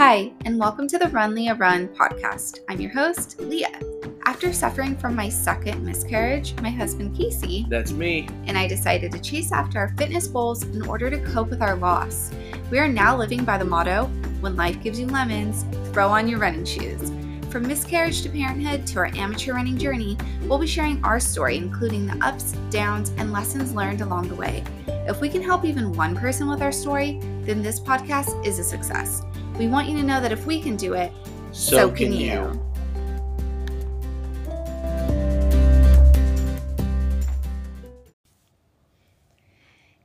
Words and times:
Hi, 0.00 0.32
and 0.46 0.58
welcome 0.58 0.88
to 0.88 0.96
the 0.96 1.08
Run 1.08 1.34
Leah 1.34 1.56
Run 1.56 1.86
podcast. 1.88 2.60
I'm 2.70 2.80
your 2.80 2.90
host, 2.90 3.38
Leah. 3.38 3.78
After 4.24 4.50
suffering 4.50 4.96
from 4.96 5.14
my 5.14 5.28
second 5.28 5.84
miscarriage, 5.84 6.58
my 6.62 6.70
husband 6.70 7.14
Casey 7.14 7.66
That's 7.68 7.92
me. 7.92 8.26
and 8.46 8.56
I 8.56 8.66
decided 8.66 9.12
to 9.12 9.20
chase 9.20 9.52
after 9.52 9.78
our 9.78 9.94
fitness 9.98 10.26
goals 10.26 10.62
in 10.62 10.88
order 10.88 11.10
to 11.10 11.18
cope 11.18 11.50
with 11.50 11.60
our 11.60 11.76
loss. 11.76 12.30
We 12.70 12.78
are 12.78 12.88
now 12.88 13.14
living 13.14 13.44
by 13.44 13.58
the 13.58 13.66
motto 13.66 14.06
when 14.40 14.56
life 14.56 14.82
gives 14.82 14.98
you 14.98 15.06
lemons, 15.06 15.66
throw 15.92 16.08
on 16.08 16.28
your 16.28 16.38
running 16.38 16.64
shoes. 16.64 17.12
From 17.50 17.68
miscarriage 17.68 18.22
to 18.22 18.30
parenthood 18.30 18.86
to 18.86 19.00
our 19.00 19.14
amateur 19.14 19.52
running 19.52 19.76
journey, 19.76 20.16
we'll 20.44 20.56
be 20.56 20.66
sharing 20.66 21.04
our 21.04 21.20
story, 21.20 21.58
including 21.58 22.06
the 22.06 22.26
ups, 22.26 22.52
downs, 22.70 23.12
and 23.18 23.32
lessons 23.32 23.74
learned 23.74 24.00
along 24.00 24.28
the 24.28 24.34
way. 24.34 24.64
If 24.86 25.20
we 25.20 25.28
can 25.28 25.42
help 25.42 25.66
even 25.66 25.92
one 25.92 26.16
person 26.16 26.48
with 26.48 26.62
our 26.62 26.72
story, 26.72 27.20
then 27.42 27.62
this 27.62 27.78
podcast 27.78 28.46
is 28.46 28.58
a 28.58 28.64
success. 28.64 29.22
We 29.60 29.68
want 29.68 29.90
you 29.90 29.96
to 29.98 30.02
know 30.02 30.22
that 30.22 30.32
if 30.32 30.46
we 30.46 30.58
can 30.62 30.74
do 30.76 30.94
it, 30.94 31.12
so, 31.52 31.90
can 31.90 32.14
you. 32.14 32.58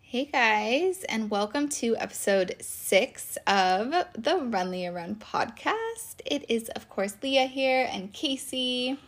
Hey 0.01 0.25
guys, 0.25 1.05
and 1.05 1.31
welcome 1.31 1.69
to 1.69 1.95
episode 1.95 2.57
six 2.59 3.37
of 3.47 3.93
the 4.17 4.41
Run 4.43 4.71
Leah 4.71 4.91
Run 4.91 5.15
podcast. 5.15 6.19
It 6.25 6.43
is, 6.49 6.67
of 6.75 6.89
course, 6.89 7.15
Leah 7.23 7.45
here 7.45 7.87
and 7.89 8.11
Casey. 8.11 8.99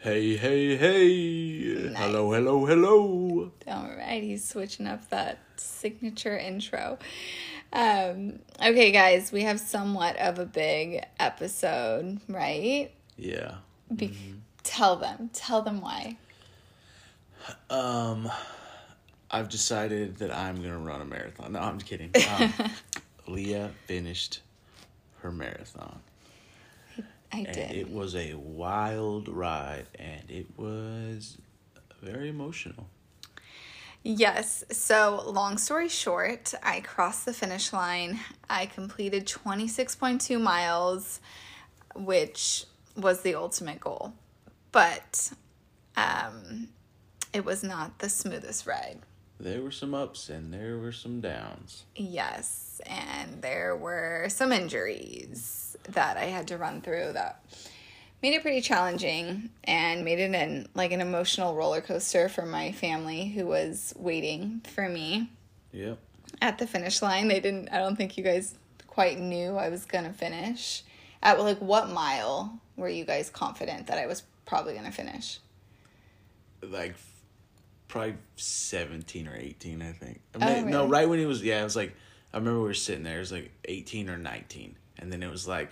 Hey, 0.00 0.36
hey, 0.36 0.76
hey. 0.76 1.88
Nice. 1.88 1.96
Hello, 1.96 2.32
hello, 2.32 2.66
hello. 2.66 3.50
All 3.66 3.90
right, 3.96 4.22
he's 4.22 4.46
switching 4.46 4.86
up 4.86 5.08
that 5.08 5.38
signature 5.56 6.36
intro. 6.36 6.98
Um, 7.72 8.38
okay, 8.62 8.90
guys, 8.92 9.32
we 9.32 9.42
have 9.42 9.60
somewhat 9.60 10.16
of 10.16 10.38
a 10.38 10.46
big 10.46 11.04
episode, 11.20 12.20
right? 12.28 12.90
Yeah. 13.16 13.56
Be- 13.94 14.16
Tell 14.62 14.96
them, 14.96 15.30
tell 15.32 15.62
them 15.62 15.80
why. 15.80 16.16
Um, 17.70 18.28
I've 19.30 19.48
decided 19.48 20.16
that 20.16 20.34
I'm 20.34 20.56
gonna 20.56 20.78
run 20.78 21.00
a 21.00 21.04
marathon. 21.04 21.52
No, 21.52 21.60
I'm 21.60 21.78
just 21.78 21.88
kidding. 21.88 22.10
Um, 22.40 22.52
Leah 23.28 23.70
finished 23.86 24.40
her 25.20 25.30
marathon, 25.32 26.00
I 27.32 27.38
and 27.38 27.46
did. 27.52 27.70
it 27.72 27.90
was 27.90 28.14
a 28.16 28.34
wild 28.34 29.28
ride, 29.28 29.86
and 29.98 30.22
it 30.28 30.46
was 30.56 31.36
very 32.02 32.28
emotional. 32.28 32.88
Yes. 34.08 34.62
So, 34.70 35.20
long 35.26 35.58
story 35.58 35.88
short, 35.88 36.54
I 36.62 36.78
crossed 36.78 37.24
the 37.24 37.32
finish 37.32 37.72
line. 37.72 38.20
I 38.48 38.66
completed 38.66 39.26
26.2 39.26 40.40
miles, 40.40 41.18
which 41.96 42.66
was 42.96 43.22
the 43.22 43.34
ultimate 43.34 43.80
goal. 43.80 44.12
But 44.70 45.32
um, 45.96 46.68
it 47.32 47.44
was 47.44 47.64
not 47.64 47.98
the 47.98 48.08
smoothest 48.08 48.64
ride. 48.64 49.00
There 49.40 49.60
were 49.60 49.72
some 49.72 49.92
ups 49.92 50.28
and 50.28 50.54
there 50.54 50.78
were 50.78 50.92
some 50.92 51.20
downs. 51.20 51.82
Yes. 51.96 52.80
And 52.86 53.42
there 53.42 53.74
were 53.74 54.28
some 54.28 54.52
injuries 54.52 55.76
that 55.88 56.16
I 56.16 56.26
had 56.26 56.46
to 56.46 56.58
run 56.58 56.80
through 56.80 57.14
that 57.14 57.42
made 58.22 58.34
it 58.34 58.42
pretty 58.42 58.60
challenging 58.60 59.50
and 59.64 60.04
made 60.04 60.18
it 60.18 60.34
an 60.34 60.68
like 60.74 60.92
an 60.92 61.00
emotional 61.00 61.54
roller 61.54 61.80
coaster 61.80 62.28
for 62.28 62.44
my 62.46 62.72
family 62.72 63.28
who 63.28 63.46
was 63.46 63.94
waiting 63.96 64.62
for 64.74 64.88
me 64.88 65.30
Yeah. 65.72 65.94
at 66.40 66.58
the 66.58 66.66
finish 66.66 67.02
line. 67.02 67.28
They 67.28 67.40
didn't. 67.40 67.68
I 67.70 67.78
don't 67.78 67.96
think 67.96 68.16
you 68.16 68.24
guys 68.24 68.54
quite 68.86 69.18
knew 69.18 69.56
I 69.56 69.68
was 69.68 69.84
gonna 69.84 70.12
finish. 70.12 70.82
At 71.22 71.38
like 71.40 71.58
what 71.58 71.90
mile 71.90 72.60
were 72.76 72.88
you 72.88 73.04
guys 73.04 73.30
confident 73.30 73.86
that 73.88 73.98
I 73.98 74.06
was 74.06 74.22
probably 74.44 74.74
gonna 74.74 74.92
finish? 74.92 75.38
Like 76.62 76.94
probably 77.88 78.16
17 78.36 79.28
or 79.28 79.36
18, 79.36 79.80
I 79.82 79.92
think. 79.92 80.20
I 80.40 80.58
Oh, 80.58 80.62
mean, 80.62 80.70
No, 80.70 80.88
right 80.88 81.08
when 81.08 81.18
he 81.20 81.24
was, 81.26 81.42
yeah, 81.42 81.60
it 81.60 81.64
was 81.64 81.76
like, 81.76 81.94
I 82.32 82.38
remember 82.38 82.58
we 82.60 82.66
were 82.66 82.74
sitting 82.74 83.04
there, 83.04 83.16
it 83.16 83.20
was 83.20 83.30
like 83.32 83.52
18 83.66 84.10
or 84.10 84.18
19. 84.18 84.74
And 84.98 85.12
then 85.12 85.22
it 85.22 85.30
was 85.30 85.46
like, 85.46 85.70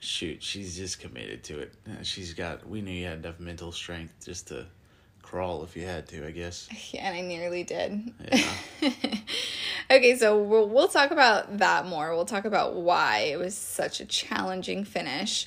shoot, 0.00 0.42
she's 0.42 0.76
just 0.76 1.00
committed 1.00 1.44
to 1.44 1.60
it. 1.60 1.74
She's 2.02 2.34
got, 2.34 2.68
we 2.68 2.80
knew 2.80 2.92
you 2.92 3.06
had 3.06 3.18
enough 3.18 3.38
mental 3.38 3.72
strength 3.72 4.14
just 4.24 4.48
to 4.48 4.66
crawl 5.22 5.62
if 5.62 5.76
you 5.76 5.86
had 5.86 6.08
to, 6.08 6.26
I 6.26 6.32
guess. 6.32 6.68
Yeah, 6.92 7.08
and 7.08 7.16
I 7.16 7.20
nearly 7.20 7.62
did. 7.62 8.12
Yeah. 8.32 8.52
okay, 9.90 10.16
so 10.16 10.42
we'll 10.42 10.68
we'll 10.68 10.88
talk 10.88 11.12
about 11.12 11.58
that 11.58 11.86
more. 11.86 12.14
We'll 12.14 12.24
talk 12.24 12.44
about 12.44 12.74
why 12.74 13.28
it 13.30 13.38
was 13.38 13.56
such 13.56 14.00
a 14.00 14.04
challenging 14.04 14.84
finish. 14.84 15.46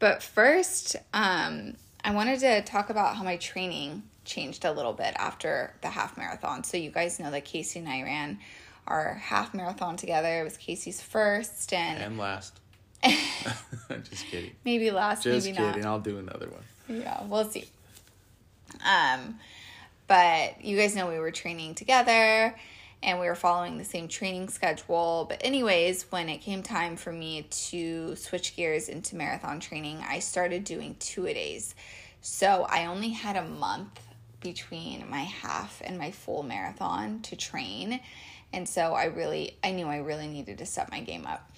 But 0.00 0.22
first, 0.22 0.96
um, 1.14 1.74
I 2.02 2.12
wanted 2.12 2.40
to 2.40 2.62
talk 2.62 2.90
about 2.90 3.16
how 3.16 3.22
my 3.22 3.36
training 3.36 4.02
changed 4.24 4.64
a 4.64 4.72
little 4.72 4.92
bit 4.92 5.14
after 5.16 5.74
the 5.82 5.88
half 5.88 6.16
marathon. 6.16 6.64
So 6.64 6.76
you 6.76 6.90
guys 6.90 7.20
know 7.20 7.30
that 7.30 7.44
Casey 7.44 7.78
and 7.78 7.88
I 7.88 8.02
ran 8.02 8.38
our 8.86 9.14
half 9.14 9.54
marathon 9.54 9.96
together. 9.96 10.40
It 10.40 10.44
was 10.44 10.56
Casey's 10.56 11.00
first, 11.00 11.72
and, 11.72 12.02
and 12.02 12.18
last. 12.18 12.59
just 14.10 14.26
kidding. 14.26 14.52
maybe 14.64 14.90
last, 14.90 15.22
Just 15.22 15.46
maybe 15.46 15.56
kidding. 15.56 15.82
not. 15.82 15.90
I'll 15.90 16.00
do 16.00 16.18
another 16.18 16.48
one. 16.48 17.00
Yeah, 17.00 17.22
we'll 17.24 17.48
see. 17.48 17.66
Um, 18.86 19.38
but 20.06 20.62
you 20.64 20.76
guys 20.76 20.94
know 20.94 21.08
we 21.08 21.18
were 21.18 21.30
training 21.30 21.74
together 21.74 22.54
and 23.02 23.18
we 23.18 23.26
were 23.26 23.34
following 23.34 23.78
the 23.78 23.84
same 23.84 24.08
training 24.08 24.48
schedule. 24.48 25.26
But, 25.28 25.40
anyways, 25.44 26.04
when 26.10 26.28
it 26.28 26.38
came 26.38 26.62
time 26.62 26.96
for 26.96 27.12
me 27.12 27.46
to 27.50 28.14
switch 28.16 28.56
gears 28.56 28.88
into 28.88 29.16
marathon 29.16 29.60
training, 29.60 30.04
I 30.06 30.18
started 30.18 30.64
doing 30.64 30.96
two 30.98 31.26
a 31.26 31.32
days. 31.34 31.74
So, 32.20 32.66
I 32.68 32.86
only 32.86 33.10
had 33.10 33.36
a 33.36 33.44
month 33.44 34.00
between 34.40 35.08
my 35.08 35.22
half 35.22 35.80
and 35.84 35.96
my 35.98 36.10
full 36.10 36.42
marathon 36.42 37.22
to 37.22 37.36
train. 37.36 38.00
And 38.52 38.68
so, 38.68 38.92
I 38.92 39.04
really, 39.04 39.56
I 39.64 39.70
knew 39.70 39.86
I 39.86 39.98
really 39.98 40.28
needed 40.28 40.58
to 40.58 40.66
step 40.66 40.90
my 40.90 41.00
game 41.00 41.26
up. 41.26 41.49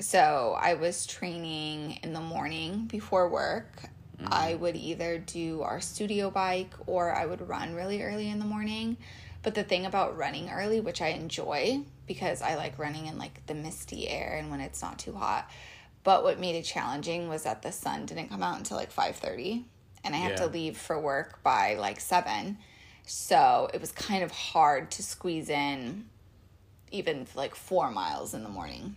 So 0.00 0.56
I 0.58 0.74
was 0.74 1.06
training 1.06 2.00
in 2.02 2.12
the 2.12 2.20
morning 2.20 2.84
before 2.84 3.28
work. 3.28 3.88
Mm-hmm. 4.18 4.32
I 4.32 4.54
would 4.54 4.76
either 4.76 5.18
do 5.18 5.62
our 5.62 5.80
studio 5.80 6.30
bike 6.30 6.74
or 6.86 7.14
I 7.14 7.26
would 7.26 7.46
run 7.48 7.74
really 7.74 8.02
early 8.02 8.28
in 8.28 8.38
the 8.38 8.44
morning. 8.44 8.96
But 9.42 9.54
the 9.54 9.62
thing 9.62 9.86
about 9.86 10.16
running 10.16 10.50
early, 10.50 10.80
which 10.80 11.00
I 11.00 11.08
enjoy 11.08 11.80
because 12.06 12.42
I 12.42 12.56
like 12.56 12.78
running 12.78 13.06
in 13.06 13.18
like 13.18 13.46
the 13.46 13.54
misty 13.54 14.08
air 14.08 14.36
and 14.38 14.50
when 14.50 14.60
it's 14.60 14.82
not 14.82 14.98
too 14.98 15.12
hot. 15.12 15.48
But 16.04 16.24
what 16.24 16.38
made 16.38 16.56
it 16.56 16.62
challenging 16.62 17.28
was 17.28 17.44
that 17.44 17.62
the 17.62 17.72
sun 17.72 18.06
didn't 18.06 18.28
come 18.28 18.42
out 18.42 18.58
until 18.58 18.76
like 18.76 18.92
5:30 18.92 19.64
and 20.04 20.14
I 20.14 20.18
had 20.18 20.36
to 20.36 20.46
leave 20.46 20.76
for 20.76 21.00
work 21.00 21.42
by 21.42 21.74
like 21.74 22.00
7. 22.00 22.58
So 23.06 23.70
it 23.72 23.80
was 23.80 23.92
kind 23.92 24.22
of 24.22 24.30
hard 24.30 24.90
to 24.92 25.02
squeeze 25.02 25.48
in 25.48 26.06
even 26.90 27.26
like 27.34 27.54
4 27.54 27.90
miles 27.90 28.34
in 28.34 28.42
the 28.42 28.48
morning. 28.48 28.96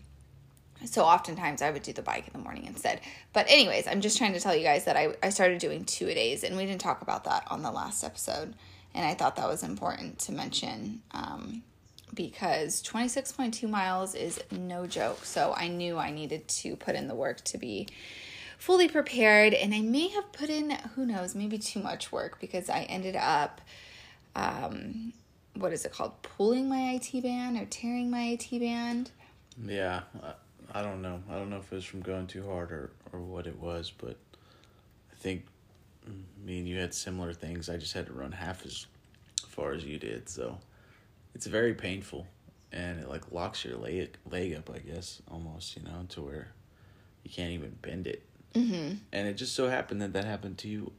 So 0.85 1.03
oftentimes 1.03 1.62
I 1.62 1.72
would 1.72 1.84
do 1.84 1.94
the 1.94 2.01
bike 2.01 2.28
in 2.28 2.34
the 2.34 2.40
morning 2.40 2.66
instead. 2.66 3.01
But 3.34 3.45
anyways, 3.50 3.88
I'm 3.88 4.01
just 4.01 4.17
trying 4.17 4.34
to 4.34 4.40
tell 4.40 4.56
you 4.56 4.63
guys 4.63 4.85
that 4.85 4.95
I, 4.95 5.16
I 5.22 5.29
started 5.29 5.59
doing 5.59 5.85
two 5.85 6.07
a 6.07 6.13
days 6.13 6.44
and 6.44 6.56
we 6.56 6.66
didn't 6.66 6.81
talk 6.81 7.01
about 7.01 7.25
that 7.25 7.44
on 7.50 7.63
the 7.63 7.72
last 7.72 8.03
episode. 8.03 8.53
And 8.94 9.06
I 9.06 9.13
thought 9.13 9.35
that 9.35 9.47
was 9.47 9.63
important 9.63 10.19
to 10.19 10.31
mention 10.31 11.01
um, 11.12 11.63
because 12.13 12.81
26.2 12.84 13.69
miles 13.69 14.16
is 14.16 14.41
no 14.51 14.88
joke. 14.88 15.25
So 15.25 15.53
I 15.56 15.67
knew 15.67 15.97
I 15.97 16.12
needed 16.12 16.47
to 16.47 16.75
put 16.75 16.96
in 16.96 17.07
the 17.07 17.16
work 17.16 17.44
to 17.46 17.57
be 17.57 17.88
fully 18.57 18.88
prepared. 18.88 19.53
And 19.53 19.73
I 19.73 19.81
may 19.81 20.07
have 20.09 20.31
put 20.31 20.50
in, 20.50 20.72
who 20.96 21.06
knows, 21.06 21.35
maybe 21.35 21.57
too 21.57 21.81
much 21.81 22.11
work 22.11 22.40
because 22.40 22.69
I 22.69 22.84
ended 22.84 23.16
up 23.16 23.61
um, 24.35 25.13
what 25.56 25.73
is 25.73 25.85
it 25.85 25.91
called? 25.91 26.22
Pulling 26.22 26.69
my 26.69 26.93
IT 26.93 27.22
band 27.22 27.58
or 27.58 27.66
tearing 27.66 28.09
my 28.09 28.37
IT 28.40 28.59
band. 28.59 29.11
Yeah. 29.64 30.02
I, 30.73 30.81
don't 30.81 31.01
know. 31.01 31.21
I 31.29 31.35
don't 31.35 31.49
know 31.49 31.57
if 31.57 31.71
it 31.71 31.75
was 31.75 31.85
from 31.85 32.01
going 32.01 32.27
too 32.27 32.45
hard 32.45 32.71
or, 32.71 32.91
or 33.11 33.19
what 33.19 33.47
it 33.47 33.59
was, 33.59 33.91
but 33.95 34.17
I 35.11 35.16
think 35.16 35.45
me 36.43 36.59
and 36.59 36.67
you 36.67 36.77
had 36.79 36.93
similar 36.93 37.33
things. 37.33 37.69
I 37.69 37.77
just 37.77 37.93
had 37.93 38.07
to 38.07 38.13
run 38.13 38.31
half 38.31 38.66
as 38.66 38.85
far 39.47 39.73
as 39.73 39.83
you 39.83 39.97
did, 39.97 40.29
so 40.29 40.57
it's 41.35 41.45
very 41.45 41.73
painful, 41.73 42.27
and 42.71 42.99
it 42.99 43.09
like 43.09 43.31
locks 43.31 43.66
your 43.66 43.77
leg 43.77 44.17
leg 44.29 44.55
up, 44.55 44.69
I 44.73 44.79
guess, 44.79 45.21
almost, 45.29 45.75
you 45.75 45.83
know, 45.83 46.05
to 46.09 46.21
where 46.21 46.47
you 47.23 47.31
can't 47.31 47.51
even 47.51 47.77
bend 47.81 48.07
it. 48.07 48.23
Mm-hmm. 48.53 48.95
And 49.11 49.27
it 49.27 49.33
just 49.33 49.55
so 49.55 49.69
happened 49.69 50.01
that 50.01 50.13
that 50.13 50.25
happened 50.25 50.57
to 50.59 50.67
you 50.67 50.91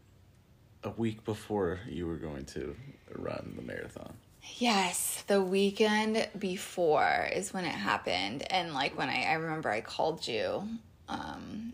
a 0.84 0.90
week 0.90 1.24
before 1.24 1.80
you 1.88 2.06
were 2.06 2.16
going 2.16 2.44
to 2.46 2.76
run 3.14 3.54
the 3.56 3.62
marathon. 3.62 4.14
Yes, 4.58 5.22
the 5.26 5.42
weekend 5.42 6.28
before 6.38 7.28
is 7.32 7.52
when 7.52 7.64
it 7.64 7.74
happened, 7.74 8.44
and 8.50 8.74
like 8.74 8.96
when 8.96 9.08
I, 9.08 9.24
I 9.24 9.32
remember 9.34 9.70
I 9.70 9.80
called 9.80 10.26
you, 10.26 10.66
um, 11.08 11.72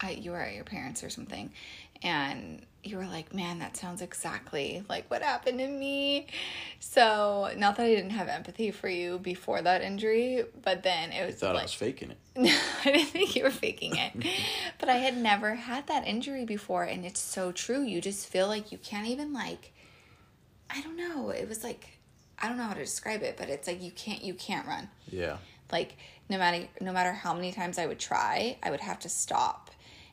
I 0.00 0.10
you 0.12 0.32
were 0.32 0.40
at 0.40 0.54
your 0.54 0.64
parents 0.64 1.02
or 1.04 1.10
something, 1.10 1.52
and 2.02 2.64
you 2.84 2.96
were 2.96 3.06
like, 3.06 3.32
man, 3.32 3.60
that 3.60 3.76
sounds 3.76 4.02
exactly 4.02 4.82
like 4.88 5.08
what 5.08 5.22
happened 5.22 5.58
to 5.60 5.68
me. 5.68 6.26
So, 6.80 7.52
not 7.56 7.76
that 7.76 7.84
I 7.84 7.94
didn't 7.94 8.10
have 8.10 8.28
empathy 8.28 8.72
for 8.72 8.88
you 8.88 9.18
before 9.18 9.62
that 9.62 9.82
injury, 9.82 10.44
but 10.62 10.82
then 10.82 11.12
it 11.12 11.22
I 11.22 11.26
was 11.26 11.36
thought 11.36 11.54
like, 11.54 11.62
I 11.62 11.64
was 11.64 11.74
faking 11.74 12.10
it. 12.10 12.18
No, 12.34 12.50
I 12.84 12.92
didn't 12.92 13.10
think 13.10 13.36
you 13.36 13.44
were 13.44 13.50
faking 13.50 13.96
it. 13.96 14.12
but 14.80 14.88
I 14.88 14.96
had 14.96 15.16
never 15.16 15.54
had 15.54 15.86
that 15.86 16.06
injury 16.06 16.44
before, 16.44 16.82
and 16.84 17.04
it's 17.04 17.20
so 17.20 17.52
true. 17.52 17.82
You 17.82 18.00
just 18.00 18.26
feel 18.26 18.48
like 18.48 18.72
you 18.72 18.78
can't 18.78 19.06
even, 19.06 19.32
like, 19.32 19.71
I 20.72 20.80
don't 20.80 20.96
know. 20.96 21.30
It 21.30 21.48
was 21.48 21.62
like, 21.62 21.98
I 22.38 22.48
don't 22.48 22.56
know 22.56 22.64
how 22.64 22.74
to 22.74 22.80
describe 22.80 23.22
it, 23.22 23.36
but 23.36 23.48
it's 23.48 23.66
like 23.66 23.82
you 23.82 23.90
can't, 23.90 24.22
you 24.22 24.34
can't 24.34 24.66
run. 24.66 24.88
Yeah. 25.08 25.36
Like, 25.70 25.96
no 26.28 26.38
matter, 26.38 26.66
no 26.80 26.92
matter 26.92 27.12
how 27.12 27.34
many 27.34 27.52
times 27.52 27.78
I 27.78 27.86
would 27.86 27.98
try, 27.98 28.56
I 28.62 28.70
would 28.70 28.80
have 28.80 28.98
to 29.00 29.08
stop 29.08 29.70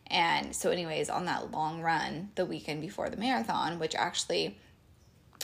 and 0.09 0.55
so, 0.55 0.71
anyways, 0.71 1.09
on 1.09 1.25
that 1.25 1.51
long 1.51 1.81
run 1.81 2.31
the 2.35 2.45
weekend 2.45 2.81
before 2.81 3.09
the 3.09 3.17
marathon, 3.17 3.77
which 3.77 3.93
actually 3.95 4.57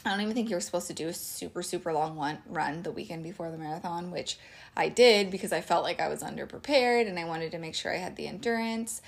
I 0.03 0.09
don't 0.09 0.21
even 0.21 0.33
think 0.33 0.49
you 0.49 0.55
were 0.55 0.61
supposed 0.61 0.87
to 0.87 0.93
do 0.93 1.07
a 1.07 1.13
super, 1.13 1.61
super 1.61 1.93
long 1.93 2.15
one 2.15 2.39
run 2.47 2.83
the 2.83 2.91
weekend 2.91 3.23
before 3.23 3.51
the 3.51 3.57
marathon, 3.57 4.11
which 4.11 4.37
I 4.75 4.89
did 4.89 5.31
because 5.31 5.51
I 5.51 5.61
felt 5.61 5.83
like 5.83 5.99
I 5.99 6.09
was 6.09 6.21
underprepared 6.21 7.07
and 7.07 7.17
I 7.19 7.25
wanted 7.25 7.51
to 7.51 7.59
make 7.59 7.75
sure 7.75 7.93
I 7.93 7.97
had 7.97 8.15
the 8.15 8.27
endurance. 8.27 9.01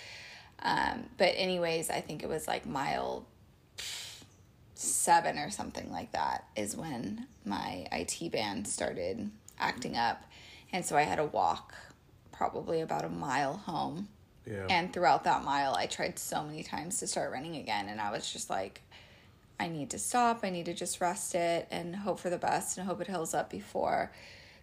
Um, 0.62 1.06
but, 1.18 1.33
anyways, 1.36 1.89
I 1.89 2.01
think 2.01 2.24
it 2.24 2.30
was 2.30 2.48
like 2.48 2.65
mile 2.65 3.25
seven 4.79 5.38
or 5.38 5.50
something 5.50 5.91
like 5.91 6.12
that 6.12 6.45
is 6.56 6.75
when 6.75 7.27
my 7.45 7.88
IT 7.91 8.31
band 8.31 8.68
started 8.68 9.29
acting 9.59 9.95
up. 9.97 10.24
And 10.71 10.85
so 10.85 10.95
I 10.97 11.01
had 11.03 11.15
to 11.15 11.25
walk 11.25 11.74
probably 12.31 12.81
about 12.81 13.03
a 13.06 13.09
mile 13.09 13.53
home 13.57 14.07
Yeah. 14.45 14.68
and 14.69 14.94
throughout 14.94 15.24
that 15.24 15.44
mile, 15.44 15.74
I 15.75 15.88
tried 15.88 16.19
so 16.19 16.44
many 16.44 16.62
times 16.63 17.00
to 17.00 17.07
start 17.07 17.31
running 17.31 17.56
again. 17.56 17.89
And 17.89 18.00
I 18.00 18.12
was 18.12 18.31
just 18.31 18.50
like, 18.50 18.81
I 19.59 19.68
need 19.68 19.89
to 19.91 19.97
stop. 20.00 20.41
I 20.44 20.51
need 20.51 20.65
to 20.65 20.74
just 20.74 21.01
rest 21.01 21.33
it 21.33 21.68
and 21.71 21.95
hope 21.95 22.19
for 22.19 22.30
the 22.30 22.38
best 22.38 22.77
and 22.77 22.85
hope 22.88 23.01
it 23.01 23.07
heals 23.07 23.33
up 23.33 23.50
before 23.50 24.12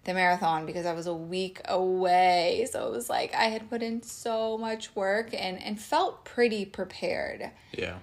the 0.04 0.14
marathon 0.14 0.66
because 0.66 0.86
I 0.86 0.92
was 0.92 1.06
a 1.08 1.14
week 1.14 1.60
away. 1.64 2.68
So 2.70 2.86
it 2.86 2.92
was 2.92 3.10
like 3.10 3.34
I 3.34 3.46
had 3.46 3.68
put 3.68 3.82
in 3.82 4.02
so 4.02 4.56
much 4.56 4.94
work 4.94 5.30
and, 5.34 5.60
and 5.60 5.80
felt 5.80 6.24
pretty 6.24 6.64
prepared. 6.64 7.50
yeah. 7.72 7.96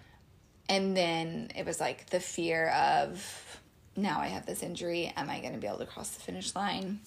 And 0.71 0.95
then 0.95 1.51
it 1.53 1.65
was 1.65 1.81
like 1.81 2.09
the 2.11 2.21
fear 2.21 2.69
of 2.69 3.59
now 3.97 4.21
I 4.21 4.27
have 4.27 4.45
this 4.45 4.63
injury. 4.63 5.11
Am 5.17 5.29
I 5.29 5.41
going 5.41 5.51
to 5.51 5.59
be 5.59 5.67
able 5.67 5.79
to 5.79 5.85
cross 5.85 6.11
the 6.11 6.21
finish 6.21 6.55
line? 6.55 7.01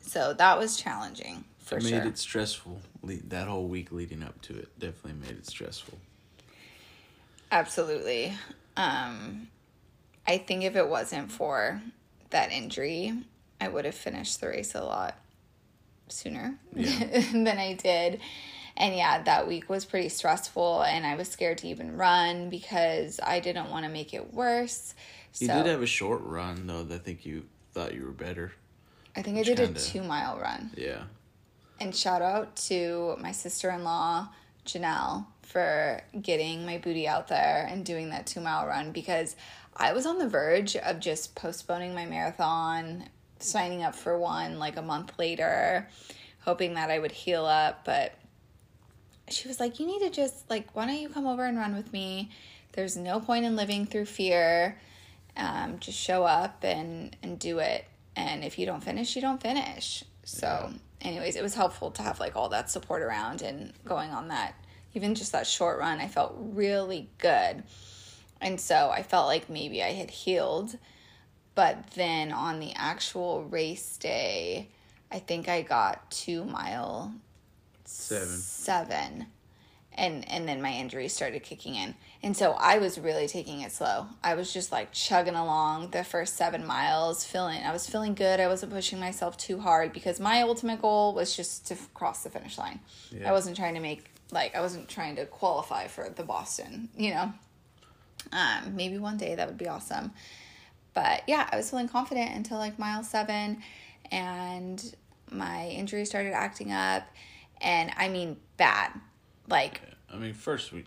So 0.00 0.32
that 0.32 0.58
was 0.58 0.78
challenging 0.78 1.44
for 1.58 1.76
It 1.76 1.84
made 1.84 1.90
sure. 1.90 2.02
it 2.06 2.16
stressful. 2.16 2.80
Le- 3.02 3.16
That 3.28 3.48
whole 3.48 3.66
week 3.68 3.92
leading 3.92 4.22
up 4.22 4.40
to 4.42 4.56
it 4.56 4.78
definitely 4.78 5.20
made 5.20 5.36
it 5.36 5.46
stressful. 5.46 5.98
Absolutely. 7.52 8.32
Um, 8.78 9.48
I 10.26 10.38
think 10.38 10.64
if 10.64 10.74
it 10.74 10.88
wasn't 10.88 11.30
for 11.30 11.82
that 12.30 12.50
injury, 12.50 13.12
I 13.60 13.68
would 13.68 13.84
have 13.84 13.94
finished 13.94 14.40
the 14.40 14.48
race 14.48 14.74
a 14.74 14.82
lot 14.82 15.16
sooner 16.08 16.58
Yeah. 16.74 17.20
than 17.32 17.46
I 17.58 17.74
did. 17.74 18.20
And 18.76 18.94
yeah, 18.96 19.22
that 19.22 19.46
week 19.46 19.68
was 19.68 19.84
pretty 19.84 20.08
stressful, 20.08 20.82
and 20.82 21.06
I 21.06 21.14
was 21.14 21.28
scared 21.28 21.58
to 21.58 21.68
even 21.68 21.96
run 21.96 22.50
because 22.50 23.20
I 23.22 23.38
didn't 23.38 23.70
want 23.70 23.84
to 23.84 23.90
make 23.90 24.12
it 24.12 24.34
worse. 24.34 24.94
You 25.38 25.46
so 25.46 25.54
did 25.54 25.66
have 25.66 25.82
a 25.82 25.86
short 25.86 26.22
run 26.22 26.66
though. 26.66 26.86
I 26.90 26.98
think 26.98 27.24
you 27.24 27.44
thought 27.72 27.94
you 27.94 28.04
were 28.04 28.12
better. 28.12 28.52
I 29.16 29.22
think 29.22 29.38
I 29.38 29.42
did 29.42 29.60
a 29.60 29.66
kinda- 29.66 29.80
two 29.80 30.02
mile 30.02 30.38
run. 30.38 30.70
Yeah. 30.76 31.04
And 31.80 31.94
shout 31.94 32.22
out 32.22 32.56
to 32.68 33.16
my 33.20 33.32
sister 33.32 33.70
in 33.70 33.84
law, 33.84 34.28
Janelle, 34.64 35.26
for 35.42 36.00
getting 36.20 36.64
my 36.64 36.78
booty 36.78 37.06
out 37.06 37.28
there 37.28 37.66
and 37.68 37.84
doing 37.84 38.10
that 38.10 38.26
two 38.26 38.40
mile 38.40 38.66
run 38.66 38.92
because 38.92 39.36
I 39.76 39.92
was 39.92 40.06
on 40.06 40.18
the 40.18 40.28
verge 40.28 40.76
of 40.76 41.00
just 41.00 41.34
postponing 41.34 41.94
my 41.94 42.06
marathon, 42.06 43.08
signing 43.40 43.82
up 43.82 43.94
for 43.94 44.18
one 44.18 44.58
like 44.58 44.76
a 44.76 44.82
month 44.82 45.18
later, 45.18 45.88
hoping 46.40 46.74
that 46.74 46.90
I 46.90 46.98
would 46.98 47.12
heal 47.12 47.44
up. 47.44 47.84
But 47.84 48.14
she 49.28 49.48
was 49.48 49.60
like, 49.60 49.80
You 49.80 49.86
need 49.86 50.00
to 50.00 50.10
just, 50.10 50.48
like, 50.50 50.74
why 50.74 50.86
don't 50.86 50.96
you 50.98 51.08
come 51.08 51.26
over 51.26 51.44
and 51.44 51.56
run 51.56 51.74
with 51.74 51.92
me? 51.92 52.30
There's 52.72 52.96
no 52.96 53.20
point 53.20 53.44
in 53.44 53.56
living 53.56 53.86
through 53.86 54.06
fear. 54.06 54.78
Um, 55.36 55.78
just 55.78 55.98
show 55.98 56.24
up 56.24 56.64
and, 56.64 57.16
and 57.22 57.38
do 57.38 57.58
it. 57.58 57.84
And 58.16 58.44
if 58.44 58.58
you 58.58 58.66
don't 58.66 58.82
finish, 58.82 59.16
you 59.16 59.22
don't 59.22 59.40
finish. 59.40 60.04
So, 60.24 60.72
anyways, 61.00 61.36
it 61.36 61.42
was 61.42 61.54
helpful 61.54 61.90
to 61.92 62.02
have 62.02 62.20
like 62.20 62.36
all 62.36 62.48
that 62.50 62.70
support 62.70 63.02
around 63.02 63.42
and 63.42 63.72
going 63.84 64.10
on 64.10 64.28
that, 64.28 64.54
even 64.94 65.14
just 65.14 65.32
that 65.32 65.46
short 65.46 65.78
run. 65.78 66.00
I 66.00 66.08
felt 66.08 66.34
really 66.38 67.08
good. 67.18 67.64
And 68.40 68.60
so 68.60 68.90
I 68.90 69.02
felt 69.02 69.26
like 69.26 69.48
maybe 69.48 69.82
I 69.82 69.92
had 69.92 70.10
healed. 70.10 70.78
But 71.54 71.90
then 71.90 72.32
on 72.32 72.60
the 72.60 72.72
actual 72.74 73.44
race 73.44 73.96
day, 73.96 74.68
I 75.10 75.18
think 75.20 75.48
I 75.48 75.62
got 75.62 76.10
two 76.10 76.44
mile 76.44 77.14
Seven. 77.84 78.26
seven. 78.28 79.26
And 79.96 80.28
and 80.28 80.48
then 80.48 80.60
my 80.60 80.72
injury 80.72 81.06
started 81.08 81.42
kicking 81.44 81.76
in. 81.76 81.94
And 82.22 82.36
so 82.36 82.52
i 82.52 82.78
was 82.78 82.98
really 82.98 83.28
taking 83.28 83.60
it 83.60 83.70
slow. 83.70 84.06
I 84.24 84.34
was 84.34 84.52
just 84.52 84.72
like 84.72 84.90
chugging 84.92 85.36
along 85.36 85.90
the 85.90 86.02
first 86.02 86.36
seven 86.36 86.66
miles 86.66 87.24
feeling 87.24 87.62
i 87.64 87.72
was 87.72 87.88
feeling 87.88 88.14
good. 88.14 88.40
I 88.40 88.48
wasn't 88.48 88.72
pushing 88.72 88.98
myself 88.98 89.36
too 89.36 89.60
hard 89.60 89.92
because 89.92 90.18
my 90.18 90.42
ultimate 90.42 90.82
goal 90.82 91.14
was 91.14 91.36
just 91.36 91.66
to 91.68 91.74
f- 91.74 91.92
cross 91.94 92.24
the 92.24 92.30
finish 92.30 92.58
line. 92.58 92.80
Yeah. 93.12 93.28
i 93.28 93.32
wasn't 93.32 93.56
trying 93.56 93.74
to 93.74 93.80
make 93.80 94.04
like 94.32 94.56
i 94.56 94.60
wasn't 94.60 94.88
trying 94.88 95.14
to 95.16 95.26
qualify 95.26 95.86
for 95.86 96.08
the 96.08 96.24
boston 96.24 96.88
you 96.96 97.10
know? 97.14 97.32
Um 98.32 98.74
maybe 98.74 98.98
one 98.98 99.16
day 99.18 99.34
that 99.36 99.46
would 99.46 99.58
be 99.58 99.68
awesome. 99.68 100.10
But 100.92 101.22
yeah 101.28 101.48
i 101.52 101.56
was 101.56 101.70
feeling 101.70 101.88
confident 101.88 102.34
until 102.34 102.58
like 102.58 102.78
mile 102.80 103.04
seven 103.04 103.62
and 104.10 104.94
my 105.30 105.68
injury 105.68 106.04
started 106.04 106.32
acting 106.32 106.72
up 106.72 107.06
and 107.64 107.90
i 107.96 108.08
mean 108.08 108.36
bad. 108.56 108.92
Like 109.48 109.80
I 110.12 110.16
mean, 110.16 110.32
first 110.32 110.72
we 110.72 110.84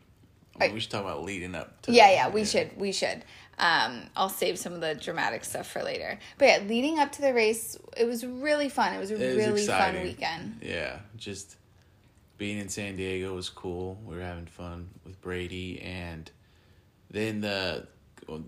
I- 0.60 0.70
we 0.74 0.80
should 0.80 0.90
talk 0.92 1.02
about 1.04 1.24
leading 1.24 1.54
up 1.54 1.82
to. 1.84 1.92
yeah 1.92 2.10
yeah 2.12 2.30
we 2.30 2.46
should 2.46 2.76
we 2.78 2.92
should. 2.92 3.24
Um 3.60 4.04
i'll 4.16 4.30
save 4.30 4.58
some 4.58 4.74
of 4.74 4.82
the 4.82 4.96
dramatic 4.96 5.44
stuff 5.44 5.68
for 5.68 5.84
later. 5.84 6.18
But 6.38 6.46
yeah 6.46 6.60
leading 6.68 6.98
up 7.00 7.12
to 7.14 7.22
the 7.22 7.34
race 7.34 7.78
it 7.98 8.06
was 8.06 8.26
really 8.26 8.70
fun. 8.70 8.94
It 8.94 9.00
was 9.00 9.12
a 9.12 9.16
It 9.16 9.36
was 9.36 9.46
really 9.46 9.66
fun 9.68 10.02
weekend. 10.02 10.60
Yeah, 10.62 11.00
just 11.18 11.58
being 12.38 12.60
in 12.60 12.70
San 12.70 12.96
Diego 12.96 13.34
was 13.36 13.50
cool. 13.50 14.00
We 14.06 14.16
were 14.16 14.22
having 14.22 14.46
fun 14.46 14.90
with 15.06 15.20
Brady, 15.22 15.82
and 15.82 16.30
then 17.12 17.42
the 17.42 17.88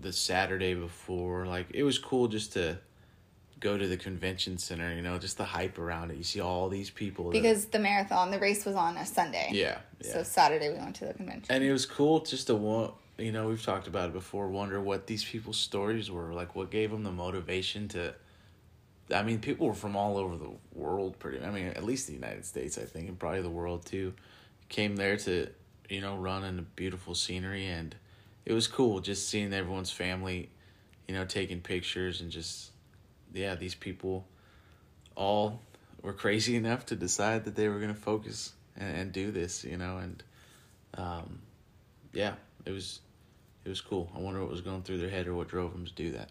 the 0.00 0.12
Saturday 0.12 0.74
before, 0.74 1.46
like 1.46 1.66
it 1.72 1.82
was 1.82 1.98
cool 1.98 2.28
just 2.28 2.52
to 2.54 2.78
go 3.60 3.76
to 3.78 3.86
the 3.86 3.96
convention 3.96 4.58
center. 4.58 4.92
You 4.94 5.02
know, 5.02 5.18
just 5.18 5.36
the 5.38 5.44
hype 5.44 5.78
around 5.78 6.10
it. 6.10 6.16
You 6.16 6.24
see 6.24 6.40
all 6.40 6.68
these 6.68 6.90
people. 6.90 7.26
that- 7.26 7.32
because 7.32 7.66
the 7.66 7.78
marathon 7.78 8.30
the 8.30 8.38
race 8.38 8.64
was 8.64 8.74
on 8.74 8.96
a 8.96 9.06
sunday 9.06 9.48
yeah, 9.52 9.78
yeah. 10.02 10.12
so 10.12 10.22
saturday 10.22 10.68
we 10.70 10.78
went 10.78 10.96
to 10.96 11.06
the 11.06 11.14
convention 11.14 11.46
and 11.50 11.62
it 11.62 11.72
was 11.72 11.86
cool 11.86 12.20
just 12.20 12.46
to 12.48 12.92
you 13.18 13.32
know 13.32 13.48
we've 13.48 13.62
talked 13.62 13.86
about 13.86 14.08
it 14.08 14.12
before 14.12 14.48
wonder 14.48 14.80
what 14.80 15.06
these 15.06 15.24
people's 15.24 15.58
stories 15.58 16.10
were 16.10 16.32
like 16.32 16.54
what 16.56 16.70
gave 16.70 16.90
them 16.90 17.02
the 17.04 17.12
motivation 17.12 17.86
to 17.88 18.14
i 19.14 19.22
mean 19.22 19.38
people 19.38 19.66
were 19.66 19.74
from 19.74 19.96
all 19.96 20.16
over 20.16 20.36
the 20.36 20.50
world 20.74 21.18
pretty 21.18 21.42
i 21.44 21.50
mean 21.50 21.66
at 21.66 21.84
least 21.84 22.06
the 22.06 22.12
united 22.12 22.44
states 22.44 22.78
i 22.78 22.82
think 22.82 23.08
and 23.08 23.18
probably 23.18 23.42
the 23.42 23.50
world 23.50 23.84
too 23.84 24.12
came 24.68 24.96
there 24.96 25.16
to 25.16 25.48
you 25.88 26.00
know 26.00 26.16
run 26.16 26.44
in 26.44 26.56
the 26.56 26.62
beautiful 26.62 27.14
scenery 27.14 27.66
and 27.66 27.94
it 28.46 28.52
was 28.52 28.66
cool 28.66 29.00
just 29.00 29.28
seeing 29.28 29.52
everyone's 29.52 29.90
family 29.90 30.48
you 31.08 31.14
know 31.14 31.24
taking 31.24 31.60
pictures 31.60 32.20
and 32.20 32.30
just 32.30 32.70
yeah 33.32 33.54
these 33.54 33.74
people 33.74 34.26
all 35.14 35.60
were 36.02 36.12
crazy 36.12 36.56
enough 36.56 36.86
to 36.86 36.96
decide 36.96 37.44
that 37.44 37.54
they 37.56 37.68
were 37.68 37.78
going 37.78 37.94
to 37.94 38.00
focus 38.00 38.52
and, 38.76 38.96
and 38.96 39.12
do 39.12 39.30
this 39.30 39.64
you 39.64 39.76
know 39.76 39.98
and 39.98 40.22
um, 40.94 41.40
yeah, 42.12 42.34
it 42.64 42.70
was 42.72 43.00
it 43.64 43.68
was 43.68 43.80
cool. 43.80 44.10
I 44.14 44.18
wonder 44.18 44.40
what 44.40 44.50
was 44.50 44.60
going 44.60 44.82
through 44.82 44.98
their 44.98 45.10
head 45.10 45.26
or 45.26 45.34
what 45.34 45.48
drove 45.48 45.72
them 45.72 45.86
to 45.86 45.92
do 45.92 46.12
that. 46.12 46.30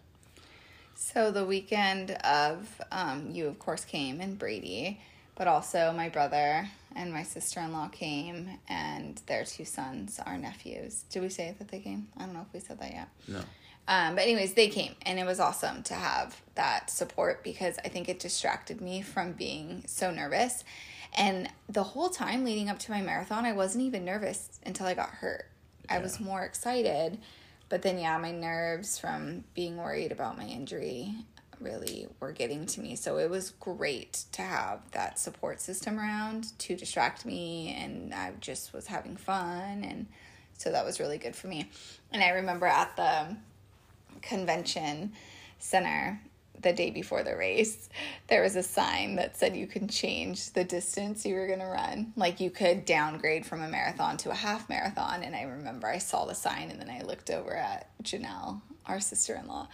So 0.95 1.31
the 1.31 1.45
weekend 1.45 2.11
of 2.11 2.81
um, 2.91 3.31
you, 3.31 3.47
of 3.47 3.57
course, 3.59 3.85
came 3.85 4.19
and 4.19 4.37
Brady, 4.37 4.99
but 5.35 5.47
also 5.47 5.93
my 5.95 6.09
brother 6.09 6.69
and 6.95 7.13
my 7.13 7.23
sister 7.23 7.61
in 7.61 7.71
law 7.71 7.87
came, 7.87 8.49
and 8.67 9.21
their 9.27 9.45
two 9.45 9.63
sons, 9.63 10.19
our 10.25 10.37
nephews. 10.37 11.05
Did 11.09 11.21
we 11.21 11.29
say 11.29 11.55
that 11.57 11.69
they 11.69 11.79
came? 11.79 12.07
I 12.17 12.25
don't 12.25 12.33
know 12.33 12.41
if 12.41 12.53
we 12.53 12.59
said 12.59 12.79
that 12.79 12.91
yet. 12.91 13.09
No, 13.27 13.41
Um, 13.87 14.15
but 14.15 14.23
anyways, 14.23 14.53
they 14.53 14.67
came, 14.67 14.95
and 15.03 15.17
it 15.17 15.25
was 15.25 15.39
awesome 15.39 15.81
to 15.83 15.95
have 15.95 16.39
that 16.55 16.91
support 16.91 17.43
because 17.43 17.79
I 17.83 17.87
think 17.87 18.07
it 18.07 18.19
distracted 18.19 18.81
me 18.81 19.01
from 19.01 19.31
being 19.31 19.83
so 19.87 20.11
nervous. 20.11 20.63
And 21.17 21.49
the 21.67 21.83
whole 21.83 22.09
time 22.09 22.43
leading 22.43 22.69
up 22.69 22.77
to 22.79 22.91
my 22.91 23.01
marathon, 23.01 23.45
I 23.45 23.53
wasn't 23.53 23.85
even 23.85 24.05
nervous 24.05 24.59
until 24.63 24.85
I 24.85 24.93
got 24.93 25.09
hurt. 25.09 25.47
I 25.89 25.97
was 25.97 26.19
more 26.19 26.43
excited, 26.43 27.17
but 27.67 27.81
then 27.81 27.97
yeah, 27.97 28.15
my 28.19 28.31
nerves 28.31 28.99
from 28.99 29.43
being 29.55 29.77
worried 29.77 30.11
about 30.11 30.37
my 30.37 30.45
injury 30.45 31.15
really 31.59 32.07
were 32.19 32.31
getting 32.31 32.65
to 32.67 32.79
me. 32.81 32.95
So 32.95 33.17
it 33.17 33.29
was 33.29 33.49
great 33.59 34.25
to 34.33 34.43
have 34.43 34.79
that 34.91 35.17
support 35.17 35.61
system 35.61 35.99
around 35.99 36.57
to 36.59 36.75
distract 36.75 37.25
me, 37.25 37.75
and 37.77 38.13
I 38.13 38.33
just 38.39 38.71
was 38.71 38.87
having 38.87 39.17
fun 39.17 39.83
and 39.83 40.07
So 40.57 40.71
that 40.71 40.85
was 40.85 40.99
really 40.99 41.17
good 41.17 41.35
for 41.35 41.47
me. 41.47 41.69
And 42.11 42.21
I 42.21 42.29
remember 42.29 42.65
at 42.65 42.95
the 42.97 43.35
convention 44.21 45.13
center 45.59 46.21
the 46.61 46.73
day 46.73 46.89
before 46.89 47.23
the 47.23 47.35
race, 47.35 47.89
there 48.27 48.41
was 48.41 48.55
a 48.55 48.63
sign 48.63 49.15
that 49.15 49.37
said 49.37 49.55
you 49.55 49.67
can 49.67 49.87
change 49.87 50.51
the 50.51 50.63
distance 50.63 51.25
you 51.25 51.35
were 51.35 51.47
going 51.47 51.59
to 51.59 51.65
run. 51.65 52.13
Like 52.15 52.39
you 52.39 52.49
could 52.49 52.85
downgrade 52.85 53.45
from 53.45 53.61
a 53.61 53.69
marathon 53.69 54.17
to 54.17 54.31
a 54.31 54.35
half 54.35 54.67
marathon. 54.69 55.23
And 55.23 55.35
I 55.35 55.43
remember 55.43 55.87
I 55.87 55.99
saw 55.99 56.25
the 56.25 56.35
sign 56.35 56.69
and 56.69 56.79
then 56.79 56.89
I 56.89 57.01
looked 57.01 57.29
over 57.29 57.53
at 57.53 57.89
Janelle, 58.03 58.61
our 58.85 58.99
sister 58.99 59.35
in 59.35 59.47
law, 59.47 59.67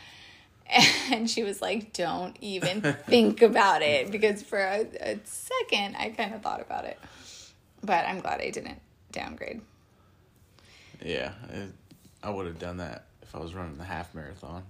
and 1.11 1.29
she 1.29 1.43
was 1.43 1.61
like, 1.61 1.93
don't 1.93 2.37
even 2.41 2.81
think 3.07 3.41
about 3.41 3.81
it. 3.81 4.11
Because 4.11 4.43
for 4.43 4.59
a, 4.59 4.85
a 5.01 5.19
second, 5.23 5.95
I 5.95 6.09
kind 6.09 6.33
of 6.33 6.41
thought 6.41 6.61
about 6.61 6.85
it. 6.85 6.99
But 7.83 8.05
I'm 8.05 8.19
glad 8.19 8.41
I 8.41 8.49
didn't 8.49 8.81
downgrade. 9.11 9.61
Yeah, 11.03 11.33
I 12.23 12.29
would 12.29 12.47
have 12.47 12.57
done 12.57 12.77
that 12.77 13.05
if 13.35 13.39
I 13.39 13.43
was 13.43 13.53
running 13.53 13.77
the 13.77 13.83
half 13.83 14.13
marathon. 14.15 14.63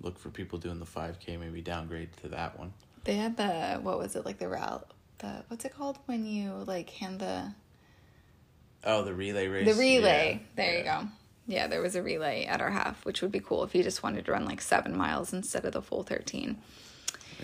Look 0.00 0.18
for 0.18 0.30
people 0.30 0.58
doing 0.58 0.78
the 0.78 0.86
5K, 0.86 1.38
maybe 1.38 1.60
downgrade 1.60 2.16
to 2.22 2.28
that 2.28 2.58
one. 2.58 2.72
They 3.04 3.16
had 3.16 3.36
the, 3.36 3.80
what 3.82 3.98
was 3.98 4.16
it, 4.16 4.24
like 4.24 4.38
the 4.38 4.48
route, 4.48 4.90
the, 5.18 5.44
what's 5.48 5.64
it 5.64 5.74
called 5.74 5.98
when 6.06 6.24
you 6.24 6.52
like 6.66 6.90
hand 6.90 7.20
the, 7.20 7.52
Oh, 8.84 9.04
the 9.04 9.14
relay 9.14 9.46
race. 9.46 9.66
the 9.66 9.80
relay. 9.80 10.40
Yeah, 10.40 10.46
there 10.56 10.78
you 10.78 10.84
go. 10.84 11.08
Yeah, 11.46 11.66
there 11.68 11.80
was 11.80 11.94
a 11.94 12.02
relay 12.02 12.44
at 12.46 12.60
our 12.60 12.70
half, 12.70 13.04
which 13.04 13.22
would 13.22 13.30
be 13.32 13.38
cool 13.40 13.62
if 13.64 13.74
you 13.74 13.82
just 13.82 14.02
wanted 14.02 14.24
to 14.26 14.32
run 14.32 14.44
like 14.44 14.60
seven 14.60 14.96
miles 14.96 15.32
instead 15.32 15.64
of 15.64 15.72
the 15.72 15.82
full 15.82 16.02
13. 16.02 16.56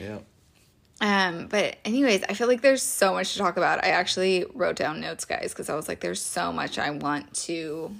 Yeah. 0.00 0.18
Um, 1.00 1.46
but 1.46 1.76
anyways, 1.84 2.24
I 2.28 2.34
feel 2.34 2.48
like 2.48 2.60
there's 2.60 2.82
so 2.82 3.12
much 3.12 3.32
to 3.32 3.38
talk 3.38 3.56
about. 3.56 3.84
I 3.84 3.88
actually 3.90 4.46
wrote 4.52 4.76
down 4.76 5.00
notes, 5.00 5.24
guys, 5.24 5.50
because 5.52 5.68
I 5.68 5.76
was 5.76 5.86
like, 5.88 6.00
there's 6.00 6.20
so 6.22 6.52
much 6.52 6.76
I 6.78 6.90
want 6.90 7.34
to 7.44 7.92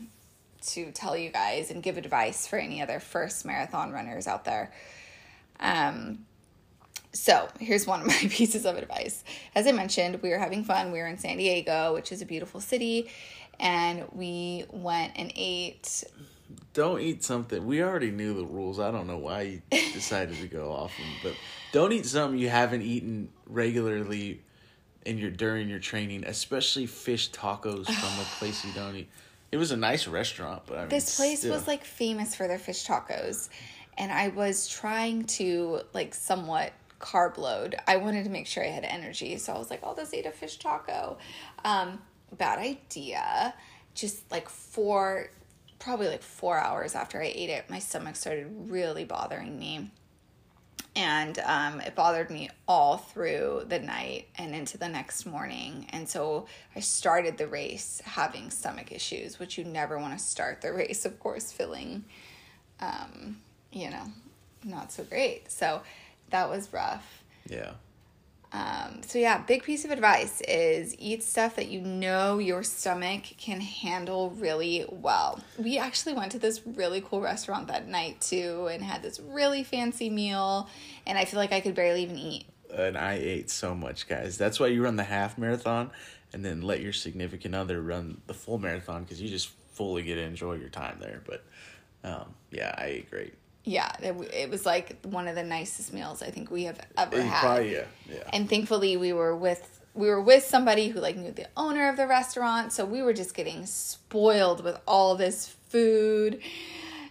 to 0.61 0.91
tell 0.93 1.17
you 1.17 1.31
guys 1.31 1.71
and 1.71 1.83
give 1.83 1.97
advice 1.97 2.47
for 2.47 2.59
any 2.59 2.83
other 2.83 3.01
first 3.01 3.45
marathon 3.45 3.93
runners 3.93 4.27
out 4.27 4.45
there. 4.45 4.73
Um, 5.61 6.27
so 7.13 7.49
here's 7.59 7.87
one 7.87 8.01
of 8.01 8.07
my 8.07 8.15
pieces 8.31 8.65
of 8.65 8.77
advice. 8.77 9.25
As 9.55 9.67
I 9.67 9.73
mentioned, 9.73 10.23
we 10.23 10.31
were 10.31 10.39
having 10.39 10.65
fun. 10.65 10.93
We 10.93 10.99
were 10.99 11.07
in 11.07 11.19
San 11.19 11.37
Diego, 11.39 11.95
which 11.95 12.13
is 12.13 12.23
a 12.23 12.27
beautiful 12.27 12.61
city, 12.61 13.11
and 13.59 14.05
we 14.13 14.65
went 14.71 15.13
and 15.17 15.33
ate 15.35 16.05
Don't 16.75 17.01
eat 17.01 17.25
something. 17.25 17.67
We 17.67 17.83
already 17.83 18.11
knew 18.11 18.35
the 18.35 18.45
rules. 18.45 18.79
I 18.79 18.91
don't 18.91 19.07
know 19.07 19.19
why 19.19 19.43
you 19.43 19.63
decided 19.93 20.37
to 20.37 20.47
go 20.47 20.73
off 20.73 20.97
them, 20.97 21.07
but 21.23 21.35
don't 21.73 21.93
eat 21.93 22.07
something 22.07 22.39
you 22.39 22.49
haven't 22.49 22.83
eaten 22.83 23.31
regularly 23.47 24.43
in 25.05 25.19
your 25.19 25.31
during 25.31 25.69
your 25.69 25.79
training, 25.79 26.25
especially 26.25 26.87
fish 26.87 27.31
tacos 27.31 27.87
from 27.87 28.21
a 28.21 28.27
place 28.39 28.65
you 28.65 28.73
don't 28.73 28.95
eat. 28.95 29.11
It 29.51 29.57
was 29.57 29.71
a 29.71 29.77
nice 29.77 30.07
restaurant, 30.07 30.63
but 30.67 30.77
I 30.77 30.81
mean, 30.83 30.89
this 30.91 31.17
place 31.17 31.41
still. 31.41 31.53
was 31.53 31.67
like 31.67 31.85
famous 31.85 32.35
for 32.35 32.47
their 32.47 32.59
fish 32.59 32.87
tacos 32.87 33.49
and 33.99 34.13
i 34.13 34.29
was 34.29 34.69
trying 34.69 35.25
to 35.25 35.81
like 35.93 36.15
somewhat 36.15 36.73
carb 37.01 37.37
load. 37.39 37.77
I 37.87 37.97
wanted 37.99 38.25
to 38.25 38.31
make 38.31 38.47
sure 38.47 38.65
i 38.65 38.69
had 38.69 38.85
energy 38.85 39.37
so 39.39 39.53
i 39.53 39.59
was 39.59 39.71
like 39.71 39.85
i'll 39.85 39.95
just 39.95 40.15
eat 40.15 40.27
a 40.27 40.31
fish 40.31 40.57
taco. 40.59 41.19
Um 41.65 42.01
bad 42.37 42.59
idea. 42.59 43.55
Just 43.95 44.31
like 44.31 44.49
four 44.49 45.31
probably 45.79 46.09
like 46.09 46.23
four 46.23 46.59
hours 46.59 46.95
after 46.95 47.23
i 47.23 47.27
ate 47.27 47.51
it 47.51 47.71
my 47.71 47.79
stomach 47.79 48.17
started 48.17 48.49
really 48.69 49.05
bothering 49.05 49.57
me 49.59 49.91
and 50.99 51.39
um, 51.47 51.81
it 51.81 51.95
bothered 51.95 52.29
me 52.29 52.51
all 52.67 52.97
through 52.97 53.65
the 53.69 53.79
night 53.79 54.27
and 54.35 54.53
into 54.53 54.77
the 54.77 54.89
next 54.89 55.27
morning. 55.27 55.87
And 55.91 56.09
so 56.09 56.47
I 56.75 56.81
started 56.81 57.39
the 57.39 57.47
race 57.47 58.03
having 58.05 58.51
stomach 58.51 58.91
issues, 58.91 59.39
which 59.39 59.57
you 59.57 59.65
never 59.65 59.97
want 59.97 60.19
to 60.19 60.25
start 60.25 60.61
the 60.61 60.73
race, 60.75 61.05
of 61.05 61.21
course, 61.21 61.53
feeling, 61.53 62.05
um, 62.81 63.37
you 63.71 63.91
know, 63.91 64.07
not 64.65 64.91
so 64.91 65.05
great. 65.05 65.53
So 65.53 65.83
that 66.31 66.51
was 66.51 66.73
rough. 66.73 67.23
yeah. 67.47 67.75
Um, 68.51 69.03
so 69.07 69.19
yeah, 69.19 69.39
big 69.43 69.63
piece 69.63 69.85
of 69.85 69.91
advice 69.91 70.41
is 70.41 70.95
eat 70.99 71.23
stuff 71.23 71.57
that 71.57 71.69
you 71.69 71.83
know 71.83 72.39
your 72.39 72.63
stomach 72.63 73.25
can 73.37 73.61
handle 73.61 74.31
really 74.31 74.87
well. 74.91 75.41
We 75.59 75.77
actually 75.77 76.15
went 76.15 76.33
to 76.33 76.39
this 76.39 76.63
really 76.67 77.03
cool 77.03 77.21
restaurant 77.21 77.67
that 77.69 77.89
night 77.89 78.21
too 78.23 78.69
and 78.73 78.83
had 78.83 79.03
this 79.03 79.21
really 79.21 79.65
fancy 79.65 80.09
meal 80.09 80.69
and 81.07 81.19
I 81.19 81.27
feel 81.27 81.39
like 81.39 81.53
I 81.53 81.61
could 81.61 81.75
barely 81.75 82.03
even 82.03 82.17
eat. 82.17 82.47
And 82.73 82.97
I 82.97 83.15
ate 83.15 83.51
so 83.51 83.75
much, 83.75 84.09
guys. 84.09 84.39
That's 84.39 84.61
why 84.61 84.69
you 84.69 84.83
run 84.83 84.97
the 84.97 85.05
half 85.05 85.39
marathon, 85.39 85.91
and 86.33 86.45
then 86.45 86.61
let 86.61 86.81
your 86.81 86.93
significant 86.93 87.55
other 87.55 87.81
run 87.81 88.21
the 88.27 88.35
full 88.35 88.59
marathon 88.59 89.05
because 89.05 89.21
you 89.23 89.29
just 89.29 89.49
fully 89.73 90.03
get 90.03 90.17
to 90.17 90.23
enjoy 90.23 90.55
your 90.55 90.69
time 90.69 90.99
there. 91.01 91.23
But 91.25 91.45
um, 92.05 92.35
yeah, 92.51 92.75
I 92.77 92.85
ate 92.87 93.11
great. 93.11 93.35
Yeah, 93.69 93.93
it, 94.01 94.17
it 94.33 94.49
was 94.49 94.65
like 94.65 94.97
one 95.05 95.29
of 95.29 95.35
the 95.35 95.43
nicest 95.43 95.93
meals 95.93 96.23
I 96.23 96.31
think 96.31 96.51
we 96.51 96.65
have 96.65 96.81
ever 96.97 97.21
had. 97.21 97.41
Probably 97.41 97.73
yeah, 97.75 97.85
yeah. 98.11 98.23
and 98.33 98.49
thankfully 98.49 98.97
we 98.97 99.13
were 99.13 99.37
with 99.37 99.79
we 99.93 100.09
were 100.09 100.23
with 100.23 100.43
somebody 100.43 100.89
who 100.89 101.01
like 101.01 101.17
knew 101.19 101.33
the 101.33 101.47
owner 101.55 101.91
of 101.91 101.99
the 101.99 102.07
restaurant 102.07 102.73
so 102.73 102.87
we 102.87 103.03
were 103.03 103.13
just 103.13 103.35
getting 103.35 103.67
spoiled 103.67 104.65
with 104.65 104.81
all 104.87 105.17
this 105.17 105.55
food 105.69 106.41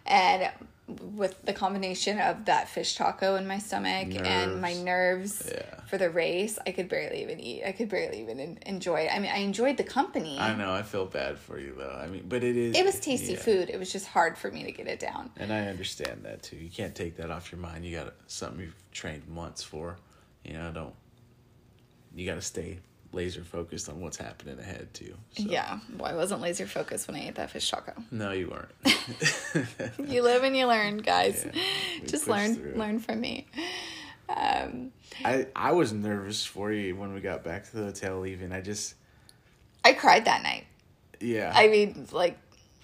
and 0.07 0.49
with 0.87 1.41
the 1.43 1.51
combination 1.51 2.17
of 2.17 2.45
that 2.45 2.69
fish 2.69 2.95
taco 2.95 3.35
in 3.35 3.45
my 3.45 3.57
stomach 3.57 4.15
and 4.25 4.61
my 4.61 4.73
nerves 4.73 5.49
Yeah. 5.53 5.81
for 5.85 5.97
the 5.97 6.09
race 6.09 6.57
i 6.65 6.71
could 6.71 6.87
barely 6.87 7.21
even 7.23 7.41
eat 7.41 7.63
i 7.65 7.73
could 7.73 7.89
barely 7.89 8.21
even 8.21 8.39
en- 8.39 8.59
enjoy 8.65 9.01
it 9.01 9.13
i 9.13 9.19
mean 9.19 9.29
i 9.29 9.39
enjoyed 9.39 9.75
the 9.75 9.83
company 9.83 10.37
I 10.39 10.55
know. 10.55 10.71
I 10.71 10.83
feel 10.83 11.05
bad 11.05 11.37
for 11.39 11.59
you 11.59 11.75
though. 11.77 11.99
I 12.01 12.07
mean, 12.07 12.23
but 12.29 12.41
it 12.43 12.55
is. 12.55 12.77
it 12.77 12.85
was 12.85 12.99
tasty 13.01 13.33
yeah. 13.33 13.39
food 13.39 13.69
it 13.69 13.77
was 13.77 13.91
just 13.91 14.07
hard 14.07 14.37
for 14.37 14.49
me 14.49 14.63
to 14.63 14.71
get 14.71 14.87
it 14.87 14.99
down 14.99 15.29
and 15.35 15.51
I 15.51 15.67
understand 15.67 16.23
that 16.23 16.41
too. 16.43 16.55
You 16.55 16.69
can't 16.69 16.95
take 16.95 17.17
that 17.17 17.31
off 17.31 17.51
your 17.51 17.59
mind. 17.59 17.83
You 17.83 17.97
got 17.97 18.13
something 18.27 18.61
you've 18.61 18.75
trained 18.91 19.27
months 19.27 19.63
for. 19.63 19.97
You 20.45 20.53
know, 20.53 20.71
don't. 20.71 20.95
You 22.15 22.25
got 22.25 22.35
to 22.35 22.41
stay 22.41 22.79
laser 23.13 23.43
focused 23.43 23.87
on 23.89 23.99
what's 24.01 24.17
happening 24.17 24.59
ahead 24.59 24.93
too. 24.93 25.15
So. 25.37 25.43
yeah 25.43 25.79
well 25.97 26.11
i 26.11 26.15
wasn't 26.15 26.41
laser 26.41 26.67
focused 26.67 27.07
when 27.07 27.15
i 27.17 27.27
ate 27.27 27.35
that 27.35 27.49
fish 27.51 27.69
taco 27.69 27.93
No, 28.11 28.31
you 28.31 28.49
weren't. 28.49 28.71
you 30.11 30.21
live 30.23 30.43
and 30.43 30.55
you 30.55 30.65
learn 30.67 30.97
guys 30.97 31.45
Yeah, 31.45 31.61
just 32.05 32.27
learn 32.27 32.55
through 32.55 32.73
learn 32.75 32.99
from 32.99 33.21
me 33.21 33.47
um 34.29 34.91
I 35.23 35.47
I 35.55 35.71
was 35.71 35.93
nervous 35.93 36.45
for 36.45 36.71
you 36.71 36.95
when 36.95 37.13
we 37.13 37.21
got 37.21 37.43
back 37.45 37.63
to 37.69 37.77
the 37.77 37.83
hotel. 37.85 38.25
Even 38.25 38.51
I 38.51 38.59
just 38.61 38.95
I 39.85 39.93
cried 39.93 40.25
that 40.25 40.43
night. 40.43 40.65
yeah 41.21 41.51
I 41.55 41.69
mean, 41.69 42.07
like, 42.11 42.37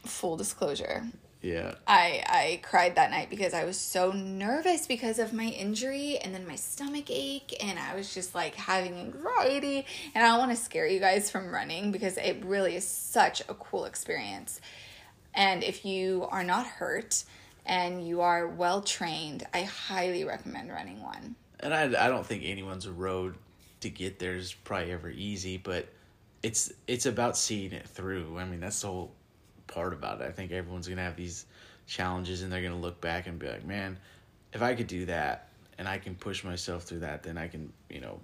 full 0.05 0.37
disclosure. 0.37 1.03
Yeah 1.43 1.75
I 1.85 2.23
I 2.27 2.59
cried 2.63 2.95
that 2.95 3.11
night 3.11 3.29
because 3.29 3.53
I 3.53 3.65
was 3.65 3.77
so 3.77 4.11
nervous 4.11 4.87
because 4.87 5.19
of 5.19 5.33
my 5.33 5.43
injury 5.43 6.17
and 6.17 6.33
then 6.33 6.47
my 6.47 6.55
stomach 6.55 7.05
ache 7.09 7.55
and 7.63 7.77
I 7.77 7.93
was 7.95 8.13
just 8.13 8.33
like 8.33 8.55
having 8.55 8.95
anxiety 8.95 9.85
and 10.15 10.25
I 10.25 10.29
don't 10.29 10.39
want 10.39 10.51
to 10.51 10.57
scare 10.57 10.87
you 10.87 10.99
guys 10.99 11.29
from 11.29 11.51
running 11.51 11.91
because 11.91 12.17
it 12.17 12.43
really 12.45 12.75
is 12.75 12.87
such 12.87 13.41
a 13.41 13.53
cool 13.53 13.85
experience. 13.85 14.61
And 15.35 15.63
if 15.63 15.83
you 15.85 16.27
are 16.31 16.43
not 16.43 16.65
hurt 16.65 17.23
and 17.65 18.07
you 18.07 18.21
are 18.21 18.47
well 18.47 18.81
trained, 18.81 19.45
I 19.53 19.63
highly 19.63 20.23
recommend 20.23 20.71
running 20.71 21.01
one. 21.03 21.35
and 21.59 21.73
I 21.73 21.83
I 22.05 22.07
don't 22.07 22.25
think 22.25 22.43
anyone's 22.45 22.87
road 22.87 23.35
to 23.81 23.89
get 23.89 24.19
there 24.19 24.35
is 24.35 24.53
probably 24.53 24.91
ever 24.93 25.09
easy, 25.09 25.57
but 25.57 25.87
it's 26.41 26.71
it's 26.87 27.05
about 27.05 27.37
seeing 27.37 27.73
it 27.73 27.87
through. 27.87 28.37
I 28.39 28.45
mean, 28.45 28.59
that's 28.61 28.81
the 28.81 28.87
whole 28.87 29.11
part 29.73 29.93
about 29.93 30.21
it. 30.21 30.25
I 30.25 30.31
think 30.31 30.51
everyone's 30.51 30.87
gonna 30.87 31.01
have 31.01 31.15
these 31.15 31.45
challenges, 31.87 32.41
and 32.41 32.51
they're 32.51 32.61
gonna 32.61 32.79
look 32.79 33.01
back 33.01 33.27
and 33.27 33.39
be 33.39 33.47
like, 33.47 33.65
"Man, 33.65 33.97
if 34.53 34.61
I 34.61 34.75
could 34.75 34.87
do 34.87 35.05
that, 35.05 35.49
and 35.77 35.87
I 35.87 35.97
can 35.97 36.15
push 36.15 36.43
myself 36.43 36.83
through 36.83 36.99
that, 36.99 37.23
then 37.23 37.37
I 37.37 37.47
can, 37.47 37.73
you 37.89 37.99
know, 37.99 38.19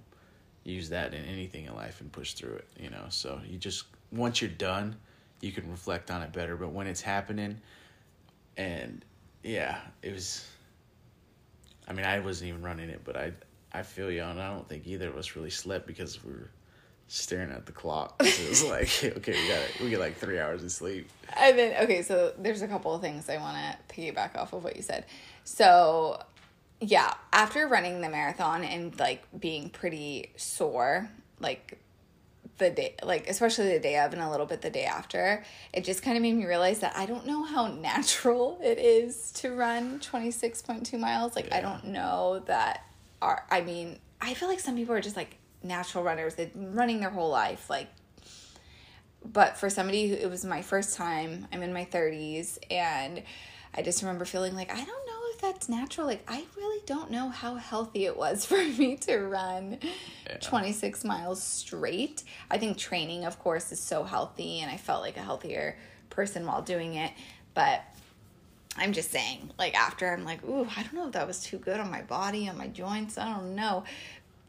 use 0.64 0.90
that 0.90 1.14
in 1.14 1.24
anything 1.24 1.66
in 1.66 1.74
life 1.74 2.00
and 2.00 2.12
push 2.12 2.34
through 2.34 2.54
it." 2.54 2.68
You 2.78 2.90
know, 2.90 3.06
so 3.08 3.40
you 3.46 3.58
just 3.58 3.84
once 4.12 4.40
you're 4.40 4.50
done, 4.50 4.96
you 5.40 5.52
can 5.52 5.70
reflect 5.70 6.10
on 6.10 6.22
it 6.22 6.32
better. 6.32 6.56
But 6.56 6.70
when 6.70 6.86
it's 6.86 7.00
happening, 7.00 7.60
and 8.56 9.04
yeah, 9.42 9.80
it 10.02 10.12
was. 10.12 10.46
I 11.88 11.92
mean, 11.92 12.06
I 12.06 12.20
wasn't 12.20 12.50
even 12.50 12.62
running 12.62 12.88
it, 12.88 13.00
but 13.04 13.16
I 13.16 13.32
I 13.72 13.82
feel 13.82 14.10
you, 14.10 14.22
and 14.22 14.40
I 14.40 14.52
don't 14.52 14.68
think 14.68 14.86
either 14.86 15.08
of 15.08 15.16
us 15.16 15.36
really 15.36 15.50
slept 15.50 15.86
because 15.86 16.22
we 16.24 16.32
were 16.32 16.50
staring 17.10 17.50
at 17.50 17.66
the 17.66 17.72
clock. 17.72 18.14
It 18.20 18.48
was 18.48 18.64
like, 18.64 18.88
okay, 19.16 19.32
we 19.32 19.48
got 19.48 19.58
it. 19.58 19.80
we 19.82 19.90
get 19.90 19.98
like 19.98 20.16
three 20.16 20.38
hours 20.38 20.62
of 20.62 20.70
sleep. 20.70 21.10
And 21.36 21.58
then 21.58 21.82
okay, 21.84 22.02
so 22.02 22.32
there's 22.38 22.62
a 22.62 22.68
couple 22.68 22.94
of 22.94 23.00
things 23.00 23.28
I 23.28 23.38
want 23.38 23.56
to 23.56 23.94
piggyback 23.94 24.36
off 24.36 24.52
of 24.52 24.62
what 24.62 24.76
you 24.76 24.82
said. 24.82 25.04
So, 25.42 26.22
yeah, 26.80 27.12
after 27.32 27.66
running 27.66 28.00
the 28.00 28.08
marathon 28.08 28.62
and 28.62 28.98
like 28.98 29.24
being 29.38 29.70
pretty 29.70 30.30
sore, 30.36 31.10
like 31.40 31.78
the 32.58 32.70
day 32.70 32.94
like 33.02 33.28
especially 33.28 33.72
the 33.72 33.80
day 33.80 33.98
of 33.98 34.12
and 34.12 34.22
a 34.22 34.30
little 34.30 34.46
bit 34.46 34.62
the 34.62 34.70
day 34.70 34.84
after, 34.84 35.44
it 35.72 35.84
just 35.84 36.04
kind 36.04 36.16
of 36.16 36.22
made 36.22 36.34
me 36.34 36.46
realize 36.46 36.78
that 36.78 36.96
I 36.96 37.06
don't 37.06 37.26
know 37.26 37.42
how 37.42 37.66
natural 37.72 38.60
it 38.62 38.78
is 38.78 39.32
to 39.32 39.50
run 39.50 39.98
26.2 39.98 40.98
miles. 40.98 41.34
Like 41.34 41.52
I 41.52 41.60
don't 41.60 41.86
know 41.86 42.40
that 42.46 42.84
are 43.20 43.44
I 43.50 43.62
mean, 43.62 43.98
I 44.20 44.34
feel 44.34 44.48
like 44.48 44.60
some 44.60 44.76
people 44.76 44.94
are 44.94 45.00
just 45.00 45.16
like 45.16 45.39
natural 45.62 46.04
runners. 46.04 46.34
They've 46.34 46.52
been 46.52 46.74
running 46.74 47.00
their 47.00 47.10
whole 47.10 47.30
life 47.30 47.68
like 47.70 47.88
but 49.24 49.56
for 49.58 49.68
somebody 49.68 50.08
who 50.08 50.14
it 50.14 50.30
was 50.30 50.44
my 50.44 50.62
first 50.62 50.96
time, 50.96 51.46
I'm 51.52 51.62
in 51.62 51.72
my 51.72 51.84
30s, 51.84 52.58
and 52.70 53.22
I 53.74 53.82
just 53.82 54.02
remember 54.02 54.24
feeling 54.24 54.54
like 54.54 54.72
I 54.72 54.76
don't 54.82 54.86
know 55.06 55.20
if 55.34 55.40
that's 55.40 55.68
natural. 55.68 56.06
Like 56.06 56.24
I 56.26 56.42
really 56.56 56.82
don't 56.86 57.10
know 57.10 57.28
how 57.28 57.56
healthy 57.56 58.06
it 58.06 58.16
was 58.16 58.44
for 58.46 58.56
me 58.56 58.96
to 59.02 59.18
run 59.18 59.78
Yeah. 60.26 60.38
26 60.40 61.04
miles 61.04 61.42
straight. 61.42 62.24
I 62.50 62.58
think 62.58 62.78
training, 62.78 63.24
of 63.24 63.38
course, 63.38 63.70
is 63.72 63.80
so 63.80 64.04
healthy, 64.04 64.60
and 64.60 64.70
I 64.70 64.76
felt 64.76 65.02
like 65.02 65.16
a 65.16 65.22
healthier 65.22 65.76
person 66.08 66.46
while 66.46 66.62
doing 66.62 66.94
it. 66.94 67.12
But 67.52 67.82
I'm 68.76 68.92
just 68.92 69.10
saying, 69.10 69.50
like 69.58 69.74
after 69.74 70.10
I'm 70.10 70.24
like, 70.24 70.42
ooh, 70.44 70.66
I 70.76 70.82
don't 70.82 70.94
know 70.94 71.06
if 71.06 71.12
that 71.12 71.26
was 71.26 71.42
too 71.42 71.58
good 71.58 71.78
on 71.78 71.90
my 71.90 72.02
body, 72.02 72.48
on 72.48 72.56
my 72.56 72.68
joints. 72.68 73.18
I 73.18 73.30
don't 73.30 73.54
know. 73.54 73.84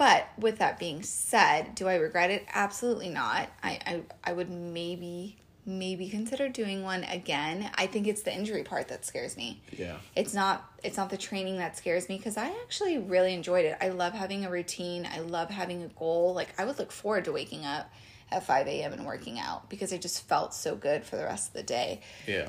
But 0.01 0.29
with 0.35 0.57
that 0.57 0.79
being 0.79 1.03
said, 1.03 1.75
do 1.75 1.87
I 1.87 1.93
regret 1.93 2.31
it? 2.31 2.47
Absolutely 2.51 3.09
not. 3.09 3.49
I 3.61 3.79
I, 3.85 4.01
I 4.23 4.33
would 4.33 4.49
maybe 4.49 5.37
maybe 5.63 6.09
consider 6.09 6.49
doing 6.49 6.81
one 6.81 7.03
again. 7.03 7.69
I 7.75 7.85
think 7.85 8.07
it's 8.07 8.23
the 8.23 8.33
injury 8.33 8.63
part 8.63 8.87
that 8.87 9.05
scares 9.05 9.37
me. 9.37 9.61
Yeah. 9.71 9.97
It's 10.15 10.33
not 10.33 10.67
it's 10.83 10.97
not 10.97 11.11
the 11.11 11.17
training 11.17 11.57
that 11.57 11.77
scares 11.77 12.09
me 12.09 12.17
because 12.17 12.35
I 12.35 12.47
actually 12.63 12.97
really 12.97 13.35
enjoyed 13.35 13.63
it. 13.63 13.77
I 13.79 13.89
love 13.89 14.13
having 14.13 14.43
a 14.43 14.49
routine. 14.49 15.07
I 15.07 15.19
love 15.19 15.51
having 15.51 15.83
a 15.83 15.87
goal. 15.89 16.33
Like 16.33 16.59
I 16.59 16.65
would 16.65 16.79
look 16.79 16.91
forward 16.91 17.25
to 17.25 17.31
waking 17.31 17.63
up 17.63 17.93
at 18.31 18.43
5 18.43 18.65
a.m. 18.65 18.93
and 18.93 19.05
working 19.05 19.37
out 19.37 19.69
because 19.69 19.91
it 19.91 20.01
just 20.01 20.27
felt 20.27 20.55
so 20.55 20.73
good 20.73 21.03
for 21.03 21.15
the 21.15 21.25
rest 21.25 21.49
of 21.49 21.53
the 21.53 21.61
day. 21.61 22.01
Yeah. 22.25 22.47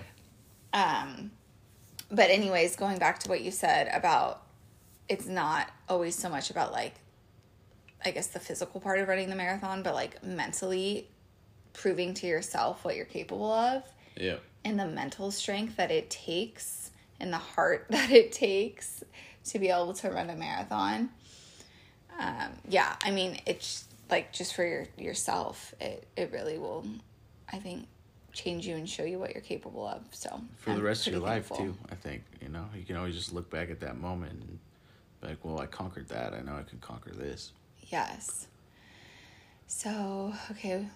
Um, 0.72 1.32
but 2.10 2.30
anyways, 2.30 2.76
going 2.76 2.96
back 2.96 3.18
to 3.18 3.28
what 3.28 3.42
you 3.42 3.50
said 3.50 3.90
about 3.92 4.42
it's 5.06 5.26
not 5.26 5.70
always 5.86 6.16
so 6.16 6.30
much 6.30 6.48
about 6.48 6.72
like 6.72 6.94
I 8.04 8.10
guess 8.10 8.28
the 8.28 8.40
physical 8.40 8.80
part 8.80 8.98
of 8.98 9.08
running 9.08 9.30
the 9.30 9.36
marathon, 9.36 9.82
but 9.82 9.94
like 9.94 10.22
mentally 10.24 11.08
proving 11.72 12.14
to 12.14 12.26
yourself 12.26 12.84
what 12.84 12.96
you're 12.96 13.04
capable 13.06 13.50
of 13.52 13.82
Yeah. 14.16 14.36
and 14.64 14.78
the 14.78 14.86
mental 14.86 15.30
strength 15.30 15.76
that 15.76 15.90
it 15.90 16.10
takes 16.10 16.90
and 17.20 17.32
the 17.32 17.38
heart 17.38 17.86
that 17.90 18.10
it 18.10 18.32
takes 18.32 19.02
to 19.46 19.58
be 19.58 19.68
able 19.68 19.94
to 19.94 20.10
run 20.10 20.30
a 20.30 20.36
marathon. 20.36 21.10
Um, 22.18 22.52
yeah, 22.68 22.94
I 23.02 23.10
mean, 23.10 23.40
it's 23.46 23.84
like 24.10 24.32
just 24.32 24.54
for 24.54 24.64
your 24.66 24.86
yourself, 24.98 25.74
it 25.80 26.06
it 26.16 26.30
really 26.32 26.58
will, 26.58 26.84
I 27.50 27.58
think, 27.58 27.86
change 28.32 28.66
you 28.66 28.76
and 28.76 28.88
show 28.88 29.02
you 29.04 29.18
what 29.18 29.32
you're 29.32 29.42
capable 29.42 29.86
of. 29.86 30.02
So 30.10 30.40
For 30.58 30.70
I'm 30.70 30.76
the 30.76 30.82
rest 30.82 31.06
of 31.06 31.14
your 31.14 31.22
life 31.22 31.50
too, 31.50 31.74
I 31.90 31.94
think. 31.94 32.22
You 32.42 32.48
know, 32.50 32.66
you 32.76 32.84
can 32.84 32.96
always 32.96 33.14
just 33.14 33.32
look 33.32 33.50
back 33.50 33.70
at 33.70 33.80
that 33.80 33.98
moment 33.98 34.32
and 34.32 34.58
be 35.20 35.28
like, 35.28 35.38
Well, 35.42 35.58
I 35.60 35.66
conquered 35.66 36.08
that, 36.10 36.34
I 36.34 36.40
know 36.42 36.54
I 36.56 36.62
can 36.62 36.78
conquer 36.80 37.12
this. 37.12 37.52
Yes. 37.92 38.46
So 39.66 40.32
okay, 40.50 40.86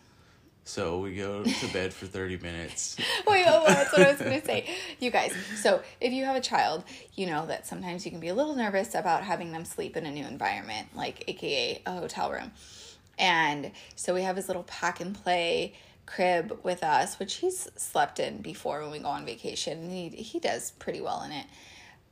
So 0.65 0.99
we 0.99 1.15
go 1.15 1.45
to 1.45 1.73
bed 1.73 1.93
for 1.93 2.07
thirty 2.07 2.39
minutes. 2.39 2.97
Wait, 3.27 3.45
oh, 3.47 3.65
that's 3.67 3.93
what 3.93 4.01
I 4.07 4.11
was 4.13 4.21
going 4.21 4.41
to 4.41 4.47
say. 4.47 4.75
You 4.99 5.11
guys, 5.11 5.35
so 5.57 5.83
if 6.01 6.13
you 6.13 6.25
have 6.25 6.37
a 6.37 6.41
child, 6.41 6.85
you 7.15 7.27
know 7.27 7.47
that 7.47 7.67
sometimes 7.67 8.07
you 8.07 8.11
can 8.11 8.21
be 8.21 8.29
a 8.29 8.35
little 8.35 8.57
nervous 8.57 8.95
about 8.95 9.23
having 9.23 9.53
them 9.53 9.67
sleep 9.67 9.97
in 9.97 10.07
a 10.07 10.11
new 10.11 10.25
environment, 10.27 10.89
like 10.95 11.23
AKA 11.29 11.83
a 11.85 11.93
hotel 11.93 12.33
room. 12.33 12.51
And 13.19 13.73
so 13.95 14.15
we 14.15 14.23
have 14.23 14.37
his 14.37 14.49
little 14.49 14.65
pack 14.65 15.01
and 15.01 15.15
play 15.15 15.75
crib 16.07 16.59
with 16.63 16.83
us, 16.83 17.19
which 17.19 17.37
he's 17.37 17.69
slept 17.77 18.21
in 18.21 18.41
before 18.41 18.81
when 18.81 18.91
we 18.91 18.99
go 19.01 19.09
on 19.09 19.27
vacation. 19.27 19.79
And 19.79 19.93
he, 19.93 20.09
he 20.09 20.39
does 20.41 20.71
pretty 20.73 21.01
well 21.01 21.23
in 21.23 21.33
it. 21.33 21.47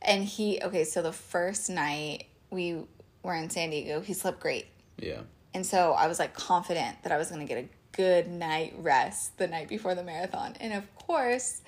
And 0.03 0.25
he, 0.25 0.61
okay, 0.63 0.85
so 0.85 1.01
the 1.01 1.13
first 1.13 1.71
night 1.71 2.25
we 2.51 2.85
were 3.23 3.35
in 3.35 3.51
San 3.51 3.71
Diego, 3.71 4.01
he 4.01 4.13
slept 4.13 4.39
great. 4.39 4.67
Yeah. 4.99 5.21
And 5.53 5.65
so 5.65 5.93
I 5.93 6.09
was 6.09 6.19
like 6.19 6.35
confident 6.35 7.03
that 7.03 7.13
I 7.13 7.17
was 7.17 7.29
going 7.29 7.41
to 7.41 7.47
get 7.47 7.65
a 7.65 7.69
good 7.97 8.29
night 8.29 8.75
rest 8.79 9.39
the 9.39 9.47
night 9.47 9.69
before 9.69 9.95
the 9.95 10.03
marathon. 10.03 10.55
And 10.61 10.73
of 10.73 10.95
course, 10.97 11.63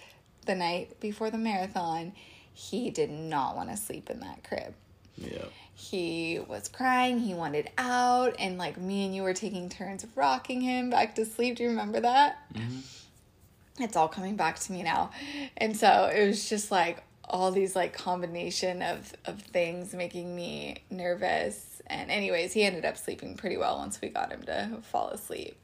the 0.44 0.54
night 0.54 0.98
before 1.00 1.30
the 1.30 1.38
marathon, 1.38 2.12
he 2.52 2.90
did 2.90 3.10
not 3.10 3.56
want 3.56 3.70
to 3.70 3.76
sleep 3.76 4.10
in 4.10 4.20
that 4.20 4.42
crib. 4.42 4.74
Yeah. 5.16 5.44
He 5.74 6.40
was 6.48 6.68
crying, 6.68 7.18
he 7.18 7.34
wanted 7.34 7.70
out, 7.76 8.34
and 8.38 8.56
like 8.56 8.78
me 8.78 9.04
and 9.04 9.14
you 9.14 9.22
were 9.22 9.34
taking 9.34 9.68
turns 9.68 10.06
rocking 10.14 10.62
him 10.62 10.88
back 10.90 11.14
to 11.16 11.24
sleep. 11.24 11.56
Do 11.56 11.64
you 11.64 11.68
remember 11.68 12.00
that? 12.00 12.38
Mm-hmm. 12.54 13.82
It's 13.82 13.94
all 13.94 14.08
coming 14.08 14.36
back 14.36 14.58
to 14.60 14.72
me 14.72 14.82
now. 14.82 15.10
And 15.58 15.76
so 15.76 16.10
it 16.12 16.26
was 16.26 16.48
just 16.48 16.70
like 16.70 17.02
all 17.28 17.50
these 17.50 17.76
like 17.76 17.92
combination 17.92 18.82
of 18.82 19.12
of 19.26 19.42
things 19.42 19.92
making 19.92 20.34
me 20.34 20.78
nervous. 20.90 21.75
And 21.88 22.10
anyways, 22.10 22.52
he 22.52 22.62
ended 22.64 22.84
up 22.84 22.96
sleeping 22.96 23.36
pretty 23.36 23.56
well 23.56 23.78
once 23.78 24.00
we 24.00 24.08
got 24.08 24.32
him 24.32 24.42
to 24.44 24.78
fall 24.82 25.08
asleep. 25.10 25.56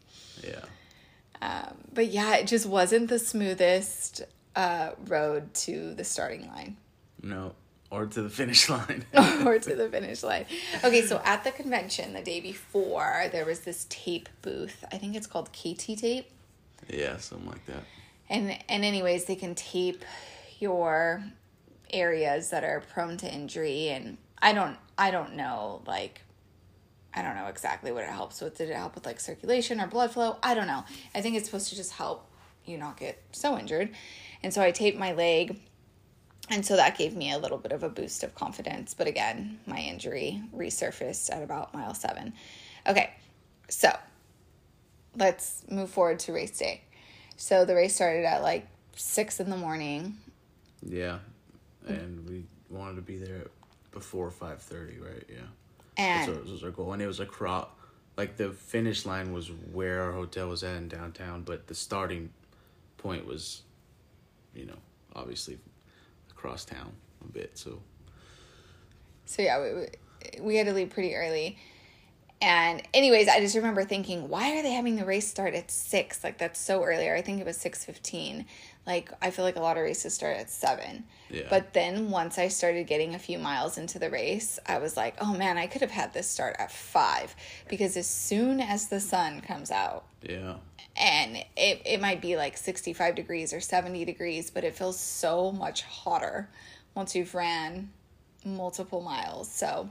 Yeah. 0.43 0.61
Um, 1.41 1.77
but 1.93 2.09
yeah, 2.09 2.37
it 2.37 2.47
just 2.47 2.67
wasn't 2.67 3.09
the 3.09 3.19
smoothest 3.19 4.23
uh, 4.55 4.91
road 5.09 5.53
to 5.55 5.95
the 5.95 6.05
starting 6.05 6.47
line 6.49 6.77
No. 7.23 7.55
Or 7.91 8.07
to 8.07 8.23
the 8.23 8.31
finish 8.31 8.71
line. 8.71 9.05
or 9.45 9.59
to 9.59 9.75
the 9.75 9.89
finish 9.91 10.23
line. 10.23 10.47
Okay, 10.83 11.03
so 11.03 11.21
at 11.25 11.45
the 11.45 11.51
convention 11.51 12.15
the 12.15 12.23
day 12.23 12.41
before, 12.41 13.25
there 13.33 13.45
was 13.45 13.61
this 13.61 13.87
tape 13.91 14.29
booth. 14.41 14.83
I 14.91 14.97
think 14.99 15.15
it's 15.15 15.27
called 15.27 15.51
KT 15.53 15.99
tape. 15.99 16.31
yeah, 16.89 17.19
something 17.19 17.49
like 17.51 17.67
that. 17.67 17.83
And 18.31 18.57
and 18.69 18.83
anyways, 18.85 19.27
they 19.27 19.37
can 19.37 19.55
tape 19.55 20.05
your 20.59 21.23
areas 21.93 22.49
that 22.51 22.65
are 22.65 22.81
prone 22.81 23.19
to 23.19 23.31
injury 23.31 23.89
and 23.91 24.17
I 24.41 24.53
don't 24.55 24.77
I 25.03 25.11
don't 25.11 25.35
know 25.35 25.83
like 25.85 26.21
I 27.13 27.23
don't 27.23 27.35
know 27.35 27.49
exactly 27.49 27.91
what 27.91 28.05
it 28.05 28.11
helps 28.11 28.41
with. 28.41 28.57
Did 28.57 28.71
it 28.71 28.77
help 28.77 28.95
with 28.95 29.05
like 29.05 29.19
circulation 29.19 29.81
or 29.81 29.89
blood 29.89 30.13
flow? 30.13 30.37
I 30.45 30.55
don't 30.55 30.69
know. 30.69 30.85
I 31.13 31.21
think 31.21 31.37
it's 31.37 31.47
supposed 31.47 31.71
to 31.71 31.75
just 31.75 31.93
help 31.93 32.31
you 32.65 32.79
not 32.79 32.97
get 32.99 33.21
so 33.33 33.59
injured. 33.59 33.91
And 34.45 34.55
so 34.55 34.63
I 34.63 34.71
taped 34.71 34.97
my 34.97 35.13
leg 35.13 35.59
and 36.51 36.65
so 36.65 36.77
that 36.77 36.97
gave 36.97 37.17
me 37.17 37.33
a 37.33 37.39
little 37.39 37.59
bit 37.59 37.73
of 37.73 37.83
a 37.83 37.89
boost 37.89 38.23
of 38.23 38.37
confidence. 38.37 38.95
But 38.95 39.09
again, 39.09 39.59
my 39.67 39.81
injury 39.81 40.41
resurfaced 40.55 41.33
at 41.35 41.43
about 41.43 41.75
mile 41.75 41.95
seven. 41.95 42.33
Okay, 42.87 43.11
so 43.69 43.91
let's 45.17 45.65
move 45.69 45.91
forward 45.91 46.21
to 46.21 46.33
race 46.33 46.57
day. 46.57 46.83
So 47.37 47.65
the 47.65 47.75
race 47.75 47.97
started 47.97 48.25
at 48.25 48.43
like 48.43 48.69
six 48.95 49.41
in 49.41 49.51
the 49.51 49.57
morning. 49.57 50.19
Yeah. 50.81 51.19
And 51.89 52.25
we 52.29 52.45
wanted 52.71 52.95
to 52.97 53.03
be 53.03 53.17
there 53.17 53.49
before 53.93 54.31
five 54.31 54.61
thirty, 54.61 54.99
right? 54.99 55.25
Yeah. 55.29 55.37
And 55.97 56.29
That's 56.29 56.39
what 56.39 56.51
was 56.51 56.65
our 56.65 56.71
goal. 56.71 56.93
And 56.93 57.03
it 57.03 57.07
was 57.07 57.21
across 57.21 57.69
like 58.17 58.37
the 58.37 58.51
finish 58.51 59.07
line 59.07 59.33
was 59.33 59.51
where 59.73 60.03
our 60.03 60.13
hotel 60.13 60.49
was 60.49 60.63
at 60.65 60.77
in 60.77 60.89
downtown, 60.89 61.43
but 61.43 61.67
the 61.67 61.75
starting 61.75 62.31
point 62.99 63.27
was, 63.27 63.63
you 64.55 64.67
know, 64.67 64.77
obviously 65.15 65.59
across 66.31 66.65
town 66.65 66.93
a 67.25 67.29
bit. 67.33 67.57
So 67.59 67.81
so 69.27 69.43
yeah, 69.43 69.61
we, 69.61 69.73
we- 69.75 69.87
we 70.41 70.57
had 70.57 70.67
to 70.69 70.73
leave 70.73 70.91
pretty 70.91 71.17
early. 71.17 71.59
And 72.41 72.81
anyways, 72.95 73.27
I 73.27 73.41
just 73.41 73.57
remember 73.57 73.83
thinking, 73.85 74.29
why 74.29 74.57
are 74.57 74.63
they 74.63 74.71
having 74.73 74.95
the 74.95 75.05
race 75.05 75.27
start 75.27 75.55
at 75.55 75.69
six? 75.69 76.23
Like 76.23 76.39
that's 76.39 76.61
so 76.61 76.85
earlier. 76.85 77.15
I 77.17 77.23
think 77.23 77.41
it 77.41 77.47
was 77.47 77.57
six 77.57 77.85
fifteen. 77.85 78.47
Like 78.87 79.11
I 79.23 79.31
feel 79.31 79.45
like 79.45 79.57
a 79.57 79.61
lot 79.61 79.77
of 79.77 79.85
races 79.85 80.15
start 80.15 80.37
at 80.37 80.51
seven. 80.51 81.05
Yeah. 81.31 81.47
But 81.49 81.73
then 81.73 82.11
once 82.11 82.39
I 82.39 82.49
started 82.49 82.87
getting 82.87 83.15
a 83.15 83.19
few 83.19 83.39
miles 83.39 83.79
into 83.79 83.99
the 83.99 84.11
race, 84.11 84.59
I 84.67 84.79
was 84.79 84.97
like, 84.97 85.15
oh 85.21 85.33
man, 85.35 85.57
I 85.57 85.67
could 85.67 85.81
have 85.83 85.91
had 85.91 86.13
this 86.13 86.27
start 86.29 86.57
at 86.59 86.73
five 86.73 87.35
because 87.69 87.97
as 87.97 88.09
soon 88.09 88.61
as 88.61 88.89
the 88.89 89.01
sun 89.01 89.41
comes 89.41 89.71
out, 89.71 90.05
yeah. 90.21 90.57
and 90.97 91.37
it, 91.57 91.83
it 91.85 92.01
might 92.01 92.21
be 92.21 92.37
like 92.37 92.57
65 92.57 93.15
degrees 93.15 93.53
or 93.53 93.61
70 93.61 94.05
degrees, 94.05 94.51
but 94.51 94.65
it 94.65 94.75
feels 94.75 94.99
so 94.99 95.53
much 95.53 95.83
hotter 95.83 96.49
once 96.95 97.15
you've 97.15 97.35
ran 97.35 97.91
multiple 98.45 99.01
miles. 99.01 99.51
So 99.51 99.89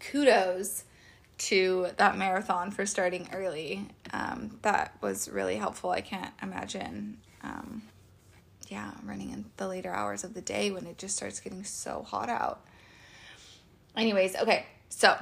kudos 0.00 0.84
to 1.36 1.88
that 1.96 2.16
marathon 2.16 2.70
for 2.70 2.86
starting 2.86 3.28
early. 3.32 3.88
Um, 4.12 4.58
that 4.62 4.96
was 5.00 5.28
really 5.28 5.56
helpful. 5.56 5.90
I 5.90 6.00
can't 6.00 6.32
imagine, 6.42 7.18
um, 7.44 7.82
yeah, 8.68 8.90
running 9.04 9.30
in 9.30 9.44
the 9.56 9.68
later 9.68 9.92
hours 9.92 10.24
of 10.24 10.34
the 10.34 10.40
day 10.40 10.70
when 10.70 10.86
it 10.86 10.98
just 10.98 11.16
starts 11.16 11.40
getting 11.40 11.64
so 11.64 12.02
hot 12.02 12.28
out. 12.28 12.64
Anyways, 13.96 14.34
okay, 14.36 14.66
so 14.88 15.16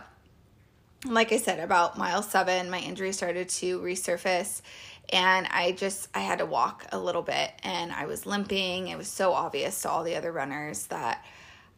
like 1.06 1.32
I 1.32 1.36
said, 1.36 1.58
about 1.58 1.98
mile 1.98 2.22
seven, 2.22 2.70
my 2.70 2.78
injury 2.78 3.12
started 3.12 3.48
to 3.48 3.80
resurface, 3.80 4.62
and 5.12 5.46
I 5.48 5.72
just 5.72 6.08
I 6.14 6.20
had 6.20 6.38
to 6.38 6.46
walk 6.46 6.86
a 6.92 6.98
little 6.98 7.22
bit, 7.22 7.50
and 7.62 7.92
I 7.92 8.06
was 8.06 8.24
limping. 8.24 8.88
It 8.88 8.96
was 8.96 9.08
so 9.08 9.32
obvious 9.32 9.82
to 9.82 9.90
all 9.90 10.04
the 10.04 10.16
other 10.16 10.32
runners 10.32 10.86
that 10.86 11.24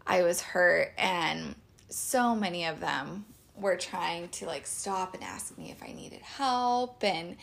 I 0.06 0.22
was 0.22 0.40
hurt, 0.40 0.92
and 0.98 1.54
so 1.88 2.34
many 2.34 2.66
of 2.66 2.80
them 2.80 3.24
were 3.56 3.76
trying 3.76 4.28
to 4.28 4.46
like 4.46 4.66
stop 4.66 5.14
and 5.14 5.22
ask 5.22 5.56
me 5.56 5.70
if 5.70 5.82
I 5.82 5.92
needed 5.92 6.20
help, 6.20 7.02
and 7.02 7.36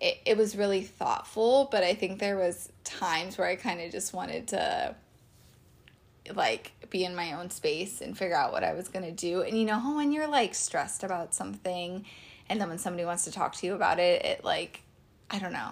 it, 0.00 0.18
it 0.24 0.36
was 0.36 0.56
really 0.56 0.82
thoughtful. 0.82 1.68
But 1.70 1.84
I 1.84 1.94
think 1.94 2.18
there 2.18 2.36
was 2.36 2.70
times 2.84 3.38
where 3.38 3.46
I 3.46 3.56
kind 3.56 3.80
of 3.80 3.90
just 3.90 4.12
wanted 4.12 4.48
to 4.48 4.94
like 6.34 6.72
be 6.90 7.04
in 7.04 7.14
my 7.14 7.32
own 7.34 7.50
space 7.50 8.00
and 8.00 8.16
figure 8.16 8.36
out 8.36 8.52
what 8.52 8.64
I 8.64 8.72
was 8.72 8.88
going 8.88 9.04
to 9.04 9.12
do. 9.12 9.42
And 9.42 9.58
you 9.58 9.64
know 9.64 9.78
how 9.78 9.96
when 9.96 10.12
you're 10.12 10.28
like 10.28 10.54
stressed 10.54 11.04
about 11.04 11.34
something 11.34 12.04
and 12.48 12.60
then 12.60 12.68
when 12.68 12.78
somebody 12.78 13.04
wants 13.04 13.24
to 13.24 13.32
talk 13.32 13.54
to 13.56 13.66
you 13.66 13.74
about 13.74 13.98
it, 13.98 14.24
it 14.24 14.44
like 14.44 14.82
I 15.30 15.38
don't 15.38 15.52
know. 15.52 15.70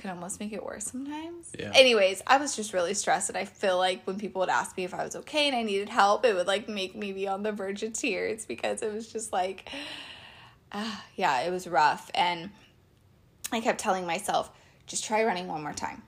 can 0.00 0.10
almost 0.10 0.40
make 0.40 0.52
it 0.52 0.64
worse 0.64 0.84
sometimes. 0.84 1.50
Yeah. 1.58 1.72
Anyways, 1.74 2.22
I 2.26 2.38
was 2.38 2.56
just 2.56 2.72
really 2.72 2.94
stressed, 2.94 3.28
and 3.28 3.38
I 3.38 3.44
feel 3.44 3.78
like 3.78 4.06
when 4.06 4.18
people 4.18 4.40
would 4.40 4.48
ask 4.48 4.76
me 4.76 4.84
if 4.84 4.92
I 4.92 5.04
was 5.04 5.14
okay 5.16 5.46
and 5.46 5.56
I 5.56 5.62
needed 5.62 5.88
help, 5.88 6.24
it 6.24 6.34
would 6.34 6.46
like 6.46 6.68
make 6.68 6.96
me 6.96 7.12
be 7.12 7.28
on 7.28 7.42
the 7.42 7.52
verge 7.52 7.82
of 7.82 7.92
tears 7.92 8.44
because 8.46 8.82
it 8.82 8.92
was 8.92 9.10
just 9.12 9.32
like, 9.32 9.70
uh, 10.72 10.96
yeah, 11.16 11.40
it 11.42 11.50
was 11.50 11.68
rough. 11.68 12.10
And 12.14 12.50
I 13.52 13.60
kept 13.60 13.80
telling 13.80 14.06
myself, 14.06 14.50
just 14.86 15.04
try 15.04 15.24
running 15.24 15.48
one 15.48 15.62
more 15.62 15.72
time, 15.72 16.02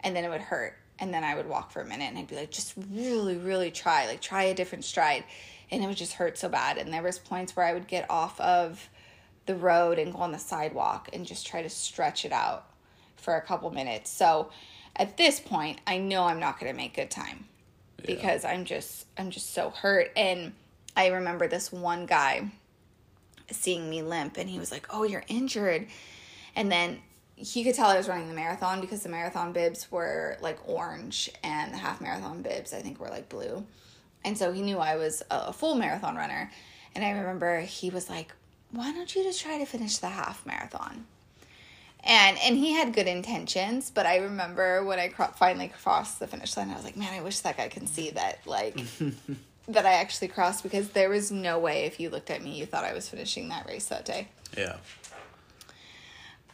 and 0.00 0.14
then 0.14 0.24
it 0.24 0.28
would 0.28 0.40
hurt, 0.40 0.76
and 0.98 1.12
then 1.12 1.24
I 1.24 1.34
would 1.34 1.48
walk 1.48 1.70
for 1.70 1.80
a 1.80 1.86
minute, 1.86 2.06
and 2.06 2.18
I'd 2.18 2.28
be 2.28 2.36
like, 2.36 2.50
just 2.50 2.74
really, 2.90 3.36
really 3.36 3.70
try, 3.70 4.06
like 4.06 4.20
try 4.20 4.44
a 4.44 4.54
different 4.54 4.84
stride, 4.84 5.24
and 5.70 5.82
it 5.82 5.86
would 5.86 5.96
just 5.96 6.14
hurt 6.14 6.38
so 6.38 6.48
bad. 6.48 6.78
And 6.78 6.92
there 6.92 7.02
was 7.02 7.18
points 7.18 7.54
where 7.54 7.66
I 7.66 7.74
would 7.74 7.86
get 7.86 8.10
off 8.10 8.40
of 8.40 8.88
the 9.46 9.54
road 9.54 9.98
and 9.98 10.12
go 10.12 10.20
on 10.20 10.32
the 10.32 10.38
sidewalk 10.38 11.08
and 11.12 11.26
just 11.26 11.46
try 11.46 11.62
to 11.62 11.70
stretch 11.70 12.24
it 12.24 12.32
out 12.32 12.66
for 13.16 13.34
a 13.34 13.40
couple 13.40 13.70
minutes. 13.70 14.10
So 14.10 14.50
at 14.94 15.16
this 15.16 15.40
point, 15.40 15.80
I 15.86 15.98
know 15.98 16.24
I'm 16.24 16.38
not 16.38 16.60
going 16.60 16.70
to 16.70 16.76
make 16.76 16.94
good 16.94 17.10
time 17.10 17.46
because 18.04 18.44
I'm 18.44 18.64
just 18.64 19.06
I'm 19.16 19.30
just 19.30 19.52
so 19.52 19.70
hurt 19.70 20.12
and 20.16 20.52
I 20.96 21.08
remember 21.08 21.48
this 21.48 21.72
one 21.72 22.06
guy 22.06 22.48
seeing 23.50 23.88
me 23.88 24.02
limp 24.02 24.36
and 24.36 24.48
he 24.48 24.58
was 24.58 24.70
like, 24.70 24.86
"Oh, 24.90 25.04
you're 25.04 25.24
injured." 25.28 25.86
And 26.58 26.70
then 26.72 26.98
he 27.36 27.62
could 27.62 27.74
tell 27.76 27.88
I 27.88 27.96
was 27.96 28.08
running 28.08 28.28
the 28.28 28.34
marathon 28.34 28.80
because 28.80 29.02
the 29.04 29.08
marathon 29.08 29.52
bibs 29.52 29.90
were 29.92 30.36
like 30.40 30.58
orange 30.66 31.30
and 31.44 31.72
the 31.72 31.78
half 31.78 32.00
marathon 32.00 32.42
bibs 32.42 32.74
I 32.74 32.80
think 32.80 32.98
were 32.98 33.08
like 33.10 33.28
blue. 33.28 33.64
And 34.24 34.36
so 34.36 34.52
he 34.52 34.60
knew 34.62 34.78
I 34.78 34.96
was 34.96 35.22
a 35.30 35.52
full 35.52 35.76
marathon 35.76 36.16
runner. 36.16 36.50
And 36.96 37.04
I 37.04 37.10
remember 37.10 37.60
he 37.60 37.90
was 37.90 38.10
like, 38.10 38.32
"Why 38.72 38.90
don't 38.92 39.14
you 39.14 39.22
just 39.22 39.40
try 39.40 39.58
to 39.58 39.66
finish 39.66 39.98
the 39.98 40.08
half 40.08 40.44
marathon?" 40.44 41.06
and 42.04 42.38
and 42.44 42.56
he 42.56 42.72
had 42.72 42.94
good 42.94 43.08
intentions 43.08 43.90
but 43.90 44.06
i 44.06 44.18
remember 44.18 44.84
when 44.84 45.00
i 45.00 45.08
cro- 45.08 45.34
finally 45.36 45.68
crossed 45.82 46.20
the 46.20 46.28
finish 46.28 46.56
line 46.56 46.70
i 46.70 46.74
was 46.76 46.84
like 46.84 46.96
man 46.96 47.12
i 47.12 47.20
wish 47.20 47.40
that 47.40 47.56
guy 47.56 47.66
can 47.68 47.88
see 47.88 48.10
that 48.10 48.38
like 48.46 48.80
that 49.68 49.84
i 49.84 49.94
actually 49.94 50.28
crossed 50.28 50.62
because 50.62 50.90
there 50.90 51.10
was 51.10 51.32
no 51.32 51.58
way 51.58 51.86
if 51.86 51.98
you 51.98 52.08
looked 52.08 52.30
at 52.30 52.40
me 52.40 52.56
you 52.56 52.64
thought 52.64 52.84
i 52.84 52.92
was 52.94 53.08
finishing 53.08 53.48
that 53.48 53.66
race 53.66 53.86
that 53.86 54.04
day 54.04 54.28
Yeah. 54.56 54.76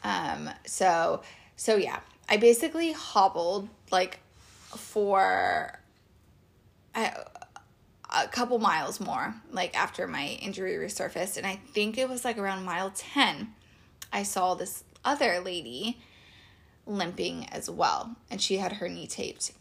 Um 0.04 0.48
so 0.64 1.22
so 1.56 1.76
yeah 1.76 2.00
i 2.28 2.36
basically 2.36 2.92
hobbled 2.92 3.68
like 3.90 4.20
for 4.76 5.78
a, 6.94 7.10
a 8.22 8.28
couple 8.28 8.58
miles 8.58 9.00
more 9.00 9.34
like 9.50 9.76
after 9.76 10.06
my 10.06 10.38
injury 10.40 10.74
resurfaced 10.74 11.36
and 11.36 11.46
i 11.46 11.56
think 11.72 11.98
it 11.98 12.08
was 12.08 12.24
like 12.24 12.38
around 12.38 12.64
mile 12.64 12.92
10 12.94 13.52
i 14.12 14.22
saw 14.22 14.54
this 14.54 14.84
other 15.04 15.40
lady 15.40 15.98
limping 16.86 17.46
as 17.50 17.70
well, 17.70 18.16
and 18.30 18.40
she 18.40 18.56
had 18.56 18.74
her 18.74 18.88
knee 18.88 19.06
taped. 19.06 19.52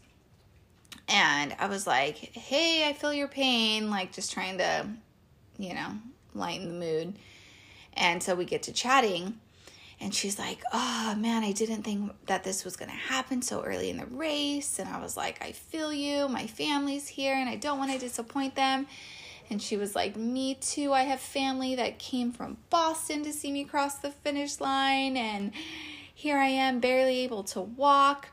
And 1.08 1.54
I 1.58 1.66
was 1.66 1.86
like, 1.86 2.16
hey, 2.16 2.88
I 2.88 2.92
feel 2.92 3.12
your 3.12 3.28
pain, 3.28 3.90
like 3.90 4.12
just 4.12 4.32
trying 4.32 4.58
to, 4.58 4.88
you 5.58 5.74
know, 5.74 5.92
lighten 6.34 6.68
the 6.68 6.74
mood. 6.86 7.14
And 7.94 8.22
so 8.22 8.34
we 8.34 8.44
get 8.44 8.64
to 8.64 8.72
chatting, 8.72 9.38
and 10.04 10.14
she's 10.14 10.38
like, 10.38 10.62
oh 10.70 11.14
man, 11.18 11.42
I 11.42 11.52
didn't 11.52 11.82
think 11.82 12.12
that 12.26 12.44
this 12.44 12.62
was 12.62 12.76
gonna 12.76 12.92
happen 12.92 13.40
so 13.40 13.62
early 13.62 13.88
in 13.88 13.96
the 13.96 14.04
race. 14.04 14.78
And 14.78 14.86
I 14.86 15.00
was 15.00 15.16
like, 15.16 15.42
I 15.42 15.52
feel 15.52 15.94
you, 15.94 16.28
my 16.28 16.46
family's 16.46 17.08
here, 17.08 17.34
and 17.34 17.48
I 17.48 17.56
don't 17.56 17.78
wanna 17.78 17.98
disappoint 17.98 18.54
them. 18.54 18.86
And 19.48 19.62
she 19.62 19.78
was 19.78 19.94
like, 19.94 20.14
Me 20.14 20.56
too. 20.56 20.92
I 20.92 21.04
have 21.04 21.20
family 21.20 21.74
that 21.76 21.98
came 21.98 22.32
from 22.32 22.58
Boston 22.68 23.24
to 23.24 23.32
see 23.32 23.50
me 23.50 23.64
cross 23.64 23.94
the 23.96 24.10
finish 24.10 24.60
line. 24.60 25.16
And 25.16 25.52
here 26.14 26.36
I 26.36 26.48
am, 26.48 26.80
barely 26.80 27.20
able 27.20 27.42
to 27.44 27.62
walk. 27.62 28.28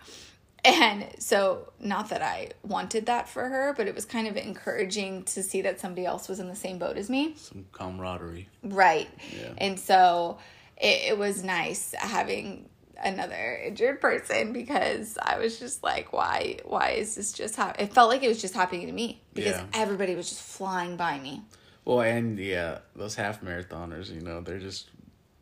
And 0.66 1.08
so, 1.20 1.72
not 1.80 2.10
that 2.10 2.22
I 2.22 2.50
wanted 2.64 3.06
that 3.06 3.30
for 3.30 3.48
her, 3.48 3.74
but 3.76 3.88
it 3.88 3.96
was 3.96 4.04
kind 4.04 4.28
of 4.28 4.36
encouraging 4.36 5.24
to 5.24 5.42
see 5.42 5.62
that 5.62 5.80
somebody 5.80 6.06
else 6.06 6.28
was 6.28 6.40
in 6.42 6.50
the 6.50 6.56
same 6.56 6.78
boat 6.80 6.98
as 6.98 7.10
me. 7.10 7.34
Some 7.38 7.66
camaraderie. 7.72 8.50
Right. 8.62 9.10
Yeah. 9.34 9.54
And 9.58 9.80
so, 9.80 10.38
it, 10.82 11.12
it 11.12 11.18
was 11.18 11.44
nice 11.44 11.94
having 11.98 12.68
another 13.04 13.60
injured 13.66 14.00
person 14.02 14.54
because 14.54 15.18
I 15.22 15.40
was 15.40 15.58
just 15.60 15.84
like, 15.84 16.14
why, 16.14 16.58
why 16.66 16.92
is 16.92 17.16
this 17.16 17.32
just 17.34 17.56
happening? 17.56 17.88
It 17.88 17.94
felt 17.94 18.10
like 18.10 18.24
it 18.24 18.28
was 18.28 18.42
just 18.42 18.54
happening 18.54 18.88
to 18.88 18.94
me 18.94 19.22
because 19.34 19.56
Yeah. 19.58 19.66
everybody 19.74 20.16
was 20.16 20.30
just 20.30 20.42
flying 20.44 20.98
by 20.98 21.20
me. 21.20 21.42
Well, 21.86 22.02
and 22.02 22.38
yeah, 22.38 22.64
uh, 22.64 22.80
those 22.96 23.16
half 23.16 23.42
marathoners, 23.42 24.14
you 24.14 24.22
know, 24.22 24.42
they're 24.42 24.60
just 24.60 24.90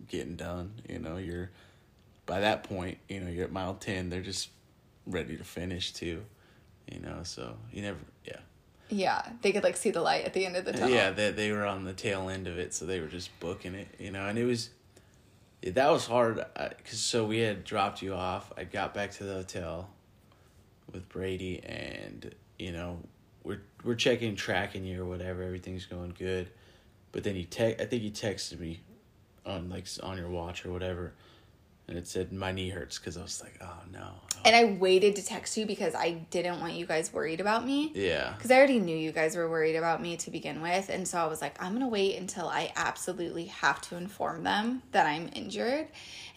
getting 0.07 0.35
done. 0.37 0.71
You 0.87 0.99
know, 0.99 1.17
you're 1.17 1.49
by 2.25 2.39
that 2.41 2.63
point, 2.63 2.97
you 3.09 3.19
know, 3.19 3.29
you're 3.29 3.43
at 3.45 3.51
mile 3.51 3.73
ten. 3.73 4.09
They're 4.09 4.21
just 4.21 4.49
ready 5.05 5.35
to 5.35 5.43
finish 5.43 5.91
too. 5.91 6.23
You 6.89 7.01
know, 7.01 7.19
so 7.23 7.57
you 7.73 7.81
never, 7.81 7.97
yeah, 8.25 8.37
Yeah, 8.89 9.21
they 9.41 9.51
could 9.51 9.63
like 9.63 9.75
see 9.75 9.91
the 9.91 10.01
light 10.01 10.23
at 10.25 10.33
the 10.33 10.45
end 10.45 10.55
of 10.55 10.63
the 10.65 10.71
tunnel. 10.71 10.89
yeah. 10.89 11.11
They 11.11 11.31
they 11.31 11.51
were 11.51 11.65
on 11.65 11.83
the 11.83 11.93
tail 11.93 12.29
end 12.29 12.47
of 12.47 12.57
it, 12.57 12.73
so 12.73 12.85
they 12.85 13.01
were 13.01 13.07
just 13.07 13.37
booking 13.41 13.75
it. 13.75 13.89
You 13.99 14.11
know, 14.11 14.25
and 14.27 14.37
it 14.39 14.45
was 14.45 14.69
that 15.61 15.91
was 15.91 16.05
hard 16.05 16.45
uh, 16.55 16.69
because 16.77 16.99
so 16.99 17.25
we 17.25 17.39
had 17.39 17.63
dropped 17.63 18.01
you 18.01 18.13
off. 18.13 18.51
I 18.57 18.63
got 18.63 18.93
back 18.93 19.11
to 19.13 19.23
the 19.23 19.33
hotel 19.33 19.89
with 20.91 21.09
Brady, 21.09 21.61
and 21.63 22.33
you 22.57 22.71
know 22.71 22.99
we're 23.43 23.61
we're 23.83 23.95
checking 23.95 24.35
tracking 24.35 24.85
you 24.85 25.01
or 25.01 25.05
whatever. 25.05 25.43
Everything's 25.43 25.85
going 25.85 26.15
good, 26.17 26.49
but 27.11 27.23
then 27.23 27.35
you 27.35 27.43
te- 27.43 27.75
I 27.79 27.85
think 27.85 28.03
you 28.03 28.11
texted 28.11 28.59
me 28.59 28.81
on 29.45 29.69
like 29.69 29.87
on 30.01 30.17
your 30.17 30.29
watch 30.29 30.65
or 30.65 30.71
whatever, 30.71 31.13
and 31.87 31.97
it 31.97 32.07
said 32.07 32.31
my 32.31 32.51
knee 32.51 32.69
hurts 32.69 32.97
because 32.97 33.17
I 33.17 33.21
was 33.21 33.41
like, 33.41 33.57
oh 33.61 33.81
no, 33.91 34.11
And 34.45 34.55
I 34.55 34.65
waited 34.65 35.15
to 35.17 35.25
text 35.25 35.57
you 35.57 35.65
because 35.65 35.95
I 35.95 36.11
didn't 36.31 36.59
want 36.59 36.73
you 36.73 36.85
guys 36.85 37.11
worried 37.11 37.41
about 37.41 37.65
me. 37.65 37.91
yeah, 37.93 38.33
Because 38.35 38.51
I 38.51 38.57
already 38.57 38.79
knew 38.79 38.95
you 38.95 39.11
guys 39.11 39.35
were 39.35 39.49
worried 39.49 39.75
about 39.75 40.01
me 40.01 40.17
to 40.17 40.31
begin 40.31 40.61
with. 40.61 40.89
And 40.89 41.07
so 41.07 41.17
I 41.17 41.27
was 41.27 41.41
like, 41.41 41.61
I'm 41.61 41.71
going 41.71 41.81
to 41.81 41.87
wait 41.87 42.17
until 42.17 42.47
I 42.47 42.71
absolutely 42.75 43.45
have 43.45 43.81
to 43.81 43.97
inform 43.97 44.43
them 44.43 44.81
that 44.91 45.05
I'm 45.05 45.29
injured. 45.33 45.87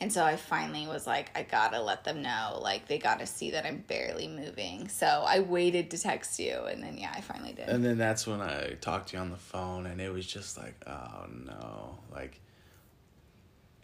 And 0.01 0.13
so 0.13 0.25
I 0.25 0.37
finally 0.37 0.87
was 0.87 1.07
like, 1.07 1.31
I 1.37 1.45
got 1.45 1.73
to 1.73 1.81
let 1.81 2.03
them 2.05 2.23
know. 2.23 2.59
Like, 2.61 2.89
they 2.89 2.99
got 2.99 3.21
to 3.21 3.27
see 3.27 3.53
that 3.53 3.65
I'm 3.65 3.85
barely 3.87 4.27
moving. 4.27 4.89
So 4.89 5.07
I 5.07 5.41
waited 5.41 5.91
to 5.93 5.99
text 5.99 6.41
you. 6.41 6.65
And 6.65 6.83
then, 6.83 6.99
yeah, 6.99 7.13
I 7.15 7.21
finally 7.21 7.53
did. 7.53 7.69
And 7.69 7.85
then 7.85 7.99
that's 7.99 8.27
when 8.27 8.41
I 8.41 8.77
talked 8.81 9.11
to 9.11 9.17
you 9.17 9.23
on 9.23 9.31
the 9.31 9.37
phone, 9.37 9.87
and 9.87 10.01
it 10.01 10.13
was 10.13 10.27
just 10.27 10.59
like, 10.59 10.75
oh 10.87 11.27
no, 11.47 11.99
like, 12.13 12.41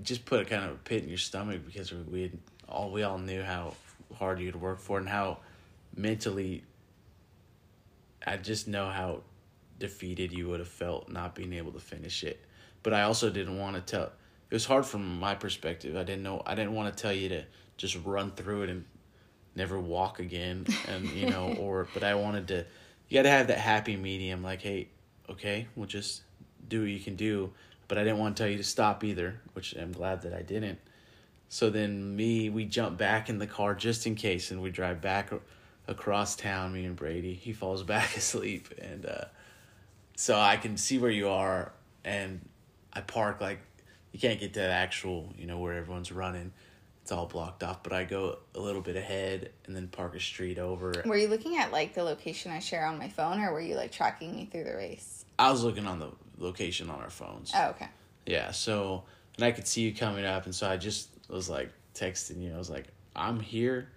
just 0.02 0.24
put 0.24 0.40
a 0.40 0.44
kind 0.44 0.64
of 0.64 0.72
a 0.72 0.76
pit 0.76 1.02
in 1.02 1.09
your 1.09 1.18
stomach 1.18 1.61
because 1.64 1.92
we 1.92 2.22
had 2.22 2.38
all 2.68 2.90
we 2.90 3.02
all 3.02 3.18
knew 3.18 3.42
how 3.42 3.74
hard 4.14 4.40
you'd 4.40 4.56
work 4.56 4.80
for 4.80 4.98
and 4.98 5.08
how 5.08 5.38
mentally. 5.94 6.64
I 8.26 8.36
just 8.36 8.68
know 8.68 8.88
how 8.88 9.22
defeated 9.78 10.32
you 10.32 10.48
would 10.48 10.58
have 10.58 10.68
felt 10.68 11.08
not 11.08 11.34
being 11.34 11.52
able 11.52 11.72
to 11.72 11.78
finish 11.78 12.24
it, 12.24 12.44
but 12.82 12.92
I 12.92 13.02
also 13.02 13.30
didn't 13.30 13.58
want 13.58 13.76
to 13.76 13.82
tell. 13.82 14.12
It 14.50 14.54
was 14.54 14.64
hard 14.64 14.84
from 14.84 15.20
my 15.20 15.34
perspective. 15.34 15.96
I 15.96 16.02
didn't 16.02 16.22
know. 16.22 16.42
I 16.44 16.54
didn't 16.54 16.74
want 16.74 16.94
to 16.94 17.00
tell 17.00 17.12
you 17.12 17.28
to 17.28 17.44
just 17.76 17.96
run 18.04 18.32
through 18.32 18.62
it 18.62 18.70
and 18.70 18.84
never 19.58 19.78
walk 19.78 20.20
again 20.20 20.66
and 20.86 21.08
you 21.10 21.28
know 21.28 21.54
or 21.58 21.88
but 21.92 22.04
i 22.04 22.14
wanted 22.14 22.46
to 22.48 22.64
you 23.08 23.18
got 23.18 23.22
to 23.22 23.30
have 23.30 23.48
that 23.48 23.58
happy 23.58 23.96
medium 23.96 24.42
like 24.42 24.62
hey 24.62 24.88
okay 25.28 25.66
we'll 25.74 25.86
just 25.86 26.22
do 26.68 26.82
what 26.82 26.90
you 26.90 27.00
can 27.00 27.16
do 27.16 27.50
but 27.88 27.98
i 27.98 28.04
didn't 28.04 28.18
want 28.18 28.36
to 28.36 28.42
tell 28.42 28.50
you 28.50 28.56
to 28.56 28.64
stop 28.64 29.02
either 29.02 29.40
which 29.54 29.74
i'm 29.74 29.92
glad 29.92 30.22
that 30.22 30.32
i 30.32 30.42
didn't 30.42 30.78
so 31.48 31.70
then 31.70 32.14
me 32.16 32.50
we 32.50 32.64
jump 32.64 32.98
back 32.98 33.28
in 33.28 33.38
the 33.38 33.46
car 33.46 33.74
just 33.74 34.06
in 34.06 34.14
case 34.14 34.50
and 34.50 34.61
we 34.62 34.70
drive 34.70 35.00
back 35.00 35.30
across 35.87 36.37
town 36.37 36.72
me 36.72 36.84
and 36.84 36.96
brady 36.96 37.32
he 37.34 37.52
falls 37.52 37.82
back 37.94 38.16
asleep 38.16 38.68
and 38.80 39.06
uh 39.06 39.24
so 40.16 40.38
i 40.38 40.56
can 40.56 40.76
see 40.76 40.98
where 40.98 41.11
you 41.11 41.28
are 41.28 41.72
and 42.04 42.40
i 42.92 43.00
park 43.00 43.40
like 43.40 43.58
you 44.12 44.18
can't 44.18 44.40
get 44.40 44.52
to 44.54 44.61
the 44.61 44.66
actual 44.68 45.32
you 45.38 45.46
know 45.46 45.58
where 45.58 45.74
everyone's 45.74 46.12
running 46.12 46.52
it's 47.02 47.12
all 47.12 47.26
blocked 47.26 47.62
off 47.62 47.82
but 47.82 47.92
i 47.92 48.04
go 48.04 48.38
a 48.54 48.61
little 48.61 48.82
bit 48.82 48.96
ahead 48.96 49.50
and 49.66 49.74
then 49.74 49.88
park 49.88 50.14
a 50.14 50.20
street 50.20 50.58
over 50.58 50.92
were 51.06 51.16
you 51.16 51.28
looking 51.28 51.56
at 51.56 51.72
like 51.72 51.94
the 51.94 52.02
location 52.02 52.52
I 52.52 52.58
share 52.58 52.84
on 52.84 52.98
my 52.98 53.08
phone 53.08 53.40
or 53.40 53.52
were 53.52 53.61
you 53.61 53.76
like 53.76 53.92
tracking 53.92 54.34
me 54.37 54.44
through 54.50 54.64
the 54.64 54.74
race? 54.76 55.24
i 55.38 55.50
was 55.50 55.62
looking 55.62 55.87
on 55.87 55.98
the 55.98 56.11
location 56.37 56.90
on 56.90 57.00
our 57.00 57.08
phones 57.11 57.50
Oh, 57.54 57.68
okay. 57.70 57.88
yeah 58.26 58.50
so 58.50 59.04
and 59.37 59.44
i 59.46 59.52
could 59.52 59.66
see 59.66 59.80
you 59.82 59.94
coming 59.94 60.26
up 60.26 60.44
and 60.44 60.54
so 60.54 60.68
i 60.68 60.76
just 60.76 61.08
was 61.34 61.48
like 61.48 61.70
texting 61.94 62.42
you. 62.42 62.54
I 62.54 62.58
was 62.58 62.70
like 62.70 62.86
i'm 63.18 63.40
here 63.40 63.88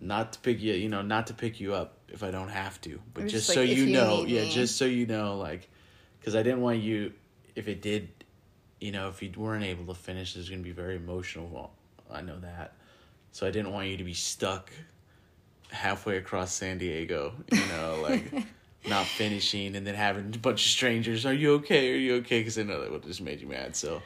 not 0.00 0.32
to 0.34 0.38
pick 0.40 0.60
you 0.60 0.74
you 0.74 0.88
know 0.88 1.02
not 1.02 1.28
to 1.28 1.34
pick 1.34 1.60
you 1.60 1.72
up 1.74 1.98
if 2.08 2.22
i 2.22 2.30
don't 2.30 2.48
have 2.48 2.78
to 2.80 3.00
but 3.14 3.22
just 3.22 3.32
just, 3.32 3.46
so 3.48 3.60
like, 3.60 3.70
if 3.70 3.78
you 3.78 3.84
you 3.84 3.92
know 3.92 4.24
yeah 4.26 4.42
me. 4.42 4.50
just 4.50 4.76
so 4.76 4.84
you 4.84 5.06
know 5.06 5.38
like 5.38 5.70
because 6.18 6.34
i 6.34 6.42
didn't 6.42 6.60
want 6.60 6.78
you 6.78 7.12
if 7.54 7.68
it 7.68 7.80
did 7.80 8.08
you 8.80 8.92
know 8.92 9.08
if 9.08 9.22
you 9.22 9.30
weren't 9.36 9.64
able 9.64 9.86
to 9.86 9.98
finish 9.98 10.36
it's 10.36 10.48
going 10.48 10.60
to 10.60 10.64
be 10.64 10.72
very 10.72 10.96
emotional 10.96 11.48
well, 11.48 11.70
i 12.10 12.20
know 12.20 12.38
that. 12.40 12.74
So 13.32 13.46
i 13.46 13.50
didn't 13.50 13.72
want 13.72 13.88
you 13.88 13.96
to 13.96 14.04
be 14.04 14.14
stuck 14.14 14.70
halfway 15.70 16.16
across 16.16 16.52
san 16.52 16.78
diego 16.78 17.32
you 17.50 17.66
know 17.68 18.00
like 18.02 18.32
not 18.88 19.06
finishing 19.06 19.76
and 19.76 19.86
then 19.86 19.94
having 19.94 20.32
a 20.34 20.38
bunch 20.38 20.64
of 20.64 20.70
strangers 20.70 21.26
are 21.26 21.32
you 21.32 21.54
okay? 21.54 21.92
Are 21.92 21.96
you 21.96 22.14
okay? 22.16 22.40
Because 22.40 22.58
i 22.58 22.62
know 22.62 22.80
that 22.80 22.90
would 22.90 23.02
just 23.02 23.20
made 23.20 23.40
you 23.40 23.48
mad 23.48 23.74
so 23.74 24.02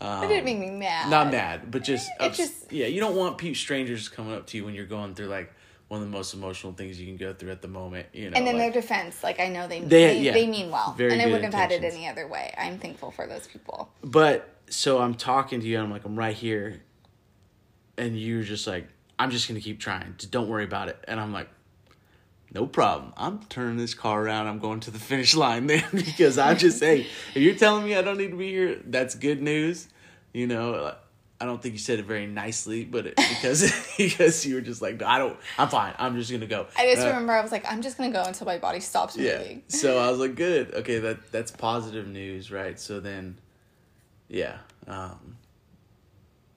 Um, 0.00 0.22
it 0.22 0.28
didn't 0.28 0.44
make 0.44 0.58
me 0.58 0.70
mad. 0.70 1.10
not 1.10 1.30
mad, 1.32 1.70
but 1.70 1.82
just, 1.82 2.08
It 2.20 2.22
ups- 2.22 2.36
just- 2.36 2.70
yeah. 2.72 2.86
You 2.86 3.00
don't 3.00 3.16
want 3.16 3.36
pe- 3.38 3.54
strangers 3.54 4.08
coming 4.08 4.32
up 4.32 4.46
to 4.48 4.56
you 4.56 4.64
when 4.64 4.74
you're 4.74 4.86
going 4.86 5.14
through 5.14 5.26
like 5.26 5.52
one 5.88 6.00
of 6.02 6.06
the 6.06 6.12
most 6.16 6.34
emotional 6.34 6.72
things 6.72 7.00
you 7.00 7.06
can 7.06 7.16
go 7.16 7.32
through 7.32 7.50
at 7.50 7.62
the 7.62 7.68
moment. 7.68 8.06
You 8.12 8.30
know, 8.30 8.36
And 8.36 8.46
in 8.46 8.56
like, 8.56 8.72
their 8.72 8.82
defense, 8.82 9.22
like 9.24 9.40
I 9.40 9.48
know 9.48 9.66
they 9.66 9.80
They- 9.80 9.86
they, 9.88 10.20
yeah, 10.20 10.32
they 10.34 10.46
mean 10.46 10.70
well, 10.70 10.94
and 10.98 11.20
I 11.20 11.26
wouldn't 11.26 11.44
have 11.44 11.54
had 11.54 11.72
it 11.72 11.82
any 11.82 12.06
other 12.06 12.28
way. 12.28 12.54
I'm 12.56 12.78
thankful 12.78 13.10
for 13.10 13.26
those 13.26 13.46
people. 13.48 13.90
But 14.04 14.48
so 14.70 14.98
I'm 15.00 15.14
talking 15.14 15.60
to 15.60 15.66
you, 15.66 15.76
and 15.76 15.84
I'm 15.84 15.90
like, 15.90 16.04
I'm 16.04 16.16
right 16.16 16.36
here, 16.36 16.82
and 17.96 18.18
you're 18.18 18.42
just 18.42 18.66
like, 18.66 18.86
I'm 19.18 19.30
just 19.30 19.48
gonna 19.48 19.60
keep 19.60 19.80
trying. 19.80 20.14
Just 20.18 20.30
don't 20.30 20.48
worry 20.48 20.64
about 20.64 20.88
it. 20.88 21.02
And 21.08 21.18
I'm 21.18 21.32
like, 21.32 21.48
no 22.54 22.66
problem. 22.66 23.12
I'm 23.16 23.40
turning 23.44 23.76
this 23.76 23.94
car 23.94 24.24
around. 24.24 24.46
I'm 24.46 24.58
going 24.58 24.80
to 24.80 24.90
the 24.90 24.98
finish 24.98 25.34
line 25.34 25.66
then 25.68 25.84
because 25.92 26.38
I 26.38 26.54
just 26.54 26.80
hey, 26.80 27.06
if 27.34 27.36
you're 27.36 27.54
telling 27.54 27.84
me 27.84 27.94
I 27.94 28.02
don't 28.02 28.18
need 28.18 28.30
to 28.30 28.36
be 28.36 28.50
here, 28.50 28.80
that's 28.84 29.14
good 29.14 29.42
news. 29.42 29.88
You 30.32 30.46
know, 30.46 30.94
I 31.40 31.44
don't 31.44 31.62
think 31.62 31.74
you 31.74 31.78
said 31.78 31.98
it 32.00 32.04
very 32.04 32.26
nicely, 32.26 32.84
but 32.84 33.06
it, 33.06 33.16
because 33.16 33.72
because 33.96 34.44
you 34.44 34.56
were 34.56 34.60
just 34.60 34.82
like, 34.82 35.00
I 35.02 35.18
don't, 35.18 35.36
I'm 35.58 35.68
fine. 35.68 35.94
I'm 35.98 36.16
just 36.16 36.30
gonna 36.30 36.46
go. 36.46 36.66
I 36.76 36.86
just 36.86 37.02
Uh, 37.06 37.08
remember 37.10 37.32
I 37.32 37.40
was 37.42 37.52
like, 37.52 37.70
I'm 37.70 37.82
just 37.82 37.96
gonna 37.96 38.12
go 38.12 38.22
until 38.22 38.46
my 38.46 38.58
body 38.58 38.80
stops 38.80 39.16
yeah. 39.16 39.38
moving. 39.38 39.62
So 39.68 39.98
I 39.98 40.10
was 40.10 40.18
like, 40.18 40.34
good. 40.34 40.74
Okay, 40.74 40.98
that 40.98 41.30
that's 41.30 41.50
positive 41.50 42.08
news, 42.08 42.50
right? 42.50 42.78
So 42.78 43.00
then, 43.00 43.38
yeah. 44.28 44.58
Um, 44.86 45.36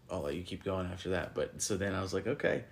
I'll 0.10 0.22
let 0.22 0.36
you 0.36 0.44
keep 0.44 0.64
going 0.64 0.88
after 0.88 1.10
that. 1.12 1.36
But 1.36 1.62
so 1.62 1.78
then 1.78 1.94
I 1.94 2.02
was 2.02 2.14
like, 2.14 2.28
okay, 2.28 2.64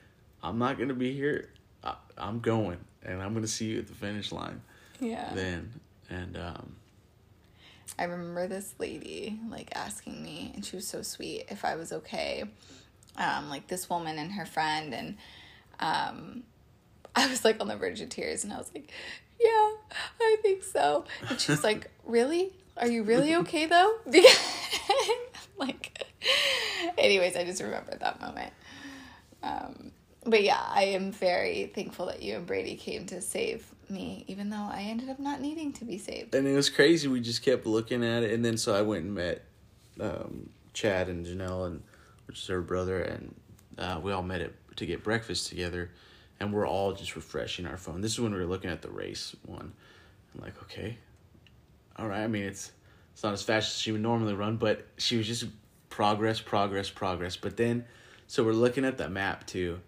I'm 0.41 0.57
not 0.57 0.79
gonna 0.79 0.93
be 0.93 1.13
here. 1.13 1.49
I, 1.83 1.95
I'm 2.17 2.39
going, 2.39 2.77
and 3.03 3.21
I'm 3.21 3.33
gonna 3.33 3.47
see 3.47 3.65
you 3.67 3.79
at 3.79 3.87
the 3.87 3.93
finish 3.93 4.31
line 4.31 4.61
Yeah. 4.99 5.33
then. 5.33 5.79
And 6.09 6.37
um, 6.37 6.75
I 7.97 8.03
remember 8.05 8.47
this 8.47 8.73
lady 8.79 9.39
like 9.49 9.69
asking 9.75 10.23
me, 10.23 10.51
and 10.55 10.65
she 10.65 10.75
was 10.75 10.87
so 10.87 11.01
sweet, 11.01 11.45
if 11.49 11.63
I 11.65 11.75
was 11.75 11.91
okay. 11.91 12.43
Um, 13.17 13.49
like 13.49 13.67
this 13.67 13.89
woman 13.89 14.17
and 14.17 14.31
her 14.33 14.45
friend, 14.45 14.93
and 14.93 15.17
um, 15.79 16.43
I 17.15 17.27
was 17.27 17.43
like 17.43 17.59
on 17.59 17.67
the 17.67 17.75
verge 17.75 17.99
of 18.01 18.09
tears, 18.09 18.43
and 18.43 18.53
I 18.53 18.57
was 18.57 18.71
like, 18.73 18.91
"Yeah, 19.39 19.71
I 20.21 20.37
think 20.41 20.63
so." 20.63 21.05
And 21.29 21.39
she 21.39 21.51
was 21.51 21.63
like, 21.63 21.91
"Really? 22.05 22.53
Are 22.77 22.87
you 22.87 23.03
really 23.03 23.35
okay 23.37 23.65
though?" 23.65 23.95
Because 24.09 24.37
like, 25.57 26.05
anyways, 26.97 27.35
I 27.35 27.43
just 27.43 27.61
remember 27.61 27.97
that 27.99 28.21
moment. 28.21 28.53
Um, 29.43 29.91
but 30.29 30.43
yeah, 30.43 30.61
I 30.67 30.83
am 30.83 31.11
very 31.11 31.71
thankful 31.73 32.07
that 32.07 32.21
you 32.21 32.35
and 32.35 32.45
Brady 32.45 32.75
came 32.75 33.05
to 33.07 33.21
save 33.21 33.69
me, 33.89 34.23
even 34.27 34.49
though 34.49 34.67
I 34.71 34.81
ended 34.83 35.09
up 35.09 35.19
not 35.19 35.41
needing 35.41 35.73
to 35.73 35.85
be 35.85 35.97
saved. 35.97 36.35
and 36.35 36.47
it 36.47 36.55
was 36.55 36.69
crazy. 36.69 37.07
We 37.07 37.21
just 37.21 37.41
kept 37.43 37.65
looking 37.65 38.03
at 38.03 38.23
it, 38.23 38.31
and 38.31 38.43
then 38.43 38.57
so 38.57 38.75
I 38.75 38.81
went 38.81 39.05
and 39.05 39.15
met 39.15 39.43
um, 39.99 40.49
Chad 40.73 41.09
and 41.09 41.25
Janelle, 41.25 41.67
and 41.67 41.83
which 42.27 42.39
is 42.39 42.47
her 42.47 42.61
brother, 42.61 43.01
and 43.01 43.35
uh, 43.77 43.99
we 44.01 44.11
all 44.11 44.23
met 44.23 44.41
it 44.41 44.55
to 44.75 44.85
get 44.85 45.03
breakfast 45.03 45.47
together, 45.47 45.91
and 46.39 46.53
we're 46.53 46.67
all 46.67 46.93
just 46.93 47.15
refreshing 47.15 47.65
our 47.65 47.77
phone. 47.77 48.01
This 48.01 48.13
is 48.13 48.19
when 48.19 48.31
we 48.31 48.39
were 48.39 48.45
looking 48.45 48.69
at 48.69 48.81
the 48.81 48.89
race 48.89 49.35
one. 49.45 49.73
Like, 50.35 50.61
okay, 50.63 50.97
all 51.97 52.07
right. 52.07 52.21
I 52.21 52.27
mean, 52.27 52.43
it's 52.43 52.71
it's 53.13 53.23
not 53.23 53.33
as 53.33 53.43
fast 53.43 53.75
as 53.75 53.81
she 53.81 53.91
would 53.91 54.01
normally 54.01 54.33
run, 54.33 54.57
but 54.57 54.85
she 54.97 55.17
was 55.17 55.27
just 55.27 55.45
progress, 55.89 56.39
progress, 56.39 56.89
progress. 56.89 57.35
But 57.35 57.57
then, 57.57 57.85
so 58.27 58.43
we're 58.43 58.53
looking 58.53 58.85
at 58.85 58.97
the 58.97 59.09
map 59.09 59.45
too, 59.47 59.81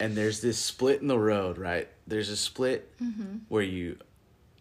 and 0.00 0.16
there's 0.16 0.40
this 0.40 0.58
split 0.58 1.00
in 1.00 1.06
the 1.06 1.18
road, 1.18 1.58
right? 1.58 1.88
There's 2.06 2.30
a 2.30 2.36
split 2.36 2.90
mm-hmm. 3.00 3.38
where 3.48 3.62
you 3.62 3.98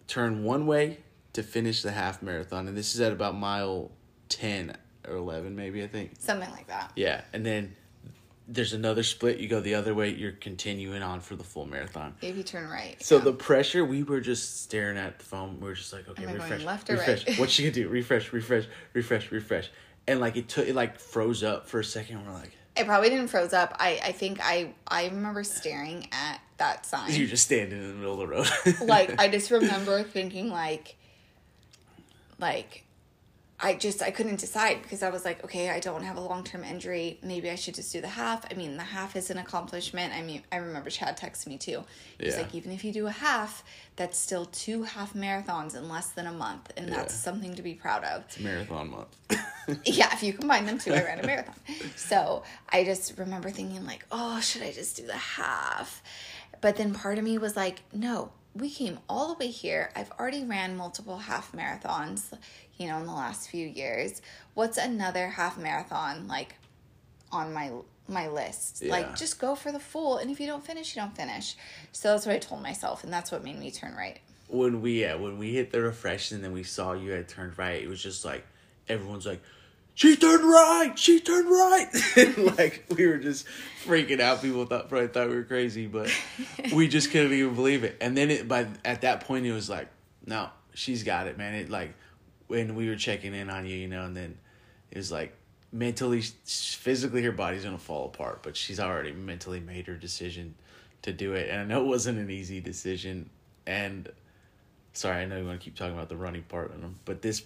turn 0.07 0.43
one 0.43 0.67
way 0.67 0.99
to 1.33 1.41
finish 1.41 1.81
the 1.81 1.91
half 1.91 2.21
marathon, 2.21 2.67
and 2.67 2.77
this 2.77 2.93
is 2.93 3.01
at 3.01 3.11
about 3.11 3.35
mile 3.35 3.91
ten 4.27 4.75
or 5.07 5.15
eleven, 5.15 5.55
maybe 5.55 5.83
I 5.83 5.87
think. 5.87 6.11
Something 6.19 6.51
like 6.51 6.67
that. 6.67 6.91
Yeah, 6.95 7.21
and 7.33 7.45
then 7.45 7.75
there's 8.47 8.73
another 8.73 9.03
split. 9.03 9.37
You 9.37 9.47
go 9.47 9.61
the 9.61 9.75
other 9.75 9.93
way. 9.93 10.09
You're 10.09 10.33
continuing 10.33 11.01
on 11.01 11.21
for 11.21 11.35
the 11.35 11.43
full 11.43 11.65
marathon. 11.65 12.15
If 12.21 12.35
you 12.35 12.43
turn 12.43 12.69
right. 12.69 13.01
So 13.01 13.17
yeah. 13.17 13.23
the 13.23 13.33
pressure, 13.33 13.85
we 13.85 14.03
were 14.03 14.19
just 14.19 14.63
staring 14.63 14.97
at 14.97 15.19
the 15.19 15.25
phone. 15.25 15.59
We 15.59 15.69
were 15.69 15.75
just 15.75 15.93
like, 15.93 16.09
okay, 16.09 16.25
Am 16.25 16.33
refresh, 16.33 16.63
left 16.63 16.89
or 16.89 16.93
refresh. 16.93 17.27
right? 17.27 17.39
What's 17.39 17.53
she 17.53 17.63
gonna 17.63 17.73
do? 17.73 17.87
Refresh, 17.87 18.33
refresh, 18.33 18.65
refresh, 18.93 19.31
refresh. 19.31 19.69
And 20.07 20.19
like 20.19 20.35
it 20.35 20.49
took, 20.49 20.67
it 20.67 20.75
like 20.75 20.99
froze 20.99 21.43
up 21.43 21.67
for 21.67 21.79
a 21.79 21.83
second. 21.83 22.25
We're 22.25 22.33
like, 22.33 22.51
it 22.79 22.85
probably 22.85 23.09
didn't 23.09 23.27
froze 23.27 23.53
up. 23.53 23.75
I, 23.79 23.99
I 24.03 24.11
think 24.11 24.39
I 24.41 24.73
I 24.87 25.05
remember 25.05 25.43
staring 25.43 26.07
at 26.11 26.39
that 26.57 26.85
sign. 26.85 27.11
you're 27.13 27.27
just 27.27 27.45
standing 27.45 27.79
in 27.81 27.87
the 27.87 27.93
middle 27.95 28.13
of 28.13 28.19
the 28.19 28.27
road. 28.27 28.47
like 28.87 29.19
I 29.19 29.27
just 29.27 29.51
remember 29.51 30.03
thinking 30.03 30.49
like 30.49 30.95
like 32.39 32.83
I 33.61 33.73
just 33.75 34.01
I 34.01 34.11
couldn't 34.11 34.39
decide 34.39 34.81
because 34.81 35.03
I 35.03 35.09
was 35.09 35.25
like, 35.25 35.43
okay, 35.43 35.69
I 35.69 35.81
don't 35.81 36.03
have 36.03 36.15
a 36.15 36.21
long 36.21 36.45
term 36.45 36.63
injury. 36.63 37.19
Maybe 37.21 37.49
I 37.49 37.55
should 37.55 37.75
just 37.75 37.91
do 37.91 37.99
the 37.99 38.07
half. 38.07 38.45
I 38.49 38.53
mean, 38.55 38.77
the 38.77 38.83
half 38.83 39.17
is 39.17 39.29
an 39.29 39.37
accomplishment. 39.37 40.13
I 40.13 40.21
mean, 40.21 40.43
I 40.49 40.57
remember 40.57 40.89
Chad 40.89 41.17
texted 41.17 41.47
me 41.47 41.57
too. 41.57 41.83
He's 42.17 42.35
Yeah. 42.35 42.41
like, 42.43 42.55
even 42.55 42.71
if 42.71 42.85
you 42.85 42.93
do 42.93 43.07
a 43.07 43.11
half, 43.11 43.65
that's 43.97 44.17
still 44.17 44.45
two 44.45 44.83
half 44.83 45.13
marathons 45.13 45.75
in 45.75 45.89
less 45.89 46.11
than 46.11 46.25
a 46.25 46.31
month, 46.31 46.71
and 46.77 46.87
that's 46.89 47.13
something 47.13 47.53
to 47.55 47.61
be 47.61 47.73
proud 47.73 48.05
of. 48.05 48.23
it's 48.27 48.39
marathon 48.39 48.91
month. 48.91 49.13
yeah, 49.85 50.13
if 50.13 50.23
you 50.23 50.33
combine 50.33 50.65
them 50.65 50.77
two, 50.77 50.93
I 50.93 51.03
ran 51.03 51.19
a 51.19 51.25
marathon. 51.25 51.55
So 51.95 52.43
I 52.69 52.83
just 52.83 53.17
remember 53.17 53.49
thinking 53.49 53.85
like, 53.85 54.05
oh, 54.11 54.39
should 54.39 54.61
I 54.63 54.71
just 54.71 54.97
do 54.97 55.05
the 55.05 55.13
half? 55.13 56.01
But 56.61 56.75
then 56.75 56.93
part 56.93 57.17
of 57.17 57.23
me 57.23 57.37
was 57.37 57.55
like, 57.55 57.81
no, 57.93 58.31
we 58.53 58.69
came 58.69 58.99
all 59.07 59.33
the 59.33 59.45
way 59.45 59.51
here. 59.51 59.91
I've 59.95 60.11
already 60.11 60.43
ran 60.43 60.75
multiple 60.75 61.17
half 61.17 61.51
marathons, 61.51 62.33
you 62.77 62.87
know, 62.87 62.97
in 62.97 63.05
the 63.05 63.13
last 63.13 63.49
few 63.49 63.65
years. 63.65 64.21
What's 64.53 64.77
another 64.77 65.27
half 65.27 65.57
marathon 65.57 66.27
like 66.27 66.55
on 67.31 67.53
my 67.53 67.71
my 68.07 68.27
list? 68.27 68.81
Yeah. 68.81 68.91
Like 68.91 69.15
just 69.15 69.39
go 69.39 69.55
for 69.55 69.71
the 69.71 69.79
full 69.79 70.17
and 70.17 70.29
if 70.29 70.39
you 70.39 70.47
don't 70.47 70.65
finish, 70.65 70.95
you 70.95 71.01
don't 71.01 71.15
finish. 71.15 71.55
So 71.91 72.11
that's 72.11 72.25
what 72.25 72.35
I 72.35 72.39
told 72.39 72.61
myself 72.61 73.03
and 73.03 73.13
that's 73.13 73.31
what 73.31 73.43
made 73.43 73.59
me 73.59 73.71
turn 73.71 73.95
right. 73.95 74.19
when 74.47 74.81
we 74.81 75.01
yeah, 75.01 75.15
when 75.15 75.37
we 75.37 75.53
hit 75.53 75.71
the 75.71 75.81
refresh 75.81 76.31
and 76.31 76.43
then 76.43 76.51
we 76.51 76.63
saw 76.63 76.93
you 76.93 77.11
had 77.11 77.27
turned 77.27 77.57
right, 77.57 77.81
it 77.81 77.87
was 77.87 78.01
just 78.01 78.25
like 78.25 78.45
everyone's 78.89 79.25
like, 79.25 79.41
She 79.99 80.15
turned 80.15 80.45
right, 80.45 80.97
she 80.97 81.19
turned 81.19 81.49
right 81.49 81.89
like 82.57 82.85
we 82.87 83.05
were 83.05 83.17
just 83.17 83.45
freaking 83.83 84.21
out. 84.21 84.41
People 84.41 84.65
thought 84.65 84.87
probably 84.87 85.09
thought 85.09 85.27
we 85.27 85.35
were 85.35 85.43
crazy, 85.43 85.87
but 85.87 86.09
we 86.73 86.87
just 86.87 87.11
couldn't 87.11 87.33
even 87.33 87.53
believe 87.53 87.83
it. 87.83 87.97
And 87.99 88.15
then 88.15 88.31
it 88.31 88.47
by 88.47 88.67
at 88.85 89.01
that 89.01 89.25
point 89.25 89.45
it 89.45 89.51
was 89.51 89.69
like, 89.69 89.89
No, 90.25 90.51
she's 90.73 91.03
got 91.03 91.27
it, 91.27 91.37
man. 91.37 91.53
It 91.53 91.69
like 91.69 91.95
when 92.47 92.75
we 92.75 92.87
were 92.87 92.95
checking 92.95 93.33
in 93.33 93.49
on 93.49 93.65
you, 93.65 93.75
you 93.75 93.89
know, 93.89 94.05
and 94.05 94.15
then 94.15 94.37
it 94.89 94.97
was 94.99 95.11
like 95.11 95.35
mentally 95.73 96.21
physically 96.45 97.21
her 97.23 97.33
body's 97.33 97.65
gonna 97.65 97.77
fall 97.77 98.05
apart 98.05 98.41
but 98.41 98.57
she's 98.57 98.79
already 98.79 99.11
mentally 99.11 99.59
made 99.59 99.85
her 99.85 99.93
decision 99.93 100.55
to 101.03 101.13
do 101.13 101.33
it 101.33 101.47
and 101.47 101.61
i 101.61 101.63
know 101.63 101.83
it 101.83 101.87
wasn't 101.87 102.17
an 102.17 102.31
easy 102.31 102.59
decision 102.59 103.29
and 103.67 104.09
sorry 104.93 105.21
i 105.21 105.25
know 105.25 105.37
you 105.37 105.45
want 105.45 105.59
to 105.59 105.63
keep 105.63 105.75
talking 105.75 105.93
about 105.93 106.09
the 106.09 106.17
running 106.17 106.41
part 106.41 106.73
of 106.73 106.81
them 106.81 106.97
but 107.05 107.21
this 107.21 107.43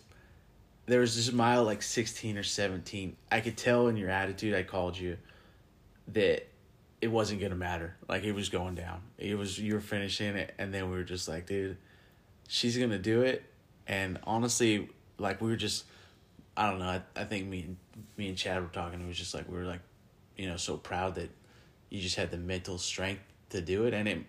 there 0.85 0.99
was 0.99 1.15
this 1.15 1.31
mile 1.31 1.63
like 1.63 1.81
16 1.81 2.37
or 2.37 2.43
17 2.43 3.15
i 3.31 3.39
could 3.39 3.57
tell 3.57 3.87
in 3.87 3.97
your 3.97 4.09
attitude 4.09 4.53
i 4.53 4.63
called 4.63 4.97
you 4.97 5.17
that 6.09 6.47
it 7.03 7.11
wasn't 7.11 7.41
gonna 7.41 7.53
matter. 7.53 7.97
Like 8.07 8.23
it 8.23 8.31
was 8.31 8.47
going 8.47 8.75
down. 8.75 9.01
It 9.17 9.37
was 9.37 9.59
you 9.59 9.73
were 9.73 9.81
finishing 9.81 10.37
it 10.37 10.53
and 10.57 10.73
then 10.73 10.89
we 10.89 10.95
were 10.95 11.03
just 11.03 11.27
like 11.27 11.45
dude 11.45 11.75
she's 12.47 12.77
gonna 12.77 12.97
do 12.97 13.23
it. 13.23 13.43
And 13.87 14.19
honestly 14.23 14.87
like 15.17 15.41
we 15.41 15.49
were 15.49 15.57
just 15.57 15.83
i 16.55 16.69
don't 16.69 16.79
know 16.79 16.85
i, 16.85 17.01
I 17.15 17.25
think 17.25 17.47
me 17.47 17.61
and 17.63 17.77
me 18.15 18.29
and 18.29 18.37
chad 18.37 18.61
were 18.61 18.69
talking 18.69 19.01
it 19.01 19.07
was 19.07 19.17
just 19.17 19.33
like 19.33 19.49
we 19.49 19.57
were 19.57 19.65
like 19.65 19.81
you 20.37 20.47
know 20.47 20.55
so 20.55 20.77
proud 20.77 21.15
that 21.15 21.29
you 21.89 21.99
just 21.99 22.15
had 22.15 22.31
the 22.31 22.37
mental 22.37 22.77
strength 22.77 23.21
to 23.49 23.59
do 23.59 23.83
it. 23.83 23.93
And 23.93 24.07
it 24.07 24.19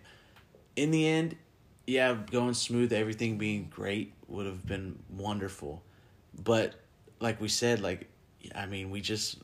in 0.75 0.91
the 0.91 1.07
end 1.07 1.37
yeah 1.87 2.17
going 2.33 2.55
smooth 2.55 2.93
everything 2.93 3.39
being 3.39 3.69
great 3.71 4.15
would 4.27 4.47
have 4.47 4.67
been 4.67 4.99
wonderful 5.11 5.85
but 6.43 6.75
like 7.21 7.41
we 7.41 7.49
said 7.49 7.81
like 7.81 8.09
i 8.55 8.67
mean 8.67 8.91
we 8.91 9.01
just 9.01 9.39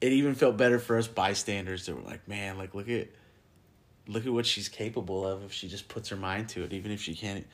it 0.00 0.12
even 0.12 0.34
felt 0.34 0.56
better 0.56 0.78
for 0.78 0.96
us 0.96 1.08
bystanders 1.08 1.86
that 1.86 1.94
were 1.94 2.02
like 2.02 2.26
man 2.28 2.58
like 2.58 2.74
look 2.74 2.88
at 2.88 3.08
look 4.06 4.24
at 4.26 4.32
what 4.32 4.46
she's 4.46 4.68
capable 4.68 5.26
of 5.26 5.44
if 5.44 5.52
she 5.52 5.68
just 5.68 5.88
puts 5.88 6.08
her 6.08 6.16
mind 6.16 6.48
to 6.48 6.62
it 6.62 6.72
even 6.72 6.90
if 6.90 7.00
she 7.00 7.14
can't 7.14 7.46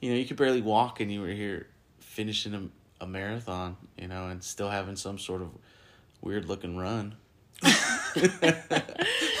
you 0.00 0.10
know 0.10 0.16
you 0.16 0.24
could 0.24 0.36
barely 0.36 0.62
walk 0.62 1.00
and 1.00 1.12
you 1.12 1.20
were 1.20 1.28
here 1.28 1.66
finishing 1.98 2.54
a, 2.54 3.04
a 3.04 3.06
marathon 3.06 3.76
you 3.96 4.08
know 4.08 4.28
and 4.28 4.42
still 4.42 4.70
having 4.70 4.96
some 4.96 5.18
sort 5.18 5.42
of 5.42 5.50
weird 6.20 6.46
looking 6.46 6.76
run 6.76 7.14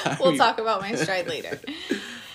We'll 0.18 0.30
mean, 0.30 0.38
talk 0.38 0.58
about 0.58 0.80
my 0.80 0.94
stride 0.94 1.28
later. 1.28 1.60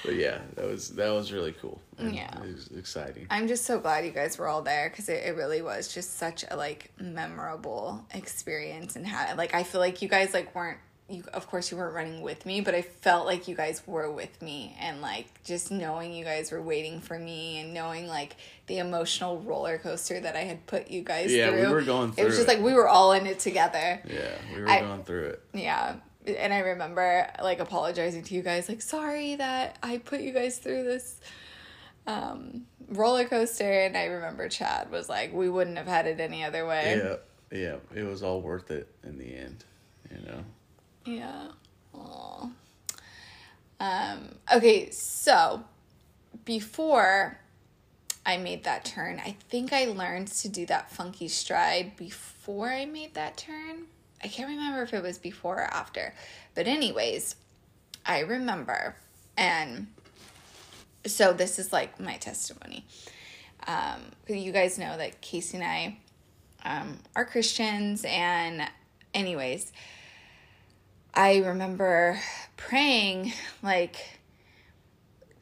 but 0.06 0.16
yeah 0.16 0.40
that 0.56 0.66
was 0.66 0.90
that 0.90 1.10
was 1.12 1.32
really 1.32 1.52
cool 1.54 1.80
Yeah. 2.00 2.30
it 2.44 2.54
was 2.56 2.68
exciting 2.78 3.28
I'm 3.30 3.48
just 3.48 3.66
so 3.66 3.80
glad 3.80 4.06
you 4.06 4.12
guys 4.12 4.38
were 4.38 4.48
all 4.48 4.62
there 4.62 4.90
because 4.90 5.10
it, 5.10 5.24
it 5.26 5.36
really 5.36 5.62
was 5.62 5.94
just 5.94 6.18
such 6.18 6.44
a 6.50 6.56
like 6.56 6.92
memorable 7.00 8.06
experience 8.14 8.96
and 8.96 9.06
had 9.06 9.38
like 9.38 9.54
I 9.54 9.64
feel 9.64 9.82
like 9.82 10.02
you 10.02 10.08
guys 10.08 10.34
like 10.34 10.54
weren't 10.56 10.78
you 11.08 11.24
of 11.34 11.48
course 11.48 11.70
you 11.70 11.78
weren't 11.78 11.94
running 11.94 12.22
with 12.24 12.48
me, 12.48 12.62
but 12.62 12.74
I 12.74 12.82
felt 12.82 13.28
like 13.28 13.48
you 13.48 13.56
guys 13.56 13.84
were 13.86 14.10
with 14.12 14.42
me 14.42 14.76
and 14.80 15.02
like 15.02 15.28
just 15.44 15.70
knowing 15.72 16.12
you 16.14 16.26
guys 16.26 16.52
were 16.52 16.62
waiting 16.64 17.00
for 17.00 17.20
me 17.20 17.60
and 17.60 17.76
knowing 17.76 18.08
like 18.08 18.36
the 18.66 18.80
emotional 18.80 19.40
roller 19.42 19.78
coaster 19.78 20.20
that 20.20 20.36
I 20.36 20.40
had 20.40 20.66
put 20.66 20.90
you 20.90 21.04
guys 21.04 21.32
Yeah, 21.32 21.52
through. 21.52 21.62
we 21.68 21.68
were 21.68 21.82
going 21.84 22.12
through 22.12 22.24
It 22.24 22.28
was 22.28 22.38
just 22.38 22.48
it. 22.50 22.54
like 22.56 22.64
we 22.66 22.74
were 22.74 22.88
all 22.88 23.12
in 23.14 23.28
it 23.28 23.38
together. 23.38 24.02
Yeah, 24.04 24.32
we 24.56 24.62
were 24.62 24.68
I- 24.70 24.80
going 24.82 25.04
through 25.04 25.26
it. 25.26 25.42
Yeah. 25.54 25.98
And 26.28 26.54
I 26.54 26.60
remember 26.60 27.30
like 27.42 27.60
apologizing 27.60 28.24
to 28.24 28.36
you 28.36 28.42
guys, 28.42 28.68
like, 28.68 28.82
sorry 28.82 29.36
that 29.36 29.78
I 29.84 29.98
put 29.98 30.22
you 30.22 30.32
guys 30.32 30.58
through 30.58 30.84
this 30.84 31.20
um, 32.08 32.66
roller 32.90 33.26
coaster. 33.26 33.72
And 33.72 33.96
I 33.96 34.06
remember 34.06 34.50
Chad 34.50 34.92
was 34.92 35.10
like, 35.10 35.34
we 35.34 35.50
wouldn't 35.50 35.78
have 35.78 35.88
had 35.88 36.08
it 36.08 36.20
any 36.20 36.44
other 36.44 36.66
way. 36.66 37.02
Yeah, 37.04 37.58
yeah, 37.58 37.76
it 37.94 38.04
was 38.04 38.24
all 38.24 38.42
worth 38.42 38.72
it 38.72 38.88
in 39.04 39.18
the 39.18 39.36
end. 39.36 39.64
You 40.12 40.26
know. 40.26 40.44
Yeah. 41.06 41.48
Aw. 41.94 42.50
Um, 43.80 44.36
okay, 44.54 44.90
so 44.90 45.64
before 46.46 47.40
I 48.26 48.38
made 48.38 48.64
that 48.64 48.86
turn, 48.86 49.22
I 49.24 49.36
think 49.50 49.72
I 49.74 49.86
learned 49.86 50.28
to 50.30 50.50
do 50.50 50.66
that 50.68 50.90
funky 50.92 51.28
stride 51.28 51.96
before 51.96 52.70
I 52.70 52.86
made 52.86 53.14
that 53.14 53.38
turn. 53.38 53.88
I 54.24 54.28
can't 54.28 54.50
remember 54.50 54.82
if 54.84 54.94
it 54.94 55.04
was 55.04 55.18
before 55.18 55.58
or 55.58 55.64
after. 55.64 56.14
But, 56.54 56.68
anyways, 56.68 57.36
I 58.06 58.22
remember. 58.22 58.96
And 59.38 59.88
so 61.06 61.34
this 61.34 61.60
is 61.60 61.72
like 61.74 62.00
my 62.00 62.18
testimony. 62.18 62.86
Um, 63.68 64.02
you 64.28 64.52
guys 64.52 64.78
know 64.78 64.98
that 64.98 65.22
Casey 65.22 65.58
and 65.58 65.66
I 65.66 65.98
um, 66.64 67.00
are 67.16 67.26
Christians. 67.26 68.06
And, 68.08 68.62
anyways, 69.14 69.72
I 71.14 71.38
remember 71.38 72.20
praying, 72.58 73.34
like, 73.62 74.20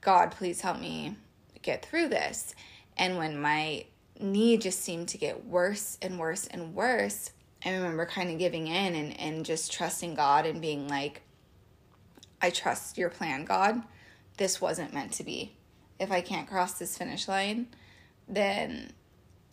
God, 0.02 0.32
please 0.32 0.62
help 0.62 0.80
me 0.80 1.16
get 1.62 1.86
through 1.86 2.10
this. 2.10 2.54
And 2.98 3.18
when 3.18 3.40
my 3.40 3.86
knee 4.20 4.58
just 4.58 4.82
seemed 4.82 5.08
to 5.10 5.18
get 5.18 5.46
worse 5.46 5.98
and 6.02 6.20
worse 6.20 6.46
and 6.48 6.76
worse, 6.76 7.32
I 7.66 7.72
remember 7.74 8.06
kind 8.06 8.30
of 8.30 8.38
giving 8.38 8.68
in 8.68 8.96
and, 8.96 9.20
and 9.20 9.46
just 9.46 9.72
trusting 9.72 10.16
God 10.16 10.46
and 10.46 10.62
being 10.62 10.88
like, 10.88 11.22
I 12.42 12.50
trust 12.50 12.98
your 12.98 13.10
plan, 13.10 13.46
God. 13.46 13.82
This 14.38 14.60
wasn't 14.60 14.94
meant 14.94 15.14
to 15.14 15.24
be. 15.24 15.54
If 16.00 16.12
I 16.12 16.22
can't 16.22 16.48
cross 16.48 16.74
this 16.74 16.98
finish 16.98 17.28
line, 17.28 17.68
then 18.28 18.92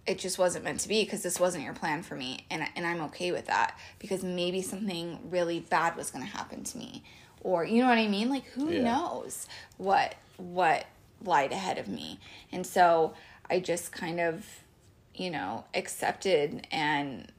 it 0.06 0.18
just 0.18 0.38
wasn't 0.38 0.64
meant 0.64 0.80
to 0.80 0.88
be 0.88 1.04
because 1.04 1.22
this 1.22 1.38
wasn't 1.38 1.62
your 1.62 1.74
plan 1.74 2.02
for 2.02 2.16
me 2.16 2.46
and 2.50 2.64
and 2.74 2.86
I'm 2.86 3.02
okay 3.02 3.32
with 3.32 3.46
that 3.46 3.78
because 3.98 4.24
maybe 4.24 4.62
something 4.62 5.18
really 5.30 5.60
bad 5.60 5.94
was 5.94 6.10
going 6.10 6.24
to 6.24 6.30
happen 6.30 6.64
to 6.64 6.78
me 6.78 7.04
or 7.42 7.64
you 7.64 7.82
know 7.82 7.88
what 7.88 7.98
I 7.98 8.08
mean 8.08 8.30
like 8.30 8.44
who 8.46 8.70
Yeah. 8.70 8.82
knows 8.82 9.46
what 9.76 10.14
what 10.38 10.86
lied 11.22 11.52
ahead 11.52 11.76
of 11.78 11.86
me 11.86 12.18
and 12.50 12.66
so 12.66 13.12
I 13.50 13.60
just 13.60 13.92
kind 13.92 14.18
of 14.20 14.46
you 15.14 15.30
know 15.30 15.64
accepted 15.74 16.66
and 16.72 17.30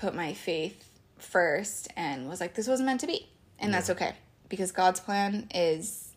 put 0.00 0.14
my 0.14 0.32
faith 0.32 0.88
first 1.18 1.88
and 1.96 2.28
was 2.28 2.40
like 2.40 2.54
this 2.54 2.66
wasn't 2.66 2.86
meant 2.86 3.00
to 3.00 3.06
be. 3.06 3.28
And 3.58 3.72
that's 3.72 3.90
okay 3.90 4.14
because 4.48 4.72
God's 4.72 5.00
plan 5.00 5.48
is 5.54 6.08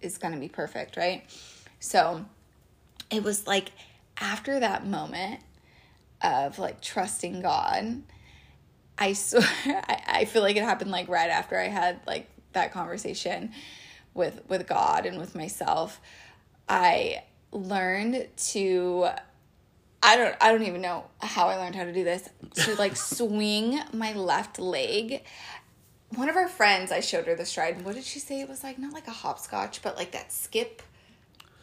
is 0.00 0.16
going 0.16 0.32
to 0.32 0.40
be 0.40 0.48
perfect 0.48 0.96
right? 0.96 1.24
So 1.80 2.24
it 3.10 3.22
was 3.22 3.46
like 3.46 3.70
after 4.18 4.58
that 4.60 4.86
moment 4.86 5.40
of 6.22 6.58
like 6.58 6.80
trusting 6.80 7.42
God, 7.42 8.02
I 8.98 9.12
swear, 9.12 9.44
I, 9.66 10.02
I 10.06 10.24
feel 10.24 10.42
like 10.42 10.56
it 10.56 10.62
happened 10.62 10.90
like 10.90 11.08
right 11.08 11.30
after 11.30 11.58
I 11.58 11.68
had 11.68 12.00
like 12.06 12.28
that 12.54 12.72
conversation 12.72 13.52
with 14.14 14.42
with 14.48 14.66
God 14.66 15.04
and 15.04 15.18
with 15.18 15.34
myself. 15.34 16.00
I 16.68 17.24
learned 17.52 18.28
to 18.36 19.08
I 20.02 20.16
don't 20.16 20.36
I 20.40 20.52
don't 20.52 20.62
even 20.62 20.80
know 20.80 21.06
how 21.20 21.48
I 21.48 21.56
learned 21.56 21.74
how 21.74 21.84
to 21.84 21.92
do 21.92 22.04
this 22.04 22.28
to 22.54 22.74
like 22.76 22.96
swing 23.16 23.80
my 23.92 24.12
left 24.12 24.58
leg. 24.58 25.24
One 26.14 26.28
of 26.28 26.36
our 26.36 26.48
friends, 26.48 26.90
I 26.90 27.00
showed 27.00 27.26
her 27.26 27.34
the 27.34 27.44
stride. 27.44 27.84
What 27.84 27.94
did 27.94 28.04
she 28.04 28.18
say? 28.18 28.40
It 28.40 28.48
was 28.48 28.62
like 28.64 28.78
not 28.78 28.92
like 28.94 29.08
a 29.08 29.12
hopscotch, 29.12 29.82
but 29.82 29.96
like 29.96 30.12
that 30.12 30.32
skip. 30.32 30.82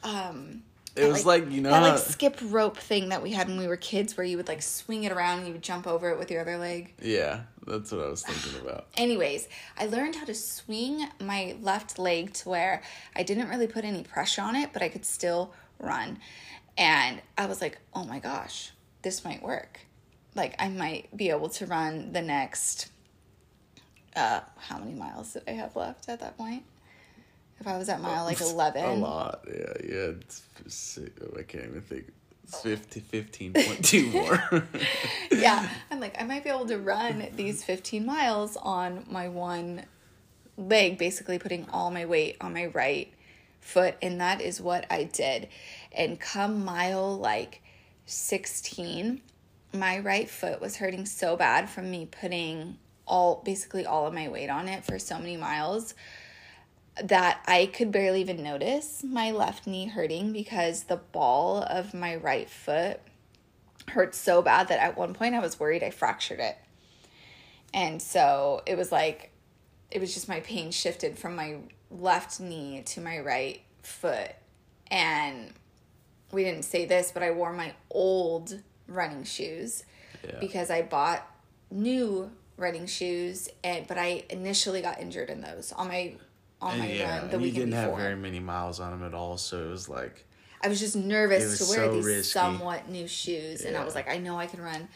Um, 0.03 0.61
It 0.95 1.01
that, 1.01 1.09
was 1.09 1.25
like, 1.25 1.49
you 1.49 1.61
know 1.61 1.71
that 1.71 1.81
like 1.81 1.97
skip 1.97 2.37
rope 2.43 2.77
thing 2.77 3.09
that 3.09 3.23
we 3.23 3.31
had 3.31 3.47
when 3.47 3.57
we 3.57 3.67
were 3.67 3.77
kids, 3.77 4.15
where 4.15 4.25
you 4.25 4.37
would 4.37 4.47
like 4.47 4.61
swing 4.61 5.03
it 5.03 5.11
around 5.11 5.39
and 5.39 5.47
you 5.47 5.53
would 5.53 5.63
jump 5.63 5.87
over 5.87 6.11
it 6.11 6.19
with 6.19 6.29
your 6.29 6.41
other 6.41 6.57
leg. 6.57 6.93
Yeah, 7.01 7.41
that's 7.65 7.91
what 7.91 8.01
I 8.05 8.09
was 8.09 8.21
thinking 8.21 8.61
about. 8.67 8.85
Anyways, 8.97 9.47
I 9.79 9.87
learned 9.87 10.15
how 10.17 10.25
to 10.25 10.35
swing 10.35 11.07
my 11.19 11.55
left 11.61 11.97
leg 11.97 12.33
to 12.33 12.49
where 12.49 12.83
I 13.15 13.23
didn't 13.23 13.49
really 13.49 13.67
put 13.67 13.83
any 13.83 14.03
pressure 14.03 14.43
on 14.43 14.55
it, 14.55 14.71
but 14.73 14.83
I 14.83 14.89
could 14.89 15.05
still 15.05 15.53
run. 15.79 16.19
And 16.77 17.21
I 17.37 17.45
was 17.45 17.61
like, 17.61 17.77
oh 17.93 18.03
my 18.05 18.19
gosh, 18.19 18.71
this 19.01 19.23
might 19.23 19.41
work. 19.41 19.79
Like, 20.33 20.55
I 20.59 20.67
might 20.67 21.15
be 21.15 21.29
able 21.29 21.49
to 21.49 21.65
run 21.65 22.11
the 22.11 22.21
next, 22.21 22.89
uh, 24.15 24.41
how 24.57 24.77
many 24.79 24.93
miles 24.93 25.33
did 25.33 25.43
I 25.47 25.51
have 25.51 25.75
left 25.75 26.09
at 26.09 26.19
that 26.19 26.37
point? 26.37 26.63
If 27.59 27.67
I 27.67 27.77
was 27.77 27.87
at 27.87 28.01
mile 28.01 28.25
like 28.25 28.41
11. 28.41 28.83
A 28.83 28.93
lot, 28.95 29.45
yeah, 29.47 29.53
yeah. 29.83 30.11
It's, 30.19 30.41
si- 30.67 31.07
I 31.37 31.43
can't 31.43 31.65
even 31.65 31.81
think. 31.81 32.11
It's 32.43 32.61
50, 32.61 33.01
15.2 33.01 34.11
more. 34.51 34.67
yeah, 35.31 35.67
I'm 35.91 35.99
like, 35.99 36.21
I 36.21 36.25
might 36.25 36.43
be 36.43 36.49
able 36.49 36.67
to 36.67 36.77
run 36.77 37.27
these 37.35 37.63
15 37.63 38.05
miles 38.05 38.55
on 38.57 39.03
my 39.09 39.29
one 39.29 39.83
leg, 40.57 40.97
basically 40.99 41.39
putting 41.39 41.67
all 41.71 41.89
my 41.89 42.05
weight 42.05 42.37
on 42.41 42.53
my 42.53 42.67
right 42.67 43.11
foot. 43.65 43.95
And 44.01 44.21
that 44.21 44.41
is 44.41 44.61
what 44.61 44.85
I 44.89 45.03
did. 45.03 45.49
And 45.91 46.19
come 46.19 46.63
mile 46.63 47.17
like 47.17 47.61
16, 48.05 49.21
my 49.73 49.99
right 49.99 50.29
foot 50.29 50.61
was 50.61 50.77
hurting 50.77 51.05
so 51.05 51.35
bad 51.35 51.69
from 51.69 51.89
me 51.91 52.05
putting 52.05 52.77
all 53.07 53.41
basically 53.43 53.85
all 53.85 54.07
of 54.07 54.13
my 54.13 54.27
weight 54.29 54.49
on 54.49 54.67
it 54.67 54.83
for 54.83 54.97
so 54.97 55.17
many 55.17 55.37
miles 55.37 55.93
that 57.03 57.43
I 57.45 57.65
could 57.65 57.91
barely 57.91 58.21
even 58.21 58.41
notice 58.41 59.03
my 59.03 59.31
left 59.31 59.67
knee 59.67 59.87
hurting 59.87 60.31
because 60.31 60.83
the 60.83 60.95
ball 60.95 61.61
of 61.61 61.93
my 61.93 62.15
right 62.15 62.49
foot 62.49 63.01
hurt 63.89 64.15
so 64.15 64.41
bad 64.41 64.69
that 64.69 64.79
at 64.79 64.97
one 64.97 65.13
point 65.13 65.35
I 65.35 65.39
was 65.39 65.59
worried 65.59 65.83
I 65.83 65.89
fractured 65.89 66.39
it. 66.39 66.57
And 67.73 68.01
so 68.01 68.61
it 68.65 68.77
was 68.77 68.91
like, 68.91 69.31
it 69.91 69.99
was 69.99 70.13
just 70.13 70.29
my 70.29 70.39
pain 70.39 70.71
shifted 70.71 71.19
from 71.19 71.35
my 71.35 71.57
left 71.91 72.39
knee 72.39 72.81
to 72.87 73.01
my 73.01 73.19
right 73.19 73.61
foot. 73.83 74.31
And 74.91 75.51
we 76.31 76.43
didn't 76.43 76.63
say 76.63 76.85
this, 76.85 77.11
but 77.11 77.23
I 77.23 77.31
wore 77.31 77.53
my 77.53 77.73
old 77.89 78.59
running 78.87 79.23
shoes 79.23 79.83
Yeah. 80.23 80.39
because 80.39 80.69
I 80.69 80.81
bought 80.83 81.25
new 81.71 82.31
running 82.57 82.85
shoes 82.87 83.49
and 83.63 83.85
but 83.87 83.97
I 83.97 84.23
initially 84.29 84.81
got 84.81 85.01
injured 85.01 85.29
in 85.29 85.41
those 85.41 85.73
on 85.73 85.87
my 85.89 86.15
on 86.61 86.79
my 86.79 86.87
yeah, 86.89 87.19
run 87.19 87.29
the 87.29 87.35
and 87.35 87.45
you 87.45 87.51
didn't 87.51 87.71
before. 87.71 87.83
have 87.89 87.97
very 87.97 88.15
many 88.15 88.39
miles 88.39 88.79
on 88.79 88.91
them 88.91 89.03
at 89.05 89.13
all, 89.13 89.37
so 89.37 89.61
it 89.65 89.69
was 89.69 89.89
like, 89.89 90.25
I 90.63 90.67
was 90.69 90.79
just 90.79 90.95
nervous 90.95 91.43
was 91.43 91.59
to 91.69 91.77
wear 91.77 91.87
so 91.89 91.93
these 91.95 92.05
risky. 92.05 92.31
somewhat 92.31 92.87
new 92.89 93.07
shoes, 93.07 93.61
and 93.61 93.75
I 93.75 93.83
was 93.83 93.93
like, 93.93 94.07
I 94.09 94.17
know 94.19 94.37
I 94.37 94.47
can 94.47 94.61
run. 94.61 94.87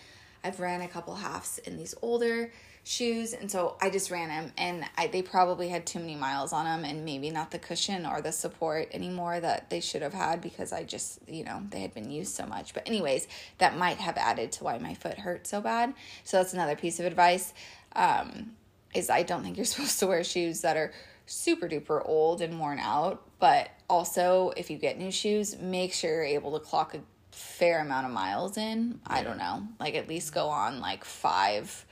I've 0.43 0.59
ran 0.61 0.81
a 0.81 0.87
couple 0.87 1.15
halves 1.15 1.57
in 1.59 1.75
these 1.77 1.93
older 2.01 2.49
shoes, 2.89 3.33
and 3.33 3.51
so 3.51 3.77
I 3.79 3.91
just 3.91 4.09
ran 4.09 4.29
them, 4.29 4.51
and 4.57 4.83
I, 4.97 5.07
they 5.07 5.21
probably 5.21 5.69
had 5.69 5.85
too 5.85 5.99
many 5.99 6.15
miles 6.15 6.51
on 6.51 6.65
them, 6.65 6.83
and 6.83 7.05
maybe 7.05 7.29
not 7.29 7.51
the 7.51 7.59
cushion 7.59 8.03
or 8.03 8.19
the 8.19 8.31
support 8.31 8.89
anymore 8.91 9.39
that 9.39 9.69
they 9.69 9.79
should 9.79 10.01
have 10.01 10.13
had 10.13 10.41
because 10.41 10.73
I 10.73 10.83
just, 10.83 11.19
you 11.27 11.43
know, 11.43 11.61
they 11.69 11.81
had 11.81 11.93
been 11.93 12.09
used 12.09 12.33
so 12.33 12.47
much. 12.47 12.73
But 12.73 12.87
anyways, 12.87 13.27
that 13.59 13.77
might 13.77 13.97
have 13.97 14.17
added 14.17 14.51
to 14.53 14.63
why 14.63 14.79
my 14.79 14.95
foot 14.95 15.19
hurt 15.19 15.45
so 15.45 15.61
bad. 15.61 15.93
So 16.23 16.37
that's 16.37 16.53
another 16.53 16.75
piece 16.75 16.99
of 16.99 17.05
advice. 17.05 17.53
Um, 17.95 18.53
is 18.95 19.11
I 19.11 19.21
don't 19.21 19.43
think 19.43 19.57
you're 19.57 19.65
supposed 19.67 19.99
to 19.99 20.07
wear 20.07 20.23
shoes 20.23 20.61
that 20.61 20.75
are 20.75 20.91
super 21.27 21.69
duper 21.69 22.01
old 22.03 22.41
and 22.41 22.59
worn 22.59 22.79
out. 22.79 23.21
But 23.39 23.69
also, 23.87 24.51
if 24.57 24.71
you 24.71 24.77
get 24.77 24.97
new 24.97 25.11
shoes, 25.11 25.57
make 25.59 25.93
sure 25.93 26.09
you're 26.11 26.23
able 26.23 26.59
to 26.59 26.65
clock 26.65 26.95
a 26.95 27.01
fair 27.31 27.81
amount 27.81 28.07
of 28.07 28.11
miles 28.11 28.57
in. 28.57 28.99
I 29.05 29.21
don't 29.21 29.37
know, 29.37 29.67
like 29.79 29.93
at 29.93 30.09
least 30.09 30.33
go 30.33 30.47
on 30.47 30.79
like 30.81 31.05
five 31.05 31.85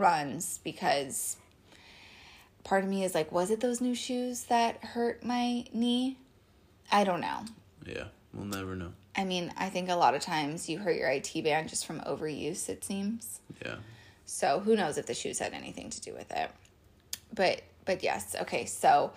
runs 0.00 0.58
because 0.64 1.36
part 2.64 2.82
of 2.84 2.90
me 2.90 3.04
is 3.04 3.14
like, 3.14 3.30
was 3.30 3.50
it 3.50 3.60
those 3.60 3.80
new 3.80 3.94
shoes 3.94 4.44
that 4.44 4.82
hurt 4.82 5.24
my 5.24 5.64
knee? 5.72 6.16
I 6.90 7.04
don't 7.04 7.20
know. 7.20 7.44
yeah, 7.86 8.04
we'll 8.34 8.46
never 8.46 8.74
know. 8.74 8.92
I 9.16 9.24
mean, 9.24 9.52
I 9.56 9.68
think 9.68 9.88
a 9.88 9.94
lot 9.94 10.14
of 10.14 10.22
times 10.22 10.68
you 10.68 10.78
hurt 10.78 10.96
your 10.96 11.08
IT 11.08 11.32
band 11.44 11.68
just 11.68 11.84
from 11.84 12.00
overuse, 12.00 12.68
it 12.68 12.84
seems. 12.84 13.40
Yeah. 13.64 13.76
So 14.24 14.60
who 14.60 14.76
knows 14.76 14.96
if 14.96 15.06
the 15.06 15.14
shoes 15.14 15.40
had 15.40 15.52
anything 15.52 15.90
to 15.90 16.00
do 16.00 16.14
with 16.14 16.30
it. 16.30 16.50
But 17.34 17.62
but 17.84 18.02
yes, 18.02 18.36
okay. 18.42 18.64
So 18.66 19.12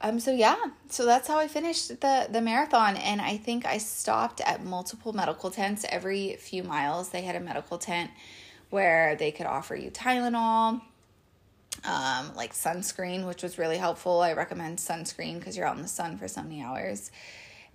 um 0.00 0.20
so 0.20 0.32
yeah, 0.32 0.56
so 0.88 1.04
that's 1.04 1.26
how 1.26 1.38
I 1.38 1.48
finished 1.48 2.00
the 2.00 2.28
the 2.30 2.40
marathon 2.40 2.96
and 2.96 3.20
I 3.20 3.36
think 3.36 3.66
I 3.66 3.78
stopped 3.78 4.40
at 4.40 4.64
multiple 4.64 5.12
medical 5.12 5.50
tents 5.50 5.84
every 5.88 6.36
few 6.36 6.62
miles. 6.62 7.08
They 7.08 7.22
had 7.22 7.34
a 7.34 7.40
medical 7.40 7.78
tent 7.78 8.10
where 8.74 9.14
they 9.14 9.30
could 9.30 9.46
offer 9.46 9.76
you 9.76 9.88
Tylenol 9.88 10.82
um, 11.84 12.34
like 12.34 12.52
sunscreen, 12.52 13.24
which 13.24 13.42
was 13.42 13.56
really 13.56 13.76
helpful. 13.76 14.20
I 14.20 14.32
recommend 14.32 14.78
sunscreen 14.78 15.38
because 15.38 15.56
you're 15.56 15.66
out 15.66 15.76
in 15.76 15.82
the 15.82 15.88
sun 15.88 16.18
for 16.18 16.26
so 16.26 16.42
many 16.42 16.60
hours. 16.60 17.12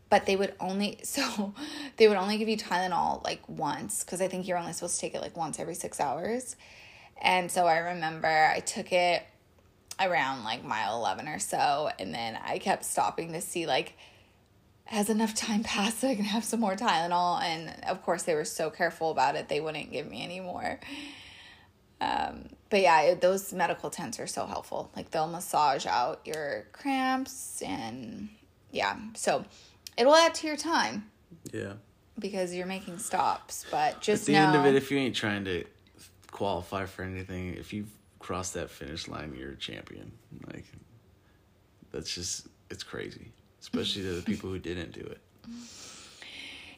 But 0.10 0.26
they 0.26 0.36
would 0.36 0.54
only 0.60 1.00
so 1.04 1.54
they 1.96 2.10
would 2.10 2.18
only 2.18 2.38
give 2.38 2.50
you 2.50 2.58
Tylenol 2.58 3.24
like 3.24 3.42
once 3.48 4.04
because 4.04 4.22
I 4.22 4.28
think 4.28 4.46
you're 4.46 4.58
only 4.58 4.74
supposed 4.74 4.96
to 4.96 5.02
take 5.02 5.16
it 5.16 5.22
like 5.22 5.38
once 5.38 5.58
every 5.58 5.76
six 5.76 6.02
hours. 6.02 6.58
And 7.22 7.50
so 7.50 7.66
I 7.66 7.78
remember 7.78 8.28
I 8.28 8.60
took 8.60 8.92
it 8.92 9.24
around 10.02 10.44
like 10.44 10.66
mile 10.66 10.98
11 10.98 11.28
or 11.28 11.40
so 11.40 11.90
and 11.98 12.14
then 12.14 12.38
I 12.44 12.58
kept 12.58 12.86
stopping 12.86 13.34
to 13.34 13.42
see 13.42 13.68
like 13.68 13.96
has 14.90 15.10
enough 15.10 15.36
time 15.36 15.64
passed 15.64 16.00
so 16.00 16.10
I 16.10 16.16
can 16.16 16.26
have 16.26 16.44
some 16.44 16.60
more 16.60 16.76
Tylenol 16.76 17.42
and 17.42 17.74
of 17.88 18.02
course 18.04 18.24
they 18.24 18.34
were 18.34 18.46
so 18.46 18.70
careful 18.72 19.12
about 19.12 19.36
it 19.36 19.48
they 19.48 19.62
wouldn't 19.62 19.92
give 19.92 20.08
me 20.08 20.24
any 20.24 20.40
more. 20.40 20.80
Um, 22.02 22.50
but 22.70 22.82
yeah, 22.82 23.02
it, 23.02 23.22
those 23.22 23.54
medical 23.54 23.90
tents 23.90 24.20
are 24.20 24.28
so 24.28 24.46
helpful. 24.46 24.92
Like 24.96 25.12
they'll 25.12 25.28
massage 25.28 25.86
out 25.86 26.22
your 26.26 26.66
cramps 26.72 27.62
and 27.62 28.30
yeah. 28.72 28.98
So 29.16 29.46
it'll 29.98 30.16
add 30.16 30.34
to 30.36 30.48
your 30.48 30.58
time. 30.58 31.10
Yeah. 31.54 31.74
Because 32.18 32.54
you're 32.54 32.66
making 32.66 32.98
stops, 32.98 33.66
but 33.72 34.02
just 34.02 34.24
at 34.24 34.26
the 34.26 34.34
know, 34.34 34.48
end 34.48 34.56
of 34.58 34.66
it, 34.66 34.76
if 34.76 34.92
you 34.92 34.98
ain't 34.98 35.16
trying 35.16 35.46
to 35.46 35.64
qualify 36.32 36.86
for 36.86 37.04
anything, 37.04 37.54
if 37.54 37.72
you 37.72 37.86
cross 38.20 38.52
that 38.52 38.70
finish 38.70 39.08
line, 39.08 39.36
you're 39.38 39.52
a 39.52 39.56
champion. 39.56 40.12
Like 40.48 40.66
that's 41.92 42.14
just 42.14 42.48
it's 42.70 42.84
crazy, 42.84 43.32
especially 43.62 44.04
to 44.04 44.14
the 44.14 44.22
people 44.22 44.50
who 44.50 44.60
didn't 44.60 44.94
do 44.94 45.02
it. 45.02 45.20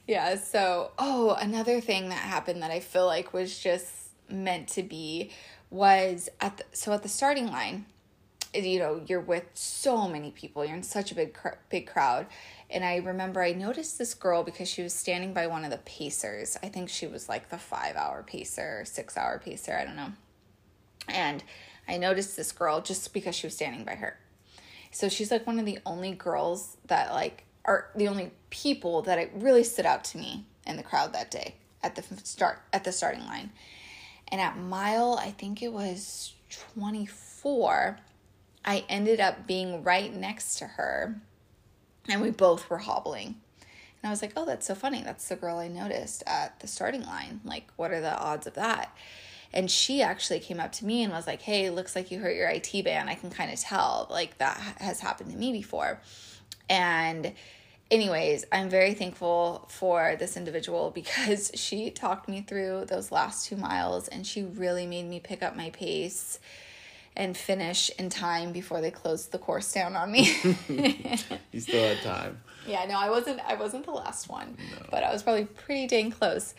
Yeah. 0.08 0.36
So, 0.38 0.92
oh, 0.98 1.38
another 1.40 1.80
thing 1.80 2.10
that 2.10 2.16
happened 2.16 2.62
that 2.64 2.72
I 2.72 2.80
feel 2.80 3.06
like 3.06 3.34
was 3.34 3.60
just 3.60 3.88
meant 4.30 4.68
to 4.70 4.84
be 4.84 5.32
was 5.70 6.30
at 6.40 6.58
the, 6.58 6.64
so 6.74 6.92
at 6.92 7.04
the 7.04 7.10
starting 7.10 7.48
line 7.48 7.86
you 8.54 8.80
know 8.80 9.02
you're 9.08 9.22
with 9.22 9.46
so 9.54 10.08
many 10.08 10.32
people 10.32 10.66
you're 10.66 10.76
in 10.76 10.84
such 10.84 11.12
a 11.12 11.16
big 11.16 11.38
big 11.70 11.88
crowd 11.88 12.26
and 12.70 12.84
i 12.84 12.98
remember 12.98 13.42
i 13.42 13.54
noticed 13.54 13.98
this 13.98 14.14
girl 14.14 14.44
because 14.44 14.68
she 14.68 14.84
was 14.84 14.94
standing 14.94 15.34
by 15.34 15.48
one 15.48 15.64
of 15.64 15.72
the 15.72 15.78
pacers 15.80 16.58
i 16.62 16.68
think 16.68 16.90
she 16.90 17.08
was 17.08 17.30
like 17.30 17.50
the 17.50 17.58
five 17.58 17.96
hour 17.96 18.24
pacer 18.24 18.84
six 18.86 19.16
hour 19.16 19.40
pacer 19.40 19.74
i 19.74 19.86
don't 19.86 19.96
know 19.96 20.12
and 21.08 21.44
i 21.88 21.98
noticed 21.98 22.36
this 22.36 22.52
girl 22.52 22.82
just 22.82 23.14
because 23.14 23.36
she 23.36 23.48
was 23.48 23.56
standing 23.56 23.86
by 23.86 23.96
her 23.96 24.18
so 24.92 25.10
she's 25.10 25.32
like 25.32 25.48
one 25.48 25.60
of 25.60 25.66
the 25.66 25.80
only 25.86 26.12
girls 26.12 26.78
that 26.88 27.12
like 27.12 27.46
are 27.66 27.90
the 27.96 28.08
only 28.08 28.32
people 28.50 29.02
that 29.04 29.18
it 29.18 29.32
really 29.36 29.64
stood 29.64 29.86
out 29.86 30.04
to 30.04 30.18
me 30.18 30.46
in 30.68 30.78
the 30.78 30.84
crowd 30.84 31.14
that 31.14 31.32
day 31.32 31.56
at 31.84 31.96
the 31.96 32.04
start 32.24 32.62
at 32.74 32.84
the 32.84 32.92
starting 32.92 33.26
line 33.26 33.52
and 34.32 34.40
at 34.40 34.58
mile, 34.58 35.20
I 35.22 35.32
think 35.32 35.62
it 35.62 35.74
was 35.74 36.34
24, 36.50 38.00
I 38.64 38.86
ended 38.88 39.20
up 39.20 39.46
being 39.46 39.84
right 39.84 40.14
next 40.14 40.56
to 40.60 40.66
her 40.66 41.20
and 42.08 42.22
we 42.22 42.32
both 42.32 42.70
were 42.70 42.78
hobbling. 42.78 43.36
And 44.02 44.08
I 44.08 44.10
was 44.10 44.22
like, 44.22 44.34
oh, 44.36 44.46
that's 44.46 44.66
so 44.66 44.74
funny. 44.74 45.04
That's 45.04 45.28
the 45.28 45.36
girl 45.36 45.58
I 45.58 45.68
noticed 45.68 46.24
at 46.26 46.60
the 46.62 46.68
starting 46.68 47.04
line. 47.04 47.42
Like, 47.44 47.70
what 47.76 47.92
are 47.92 48.02
the 48.02 48.18
odds 48.18 48.48
of 48.48 48.54
that? 48.56 48.96
And 49.54 49.70
she 49.70 50.02
actually 50.02 50.40
came 50.40 50.60
up 50.60 50.72
to 50.74 50.86
me 50.86 51.04
and 51.04 51.12
was 51.12 51.28
like, 51.28 51.42
hey, 51.42 51.70
looks 51.70 51.96
like 51.96 52.10
you 52.10 52.20
hurt 52.20 52.36
your 52.36 52.48
IT 52.48 52.72
band. 52.86 53.10
I 53.10 53.16
can 53.16 53.30
kind 53.30 53.52
of 53.52 53.60
tell. 53.60 54.08
Like, 54.10 54.38
that 54.38 54.58
has 54.78 55.00
happened 55.02 55.32
to 55.32 55.38
me 55.38 55.52
before. 55.52 56.00
And 56.70 57.34
anyways, 57.92 58.46
I'm 58.52 58.70
very 58.70 58.94
thankful 58.94 59.68
for 59.70 60.16
this 60.18 60.38
individual 60.38 60.90
because 60.96 61.52
she 61.54 61.92
talked 61.92 62.28
me 62.30 62.42
through 62.42 62.86
those 62.86 63.12
last 63.12 63.48
two 63.48 63.58
miles 63.58 64.08
and 64.08 64.26
she 64.26 64.44
really 64.44 64.88
made 64.88 65.08
me 65.08 65.20
pick 65.20 65.44
up 65.44 65.56
my 65.56 65.70
pace 65.72 66.40
and 67.16 67.36
finish 67.36 67.92
in 68.00 68.10
time 68.10 68.54
before 68.54 68.80
they 68.80 68.90
closed 68.90 69.32
the 69.32 69.38
course 69.38 69.72
down 69.74 69.96
on 69.96 70.12
me. 70.12 70.34
you 71.52 71.60
still 71.60 71.96
had 71.96 72.02
time. 72.02 72.40
Yeah, 72.66 72.86
no, 72.86 72.98
I 72.98 73.10
wasn't 73.10 73.42
I 73.46 73.56
wasn't 73.56 73.86
the 73.86 73.92
last 73.92 74.30
one, 74.30 74.56
no. 74.58 74.86
but 74.90 75.04
I 75.04 75.12
was 75.12 75.24
probably 75.24 75.46
pretty 75.46 75.88
dang 75.88 76.12
close. 76.12 76.54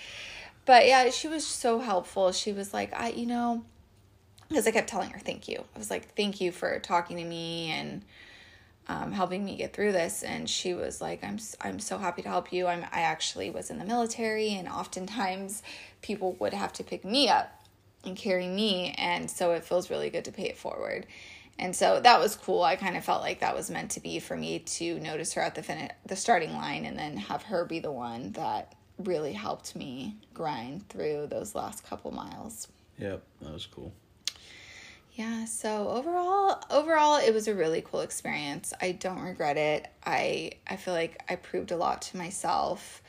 But 0.65 0.87
yeah, 0.87 1.11
she 1.11 1.29
was 1.29 1.47
so 1.47 1.81
helpful. 1.81 2.33
She 2.33 2.53
was 2.53 2.73
like, 2.73 2.93
I 2.95 3.11
you 3.11 3.27
know, 3.27 3.65
because 4.49 4.67
I 4.67 4.71
kept 4.71 4.89
telling 4.89 5.11
her 5.11 5.19
thank 5.19 5.49
you. 5.49 5.65
I 5.75 5.79
was 5.79 5.91
like, 5.91 6.15
thank 6.15 6.41
you 6.41 6.53
for 6.53 6.79
talking 6.79 7.17
to 7.17 7.25
me 7.25 7.71
and 7.71 8.03
um, 8.89 9.13
helping 9.13 9.45
me 9.45 9.57
get 9.57 9.73
through 9.73 9.93
this 9.93 10.23
and 10.23 10.49
she 10.49 10.75
was 10.75 11.01
like 11.01 11.23
i'm 11.23 11.39
i'm 11.61 11.79
so 11.79 11.99
happy 11.99 12.23
to 12.23 12.29
help 12.29 12.53
you 12.53 12.67
i'm 12.67 12.85
i 12.93 13.03
actually 13.03 13.49
was 13.49 13.71
in 13.71 13.79
the 13.79 13.85
military 13.85 14.51
and 14.51 14.69
oftentimes 14.69 15.63
people 16.03 16.33
would 16.41 16.53
have 16.53 16.73
to 16.73 16.85
pick 16.85 17.05
me 17.05 17.29
up 17.29 17.65
and 18.05 18.17
carry 18.17 18.49
me 18.49 18.95
and 18.99 19.31
so 19.31 19.53
it 19.53 19.65
feels 19.65 19.89
really 19.89 20.11
good 20.11 20.25
to 20.25 20.33
pay 20.33 20.49
it 20.49 20.59
forward 20.59 21.07
and 21.59 21.77
so 21.77 22.01
that 22.01 22.19
was 22.19 22.35
cool 22.35 22.63
i 22.63 22.75
kind 22.75 22.97
of 22.97 23.05
felt 23.05 23.23
like 23.23 23.39
that 23.39 23.55
was 23.55 23.71
meant 23.71 23.93
to 23.93 24.01
be 24.01 24.19
for 24.19 24.37
me 24.37 24.59
to 24.59 24.99
notice 24.99 25.35
her 25.35 25.43
at 25.43 25.55
the 25.55 25.63
fin- 25.63 25.93
the 26.05 26.17
starting 26.17 26.53
line 26.55 26.85
and 26.85 26.99
then 26.99 27.17
have 27.17 27.45
her 27.45 27.65
be 27.65 27.79
the 27.79 27.93
one 27.93 28.33
that 28.33 28.75
really 28.99 29.33
helped 29.33 29.75
me 29.75 30.17
grind 30.35 30.89
through 30.89 31.27
those 31.29 31.55
last 31.55 31.85
couple 31.85 32.11
miles. 32.11 32.69
Yep 32.99 33.23
that 33.41 33.53
was 33.53 33.67
cool. 33.67 33.93
Yeah 35.15 35.45
so 35.45 35.89
overall 35.89 36.63
overall 36.71 37.19
it 37.19 37.35
was 37.35 37.49
a 37.49 37.55
really 37.55 37.83
cool 37.83 38.01
experience. 38.01 38.73
I 38.81 38.93
don't 38.93 39.21
regret 39.21 39.57
it. 39.57 39.89
I 40.05 40.53
i 40.69 40.77
feel 40.77 40.95
like 40.95 41.23
i 41.29 41.37
proved 41.37 41.71
a 41.71 41.77
lot 41.77 42.03
to 42.03 42.17
myself. 42.17 43.03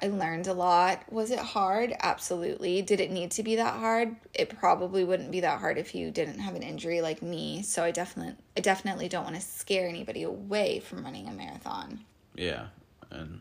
I 0.00 0.06
learned 0.06 0.46
a 0.46 0.52
lot. 0.52 1.12
Was 1.12 1.32
it 1.32 1.40
hard? 1.40 1.92
Absolutely. 1.98 2.82
Did 2.82 3.00
it 3.00 3.10
need 3.10 3.32
to 3.32 3.42
be 3.42 3.56
that 3.56 3.74
hard? 3.74 4.14
It 4.32 4.56
probably 4.56 5.02
wouldn't 5.02 5.32
be 5.32 5.40
that 5.40 5.58
hard 5.58 5.76
if 5.76 5.92
you 5.92 6.12
didn't 6.12 6.38
have 6.38 6.54
an 6.54 6.62
injury 6.62 7.00
like 7.00 7.20
me. 7.20 7.62
So 7.62 7.82
i 7.82 7.90
definitely 7.90 8.34
i 8.56 8.60
definitely 8.60 9.08
don't 9.08 9.24
want 9.24 9.36
to 9.36 9.42
scare 9.42 9.88
anybody 9.88 10.22
away 10.22 10.80
from 10.80 11.04
running 11.04 11.26
a 11.28 11.32
marathon. 11.32 12.04
Yeah 12.36 12.66
and 13.10 13.40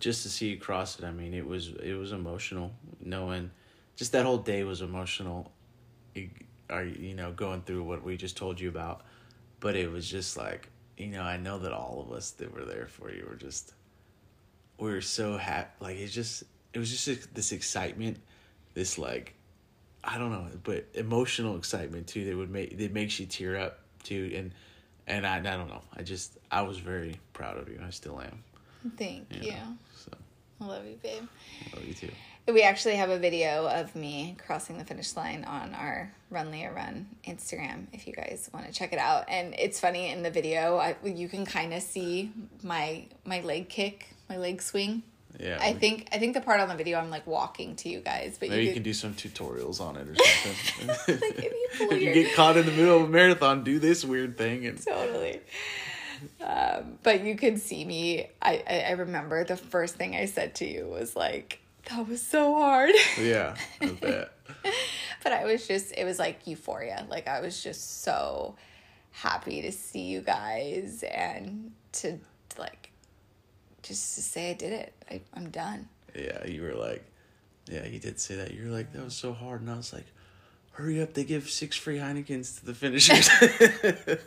just 0.00 0.22
to 0.22 0.28
see 0.28 0.50
you 0.50 0.56
cross 0.56 0.98
it 0.98 1.04
i 1.04 1.10
mean 1.10 1.34
it 1.34 1.46
was 1.46 1.68
it 1.82 1.94
was 1.94 2.12
emotional 2.12 2.72
knowing 3.00 3.50
just 3.96 4.12
that 4.12 4.24
whole 4.24 4.38
day 4.38 4.64
was 4.64 4.82
emotional 4.82 5.52
it, 6.14 6.30
are 6.70 6.84
you 6.84 7.14
know 7.14 7.32
going 7.32 7.62
through 7.62 7.82
what 7.82 8.02
we 8.02 8.16
just 8.16 8.36
told 8.36 8.60
you 8.60 8.68
about. 8.68 9.02
But 9.60 9.76
it 9.76 9.90
was 9.90 10.08
just 10.08 10.36
like 10.36 10.68
you 10.96 11.08
know 11.08 11.22
i 11.22 11.36
know 11.36 11.58
that 11.58 11.72
all 11.72 12.04
of 12.06 12.14
us 12.14 12.30
that 12.32 12.54
were 12.54 12.64
there 12.64 12.86
for 12.86 13.10
you 13.10 13.26
were 13.28 13.34
just 13.34 13.72
we 14.78 14.90
were 14.90 15.00
so 15.00 15.36
happy 15.36 15.70
like 15.80 15.96
it's 15.96 16.12
just 16.12 16.44
it 16.72 16.78
was 16.78 16.90
just 16.90 17.34
this 17.34 17.50
excitement 17.50 18.18
this 18.74 18.96
like 18.96 19.34
i 20.04 20.18
don't 20.18 20.30
know 20.30 20.46
but 20.62 20.86
emotional 20.94 21.56
excitement 21.56 22.06
too 22.06 22.24
that 22.24 22.36
would 22.36 22.50
make 22.50 22.78
that 22.78 22.92
makes 22.92 23.18
you 23.18 23.26
tear 23.26 23.56
up 23.56 23.80
too. 24.04 24.30
And 24.36 24.52
and 25.08 25.26
i, 25.26 25.38
I 25.38 25.40
don't 25.40 25.68
know 25.68 25.82
i 25.96 26.02
just 26.02 26.38
i 26.50 26.62
was 26.62 26.78
very 26.78 27.18
proud 27.32 27.58
of 27.58 27.68
you 27.68 27.80
i 27.84 27.90
still 27.90 28.20
am 28.20 28.44
thank 28.96 29.26
you, 29.30 29.50
you. 29.50 29.56
so 29.94 30.10
i 30.60 30.64
love 30.64 30.84
you 30.86 30.98
babe 31.02 31.26
I 31.72 31.76
love 31.76 31.86
you 31.86 31.94
too 31.94 32.10
we 32.52 32.62
actually 32.62 32.96
have 32.96 33.08
a 33.08 33.18
video 33.18 33.66
of 33.68 33.96
me 33.96 34.36
crossing 34.44 34.76
the 34.76 34.84
finish 34.84 35.16
line 35.16 35.44
on 35.44 35.74
our 35.74 36.12
Run 36.30 36.50
Leah 36.50 36.72
Run 36.72 37.06
Instagram 37.26 37.86
if 37.92 38.06
you 38.06 38.12
guys 38.12 38.50
want 38.52 38.66
to 38.66 38.72
check 38.72 38.92
it 38.92 38.98
out. 38.98 39.24
And 39.28 39.54
it's 39.58 39.80
funny 39.80 40.10
in 40.10 40.22
the 40.22 40.30
video, 40.30 40.76
I, 40.76 40.96
you 41.04 41.28
can 41.28 41.46
kind 41.46 41.72
of 41.72 41.82
see 41.82 42.32
my 42.62 43.06
my 43.24 43.40
leg 43.40 43.68
kick, 43.68 44.08
my 44.28 44.36
leg 44.36 44.60
swing. 44.60 45.02
Yeah. 45.40 45.58
I 45.60 45.72
think 45.72 46.08
I 46.12 46.18
think 46.18 46.34
the 46.34 46.42
part 46.42 46.60
on 46.60 46.68
the 46.68 46.74
video 46.74 46.98
I'm 46.98 47.10
like 47.10 47.26
walking 47.26 47.76
to 47.76 47.88
you 47.88 48.00
guys, 48.00 48.36
but 48.38 48.50
maybe 48.50 48.64
you, 48.64 48.68
could, 48.68 48.68
you 48.68 48.74
can 48.74 48.82
do 48.82 48.92
some 48.92 49.14
tutorials 49.14 49.80
on 49.80 49.96
it 49.96 50.06
or 50.08 50.16
something. 50.16 50.88
like 51.20 51.38
if 51.38 51.80
you, 51.80 51.88
if 51.90 52.02
you 52.02 52.12
get 52.12 52.34
caught 52.34 52.58
in 52.58 52.66
the 52.66 52.72
middle 52.72 52.98
of 52.98 53.04
a 53.04 53.08
marathon, 53.08 53.64
do 53.64 53.78
this 53.78 54.04
weird 54.04 54.36
thing 54.36 54.66
and 54.66 54.84
totally. 54.84 55.40
Um, 56.44 56.98
but 57.02 57.24
you 57.24 57.36
could 57.36 57.60
see 57.60 57.84
me. 57.84 58.28
I, 58.40 58.62
I 58.68 58.80
I 58.80 58.90
remember 58.92 59.44
the 59.44 59.56
first 59.56 59.96
thing 59.96 60.14
I 60.14 60.26
said 60.26 60.54
to 60.56 60.66
you 60.66 60.86
was 60.86 61.16
like 61.16 61.60
that 61.86 62.08
was 62.08 62.22
so 62.22 62.54
hard. 62.54 62.92
Yeah, 63.20 63.56
I 63.80 63.86
bet. 63.86 64.32
but 65.22 65.32
I 65.32 65.44
was 65.44 65.66
just, 65.66 65.92
it 65.96 66.04
was 66.04 66.18
like 66.18 66.46
euphoria. 66.46 67.06
Like 67.08 67.28
I 67.28 67.40
was 67.40 67.62
just 67.62 68.02
so 68.02 68.56
happy 69.10 69.62
to 69.62 69.72
see 69.72 70.02
you 70.02 70.20
guys 70.20 71.02
and 71.02 71.72
to 71.92 72.18
like, 72.58 72.90
just 73.82 74.14
to 74.16 74.22
say 74.22 74.50
I 74.50 74.54
did 74.54 74.72
it. 74.72 74.92
I, 75.10 75.20
I'm 75.34 75.50
done. 75.50 75.88
Yeah, 76.14 76.46
you 76.46 76.62
were 76.62 76.74
like, 76.74 77.04
yeah, 77.66 77.86
you 77.86 77.98
did 77.98 78.18
say 78.18 78.36
that. 78.36 78.52
You 78.54 78.64
were 78.64 78.70
like, 78.72 78.92
that 78.92 79.04
was 79.04 79.14
so 79.14 79.32
hard. 79.32 79.60
And 79.60 79.70
I 79.70 79.76
was 79.76 79.92
like, 79.92 80.06
hurry 80.74 81.00
up, 81.00 81.14
they 81.14 81.24
give 81.24 81.48
six 81.50 81.76
free 81.76 81.98
Heinekens 81.98 82.58
to 82.58 82.66
the 82.66 82.74
finishers. 82.74 83.28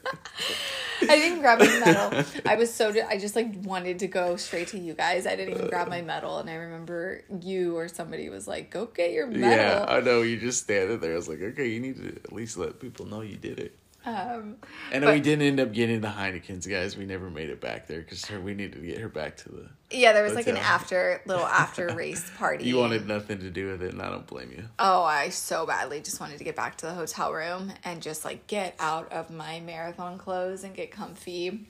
I 1.01 1.15
didn't 1.15 1.41
grab 1.41 1.59
my 1.59 1.67
medal. 1.67 2.23
I 2.45 2.55
was 2.55 2.73
so, 2.73 2.93
I 3.07 3.17
just 3.17 3.35
like 3.35 3.53
wanted 3.63 3.99
to 3.99 4.07
go 4.07 4.35
straight 4.37 4.69
to 4.69 4.79
you 4.79 4.93
guys. 4.93 5.27
I 5.27 5.35
didn't 5.35 5.55
even 5.55 5.67
uh. 5.67 5.69
grab 5.69 5.89
my 5.89 6.01
medal. 6.01 6.39
And 6.39 6.49
I 6.49 6.55
remember 6.55 7.21
you 7.41 7.77
or 7.77 7.87
somebody 7.87 8.29
was 8.29 8.47
like, 8.47 8.71
go 8.71 8.85
get 8.85 9.11
your 9.11 9.27
medal. 9.27 9.49
Yeah, 9.51 9.85
I 9.87 9.99
know. 9.99 10.21
You 10.21 10.39
just 10.39 10.63
standing 10.63 10.99
there. 10.99 11.13
I 11.13 11.15
was 11.15 11.27
like, 11.27 11.41
okay, 11.41 11.67
you 11.67 11.79
need 11.79 11.97
to 11.97 12.07
at 12.07 12.33
least 12.33 12.57
let 12.57 12.79
people 12.79 13.05
know 13.05 13.21
you 13.21 13.35
did 13.35 13.59
it. 13.59 13.77
Um, 14.07 14.55
And 14.93 15.03
but- 15.03 15.13
we 15.13 15.19
didn't 15.19 15.45
end 15.45 15.59
up 15.59 15.73
getting 15.73 15.99
the 15.99 16.07
Heineken's, 16.07 16.65
guys. 16.65 16.95
We 16.95 17.05
never 17.05 17.29
made 17.29 17.49
it 17.49 17.59
back 17.59 17.87
there 17.87 17.99
because 17.99 18.29
we 18.29 18.53
needed 18.53 18.79
to 18.79 18.87
get 18.87 18.99
her 18.99 19.09
back 19.09 19.35
to 19.37 19.49
the. 19.49 19.69
yeah, 19.91 20.13
there 20.13 20.23
was 20.23 20.33
like 20.33 20.47
an 20.47 20.55
after 20.55 21.21
little 21.25 21.45
after 21.63 21.89
race 21.93 22.29
party. 22.37 22.63
You 22.63 22.77
wanted 22.77 23.05
nothing 23.05 23.39
to 23.39 23.49
do 23.49 23.69
with 23.71 23.83
it, 23.83 23.91
and 23.91 24.01
I 24.01 24.09
don't 24.09 24.25
blame 24.25 24.51
you. 24.51 24.63
Oh, 24.79 25.03
I 25.03 25.27
so 25.29 25.65
badly 25.65 25.99
just 25.99 26.21
wanted 26.21 26.37
to 26.37 26.45
get 26.45 26.55
back 26.55 26.77
to 26.77 26.85
the 26.85 26.93
hotel 26.93 27.33
room 27.33 27.73
and 27.83 28.01
just 28.01 28.23
like 28.23 28.47
get 28.47 28.75
out 28.79 29.11
of 29.11 29.29
my 29.29 29.59
marathon 29.59 30.17
clothes 30.17 30.63
and 30.63 30.73
get 30.73 30.89
comfy. 30.89 31.67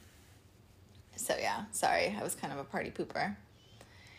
So 1.15 1.35
yeah, 1.39 1.63
sorry, 1.71 2.15
I 2.19 2.21
was 2.23 2.35
kind 2.35 2.53
of 2.53 2.59
a 2.59 2.63
party 2.65 2.91
pooper. 2.91 3.35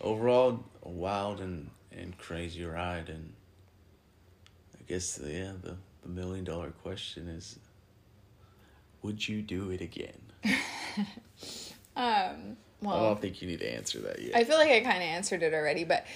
Overall, 0.01 0.65
a 0.83 0.89
wild 0.89 1.41
and, 1.41 1.71
and 1.93 2.19
crazy 2.19 2.65
ride, 2.65 3.09
and 3.09 3.33
I 4.77 4.83
guess 4.89 5.21
yeah, 5.25 5.53
the 5.63 5.77
the 6.03 6.09
million 6.09 6.45
dollar 6.45 6.71
question 6.71 7.29
is, 7.29 7.59
would 9.03 9.29
you 9.29 9.43
do 9.43 9.71
it 9.71 9.81
again? 9.81 10.21
Um, 11.99 12.57
I 12.87 13.01
don't 13.01 13.21
think 13.21 13.43
you 13.43 13.49
need 13.49 13.59
to 13.59 13.75
answer 13.75 13.99
that 14.03 14.23
yet. 14.23 14.37
I 14.37 14.45
feel 14.45 14.57
like 14.57 14.71
I 14.71 14.81
kind 14.81 14.99
of 14.99 15.03
answered 15.03 15.43
it 15.43 15.53
already, 15.53 15.83
but 15.83 16.07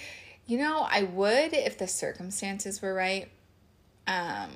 you 0.45 0.57
know, 0.57 0.87
I 0.89 1.03
would 1.03 1.53
if 1.53 1.77
the 1.77 1.87
circumstances 1.87 2.81
were 2.81 2.93
right. 2.93 3.29
Um, 4.07 4.51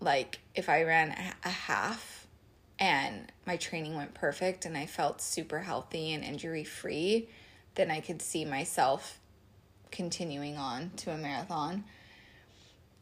like 0.00 0.38
if 0.54 0.68
I 0.68 0.84
ran 0.84 1.10
a, 1.10 1.48
a 1.48 1.50
half 1.50 2.28
and 2.78 3.32
my 3.46 3.56
training 3.56 3.96
went 3.96 4.14
perfect 4.14 4.64
and 4.64 4.76
I 4.76 4.86
felt 4.86 5.20
super 5.20 5.60
healthy 5.60 6.12
and 6.12 6.22
injury 6.22 6.64
free, 6.64 7.28
then 7.74 7.90
I 7.90 8.00
could 8.00 8.22
see 8.22 8.44
myself 8.44 9.18
continuing 9.90 10.56
on 10.56 10.90
to 10.98 11.10
a 11.10 11.16
marathon. 11.16 11.84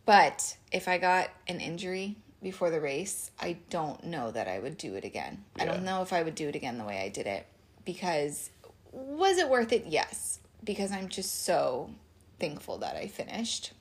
But 0.06 0.56
if 0.72 0.88
I 0.88 0.96
got 0.96 1.28
an 1.48 1.60
injury 1.60 2.16
before 2.42 2.70
the 2.70 2.80
race, 2.80 3.30
I 3.40 3.58
don't 3.70 4.04
know 4.04 4.30
that 4.30 4.48
I 4.48 4.58
would 4.58 4.76
do 4.76 4.94
it 4.94 5.04
again. 5.04 5.44
I 5.58 5.64
don't 5.64 5.84
know 5.84 6.02
if 6.02 6.12
I 6.12 6.22
would 6.22 6.34
do 6.34 6.48
it 6.48 6.56
again 6.56 6.78
the 6.78 6.84
way 6.84 7.00
I 7.00 7.08
did 7.08 7.26
it 7.26 7.46
because 7.84 8.50
was 8.90 9.38
it 9.38 9.48
worth 9.48 9.72
it? 9.72 9.86
Yes, 9.86 10.40
because 10.64 10.92
I'm 10.92 11.08
just 11.08 11.44
so 11.44 11.90
thankful 12.38 12.78
that 12.78 12.96
I 12.96 13.06
finished. 13.06 13.72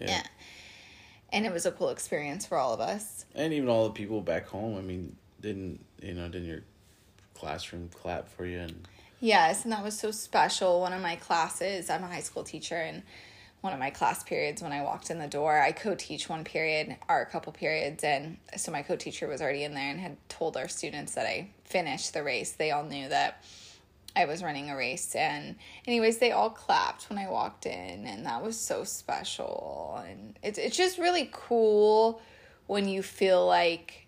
Yeah. 0.00 0.22
And 1.32 1.46
it 1.46 1.52
was 1.52 1.66
a 1.66 1.70
cool 1.70 1.90
experience 1.90 2.46
for 2.46 2.58
all 2.58 2.74
of 2.74 2.80
us. 2.80 3.24
and 3.34 3.52
even 3.52 3.68
all 3.68 3.84
the 3.84 3.92
people 3.92 4.20
back 4.20 4.48
home. 4.48 4.76
I 4.76 4.80
mean, 4.80 5.16
didn't 5.40 5.84
you 6.02 6.14
know? 6.14 6.28
Didn't 6.28 6.48
your 6.48 6.62
classroom 7.34 7.88
clap 7.94 8.28
for 8.28 8.44
you? 8.44 8.60
And 8.60 8.88
Yes, 9.20 9.64
and 9.64 9.72
that 9.72 9.84
was 9.84 9.98
so 9.98 10.10
special. 10.10 10.80
One 10.80 10.92
of 10.94 11.02
my 11.02 11.16
classes, 11.16 11.90
I'm 11.90 12.02
a 12.02 12.06
high 12.06 12.20
school 12.20 12.42
teacher, 12.42 12.76
and 12.76 13.02
one 13.60 13.72
of 13.72 13.78
my 13.78 13.90
class 13.90 14.22
periods 14.22 14.62
when 14.62 14.72
I 14.72 14.82
walked 14.82 15.10
in 15.10 15.18
the 15.18 15.26
door, 15.26 15.60
I 15.60 15.72
co 15.72 15.94
teach 15.94 16.28
one 16.28 16.44
period 16.44 16.96
or 17.08 17.20
a 17.20 17.26
couple 17.26 17.52
periods. 17.52 18.02
And 18.04 18.38
so 18.56 18.72
my 18.72 18.82
co 18.82 18.96
teacher 18.96 19.28
was 19.28 19.42
already 19.42 19.64
in 19.64 19.74
there 19.74 19.90
and 19.90 20.00
had 20.00 20.16
told 20.28 20.56
our 20.56 20.68
students 20.68 21.14
that 21.14 21.26
I 21.26 21.50
finished 21.64 22.14
the 22.14 22.22
race. 22.22 22.52
They 22.52 22.70
all 22.70 22.84
knew 22.84 23.08
that 23.08 23.44
I 24.16 24.24
was 24.24 24.42
running 24.42 24.70
a 24.70 24.76
race. 24.76 25.14
And, 25.14 25.56
anyways, 25.86 26.18
they 26.18 26.32
all 26.32 26.50
clapped 26.50 27.10
when 27.10 27.18
I 27.18 27.28
walked 27.28 27.66
in, 27.66 28.06
and 28.06 28.26
that 28.26 28.42
was 28.42 28.58
so 28.58 28.84
special. 28.84 30.02
And 30.06 30.38
it's, 30.42 30.58
it's 30.58 30.76
just 30.76 30.98
really 30.98 31.28
cool 31.32 32.20
when 32.66 32.88
you 32.88 33.02
feel 33.02 33.46
like 33.46 34.06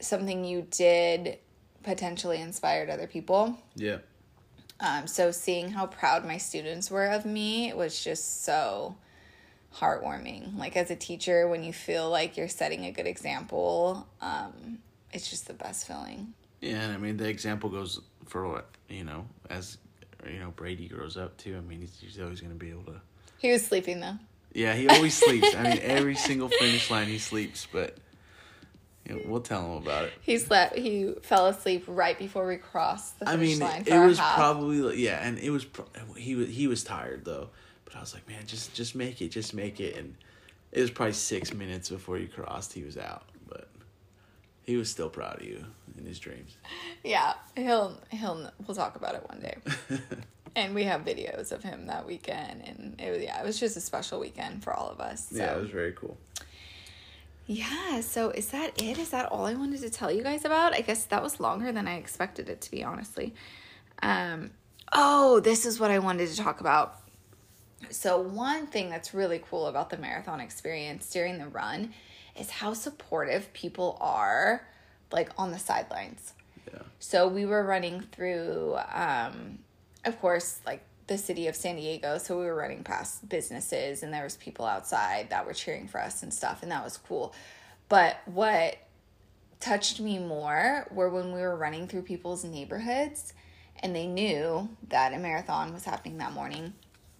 something 0.00 0.44
you 0.44 0.66
did 0.70 1.38
potentially 1.82 2.40
inspired 2.40 2.90
other 2.90 3.06
people. 3.06 3.58
yeah, 3.74 3.98
Um, 4.84 5.06
so 5.06 5.30
seeing 5.30 5.70
how 5.70 5.86
proud 5.86 6.26
my 6.26 6.36
students 6.36 6.90
were 6.90 7.06
of 7.06 7.24
me 7.24 7.72
was 7.72 8.04
just 8.04 8.44
so 8.44 8.96
heartwarming. 9.74 10.58
Like 10.58 10.76
as 10.76 10.90
a 10.90 10.96
teacher, 10.96 11.48
when 11.48 11.64
you 11.64 11.72
feel 11.72 12.10
like 12.10 12.36
you're 12.36 12.48
setting 12.48 12.84
a 12.84 12.92
good 12.92 13.06
example, 13.06 14.06
um, 14.20 14.78
it's 15.10 15.30
just 15.30 15.46
the 15.46 15.54
best 15.54 15.86
feeling. 15.86 16.34
yeah. 16.60 16.82
And 16.82 16.92
I 16.92 16.98
mean, 16.98 17.16
the 17.16 17.28
example 17.28 17.70
goes 17.70 18.00
for 18.26 18.46
what 18.46 18.68
you 18.88 19.04
know 19.04 19.26
as 19.48 19.78
you 20.28 20.38
know 20.38 20.50
Brady 20.50 20.88
grows 20.88 21.16
up 21.16 21.36
too. 21.38 21.56
I 21.56 21.60
mean, 21.60 21.80
he's, 21.80 21.98
he's 21.98 22.20
always 22.20 22.40
going 22.40 22.52
to 22.52 22.58
be 22.58 22.70
able 22.70 22.84
to. 22.84 23.00
He 23.38 23.50
was 23.50 23.64
sleeping 23.64 24.00
though. 24.00 24.18
Yeah, 24.52 24.74
he 24.74 24.86
always 24.88 25.14
sleeps. 25.14 25.54
I 25.56 25.62
mean, 25.62 25.80
every 25.82 26.14
single 26.14 26.48
finish 26.48 26.90
line 26.90 27.06
he 27.06 27.18
sleeps, 27.18 27.66
but 27.72 27.96
we'll 29.26 29.40
tell 29.40 29.64
him 29.76 29.82
about 29.82 30.04
it. 30.06 30.12
He 30.22 30.38
slept. 30.38 30.76
He 30.76 31.12
fell 31.22 31.46
asleep 31.46 31.84
right 31.86 32.18
before 32.18 32.46
we 32.46 32.56
crossed 32.56 33.18
the 33.20 33.28
I 33.28 33.32
finish 33.32 33.50
mean, 33.50 33.58
line 33.60 33.80
it 33.82 33.88
for 33.88 33.94
our 33.94 34.06
was 34.06 34.18
half. 34.18 34.34
probably 34.36 34.78
like- 34.78 34.98
yeah, 34.98 35.26
and 35.26 35.38
it 35.38 35.50
was 35.50 35.64
pro- 35.64 35.86
he 36.16 36.34
was 36.34 36.48
he 36.48 36.66
was 36.66 36.82
tired 36.84 37.24
though, 37.24 37.50
but 37.84 37.96
I 37.96 38.00
was 38.00 38.14
like, 38.14 38.26
man, 38.28 38.46
just 38.46 38.74
just 38.74 38.94
make 38.94 39.20
it, 39.20 39.28
just 39.28 39.54
make 39.54 39.80
it, 39.80 39.96
and 39.96 40.14
it 40.72 40.80
was 40.80 40.90
probably 40.90 41.12
six 41.12 41.52
minutes 41.52 41.90
before 41.90 42.18
you 42.18 42.28
crossed, 42.28 42.72
he 42.72 42.82
was 42.82 42.96
out, 42.96 43.22
but 43.48 43.68
he 44.64 44.76
was 44.76 44.90
still 44.90 45.08
proud 45.10 45.40
of 45.40 45.46
you 45.46 45.64
in 45.98 46.04
his 46.06 46.18
dreams. 46.18 46.56
Yeah, 47.02 47.34
he'll 47.56 47.98
he'll. 48.10 48.50
We'll 48.66 48.74
talk 48.74 48.96
about 48.96 49.14
it 49.14 49.24
one 49.28 49.40
day. 49.40 49.56
and 50.56 50.74
we 50.74 50.84
have 50.84 51.02
videos 51.04 51.52
of 51.52 51.62
him 51.62 51.86
that 51.86 52.06
weekend, 52.06 52.62
and 52.66 53.00
it 53.00 53.10
was 53.10 53.22
yeah, 53.22 53.40
it 53.40 53.44
was 53.44 53.60
just 53.60 53.76
a 53.76 53.80
special 53.80 54.18
weekend 54.18 54.64
for 54.64 54.72
all 54.72 54.88
of 54.88 55.00
us. 55.00 55.28
So. 55.30 55.36
Yeah, 55.36 55.56
it 55.56 55.60
was 55.60 55.70
very 55.70 55.92
cool. 55.92 56.16
Yeah, 57.46 58.00
so 58.00 58.30
is 58.30 58.48
that 58.48 58.80
it? 58.80 58.98
Is 58.98 59.10
that 59.10 59.26
all 59.26 59.46
I 59.46 59.54
wanted 59.54 59.80
to 59.82 59.90
tell 59.90 60.10
you 60.10 60.22
guys 60.22 60.44
about? 60.44 60.72
I 60.72 60.80
guess 60.80 61.04
that 61.06 61.22
was 61.22 61.40
longer 61.40 61.72
than 61.72 61.86
I 61.86 61.96
expected 61.96 62.48
it 62.48 62.62
to 62.62 62.70
be, 62.70 62.82
honestly. 62.82 63.34
Um, 64.02 64.50
oh, 64.92 65.40
this 65.40 65.66
is 65.66 65.78
what 65.78 65.90
I 65.90 65.98
wanted 65.98 66.28
to 66.30 66.36
talk 66.36 66.60
about. 66.60 66.96
So, 67.90 68.18
one 68.18 68.66
thing 68.66 68.88
that's 68.88 69.12
really 69.12 69.42
cool 69.50 69.66
about 69.66 69.90
the 69.90 69.98
marathon 69.98 70.40
experience 70.40 71.10
during 71.10 71.38
the 71.38 71.46
run 71.46 71.92
is 72.38 72.48
how 72.48 72.72
supportive 72.72 73.52
people 73.52 73.98
are, 74.00 74.66
like 75.12 75.30
on 75.36 75.52
the 75.52 75.58
sidelines. 75.58 76.32
Yeah, 76.72 76.80
So 76.98 77.28
we 77.28 77.44
were 77.44 77.62
running 77.62 78.00
through, 78.00 78.78
um, 78.92 79.58
of 80.06 80.18
course, 80.18 80.60
like 80.66 80.82
the 81.06 81.18
city 81.18 81.46
of 81.46 81.56
San 81.56 81.76
Diego. 81.76 82.18
So 82.18 82.38
we 82.38 82.46
were 82.46 82.54
running 82.54 82.84
past 82.84 83.28
businesses, 83.28 84.02
and 84.02 84.12
there 84.12 84.24
was 84.24 84.36
people 84.36 84.64
outside 84.64 85.30
that 85.30 85.46
were 85.46 85.52
cheering 85.52 85.88
for 85.88 86.00
us 86.00 86.22
and 86.22 86.32
stuff, 86.32 86.62
and 86.62 86.70
that 86.72 86.84
was 86.84 86.96
cool. 86.96 87.34
But 87.88 88.16
what 88.26 88.76
touched 89.60 90.00
me 90.00 90.18
more 90.18 90.86
were 90.90 91.08
when 91.08 91.32
we 91.32 91.40
were 91.40 91.56
running 91.56 91.86
through 91.88 92.02
people's 92.02 92.44
neighborhoods, 92.44 93.32
and 93.80 93.94
they 93.94 94.06
knew 94.06 94.68
that 94.88 95.12
a 95.12 95.18
marathon 95.18 95.72
was 95.72 95.84
happening 95.84 96.18
that 96.18 96.32
morning. 96.32 96.74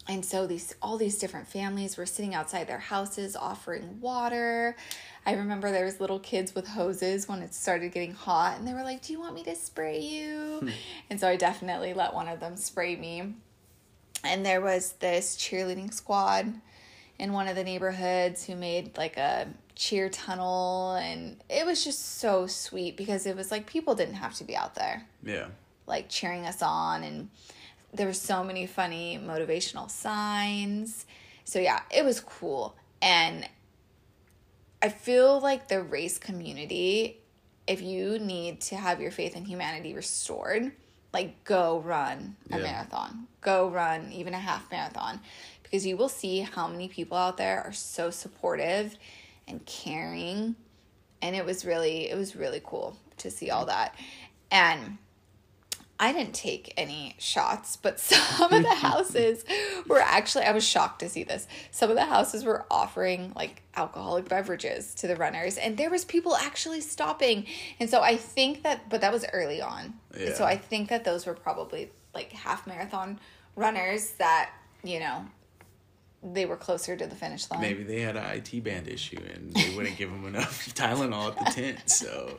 And 0.07 0.25
so 0.25 0.47
these 0.47 0.75
all 0.83 0.99
these 0.99 1.19
different 1.19 1.49
families 1.49 1.97
were 1.97 2.05
sitting 2.05 2.35
outside 2.35 2.67
their 2.67 2.79
houses 2.79 3.35
offering 3.35 4.01
water. 4.01 4.77
I 5.25 5.33
remember 5.33 5.71
there 5.71 5.87
was 5.87 5.99
little 5.99 6.19
kids 6.19 6.55
with 6.55 6.67
hoses 6.67 7.27
when 7.27 7.41
it 7.41 7.55
started 7.55 7.93
getting 7.93 8.13
hot 8.13 8.59
and 8.59 8.69
they 8.69 8.75
were 8.75 8.83
like, 8.83 9.01
"Do 9.03 9.15
you 9.15 9.21
want 9.21 9.35
me 9.35 9.43
to 9.45 9.57
spray 9.57 10.01
you?" 10.01 10.59
Hmm. 10.61 10.69
and 11.09 11.21
so 11.21 11.27
I 11.29 11.37
definitely 11.37 11.95
let 11.95 12.13
one 12.13 12.29
of 12.29 12.41
them 12.41 12.57
spray 12.57 12.97
me. 12.97 13.35
And 14.25 14.45
there 14.45 14.61
was 14.61 14.93
this 15.01 15.37
cheerleading 15.37 15.93
squad 15.93 16.53
in 17.19 17.33
one 17.33 17.49
of 17.49 17.57
the 17.57 17.65
neighborhoods 17.65 18.45
who 18.45 18.57
made 18.57 18.97
like 18.97 19.17
a 19.17 19.49
cheer 19.75 20.09
tunnel. 20.09 20.95
And 20.95 21.37
it 21.49 21.67
was 21.67 21.85
just 21.85 22.19
so 22.19 22.47
sweet 22.47 22.97
because 22.97 23.27
it 23.27 23.37
was 23.37 23.51
like 23.51 23.67
people 23.67 23.95
didn't 23.95 24.15
have 24.15 24.35
to 24.35 24.45
be 24.45 24.57
out 24.57 24.75
there 24.75 25.07
yeah, 25.23 25.47
like 25.87 26.09
cheering 26.09 26.45
us 26.47 26.63
on. 26.63 27.03
And 27.03 27.29
there 27.93 28.07
were 28.07 28.13
so 28.13 28.43
many 28.43 28.67
funny 28.67 29.19
motivational 29.23 29.91
signs. 29.91 31.07
So 31.45 31.59
yeah 31.59 31.83
it 31.91 32.05
was 32.05 32.21
cool. 32.21 32.77
And 33.03 33.49
i 34.83 34.89
feel 34.91 35.41
like 35.41 35.69
the 35.69 35.83
race 35.83 36.19
community 36.19 37.19
if 37.67 37.81
you 37.81 38.19
need 38.19 38.61
to 38.61 38.77
have 38.77 39.01
your 39.01 39.11
faith 39.11 39.35
in 39.35 39.45
humanity 39.47 39.95
restored 39.95 40.73
like 41.15 41.43
go 41.45 41.79
run 41.81 42.37
a 42.51 42.59
Yeah. 42.59 42.63
marathon. 42.65 43.27
Go 43.41 43.69
run 43.71 44.13
even 44.13 44.35
a 44.35 44.39
half 44.39 44.71
marathon. 44.71 45.21
Because 45.63 45.87
you 45.87 45.97
will 45.97 46.11
see 46.11 46.41
how 46.41 46.69
many 46.69 46.89
people 46.89 47.17
out 47.17 47.39
there 47.39 47.63
are 47.63 47.73
so 47.73 48.11
supportive 48.11 48.97
and 49.49 49.65
caring. 49.65 50.57
And 51.23 51.35
it 51.35 51.47
was 51.47 51.65
really 51.65 52.11
it 52.11 52.17
was 52.17 52.37
really 52.37 52.61
cool 52.63 52.99
to 53.19 53.31
see 53.31 53.51
all 53.51 53.65
that. 53.67 53.95
And 54.51 54.99
I 55.99 56.13
didn't 56.13 56.35
take 56.35 56.75
any 56.77 57.15
shots, 57.19 57.77
but 57.77 58.01
some 58.01 58.53
of 58.53 58.63
the 58.63 58.75
houses 58.75 59.45
were 59.87 60.01
actually, 60.01 60.45
I 60.45 60.53
was 60.53 60.67
shocked 60.67 61.01
to 61.01 61.09
see 61.09 61.25
this. 61.25 61.47
Some 61.71 61.91
of 61.91 61.97
the 61.97 62.05
houses 62.05 62.45
were 62.45 62.65
offering 62.71 63.33
like 63.37 63.63
alcoholic 63.77 64.29
beverages 64.29 64.95
to 64.97 65.07
the 65.07 65.17
runners, 65.17 65.57
and 65.57 65.77
there 65.77 65.91
was 65.91 66.05
people 66.05 66.35
actually 66.37 66.81
stopping. 66.81 67.47
And 67.79 67.89
so 67.89 68.03
I 68.03 68.17
think 68.17 68.63
that, 68.63 68.89
but 68.91 69.01
that 69.03 69.13
was 69.13 69.25
early 69.33 69.63
on. 69.63 69.95
Yeah. 70.19 70.35
So 70.35 70.45
I 70.45 70.57
think 70.57 70.89
that 70.89 71.05
those 71.05 71.27
were 71.27 71.35
probably 71.35 71.91
like 72.15 72.33
half 72.33 72.67
marathon 72.67 73.19
runners 73.57 74.13
that, 74.13 74.51
you 74.83 75.01
know, 75.01 75.25
they 76.25 76.47
were 76.47 76.57
closer 76.57 76.97
to 76.97 77.07
the 77.07 77.15
finish 77.15 77.51
line. 77.51 77.61
maybe 77.61 77.83
they 77.83 78.01
had 78.01 78.17
an 78.17 78.25
IT 78.25 78.65
band 78.65 78.89
issue 78.89 79.21
and 79.35 79.53
they 79.53 79.77
wouldn't 79.77 79.97
give 79.99 80.11
them 80.11 80.27
enough 80.27 80.67
Tylenol 80.75 81.37
at 81.37 81.45
the 81.45 81.51
tent, 81.51 81.91
so 81.91 82.39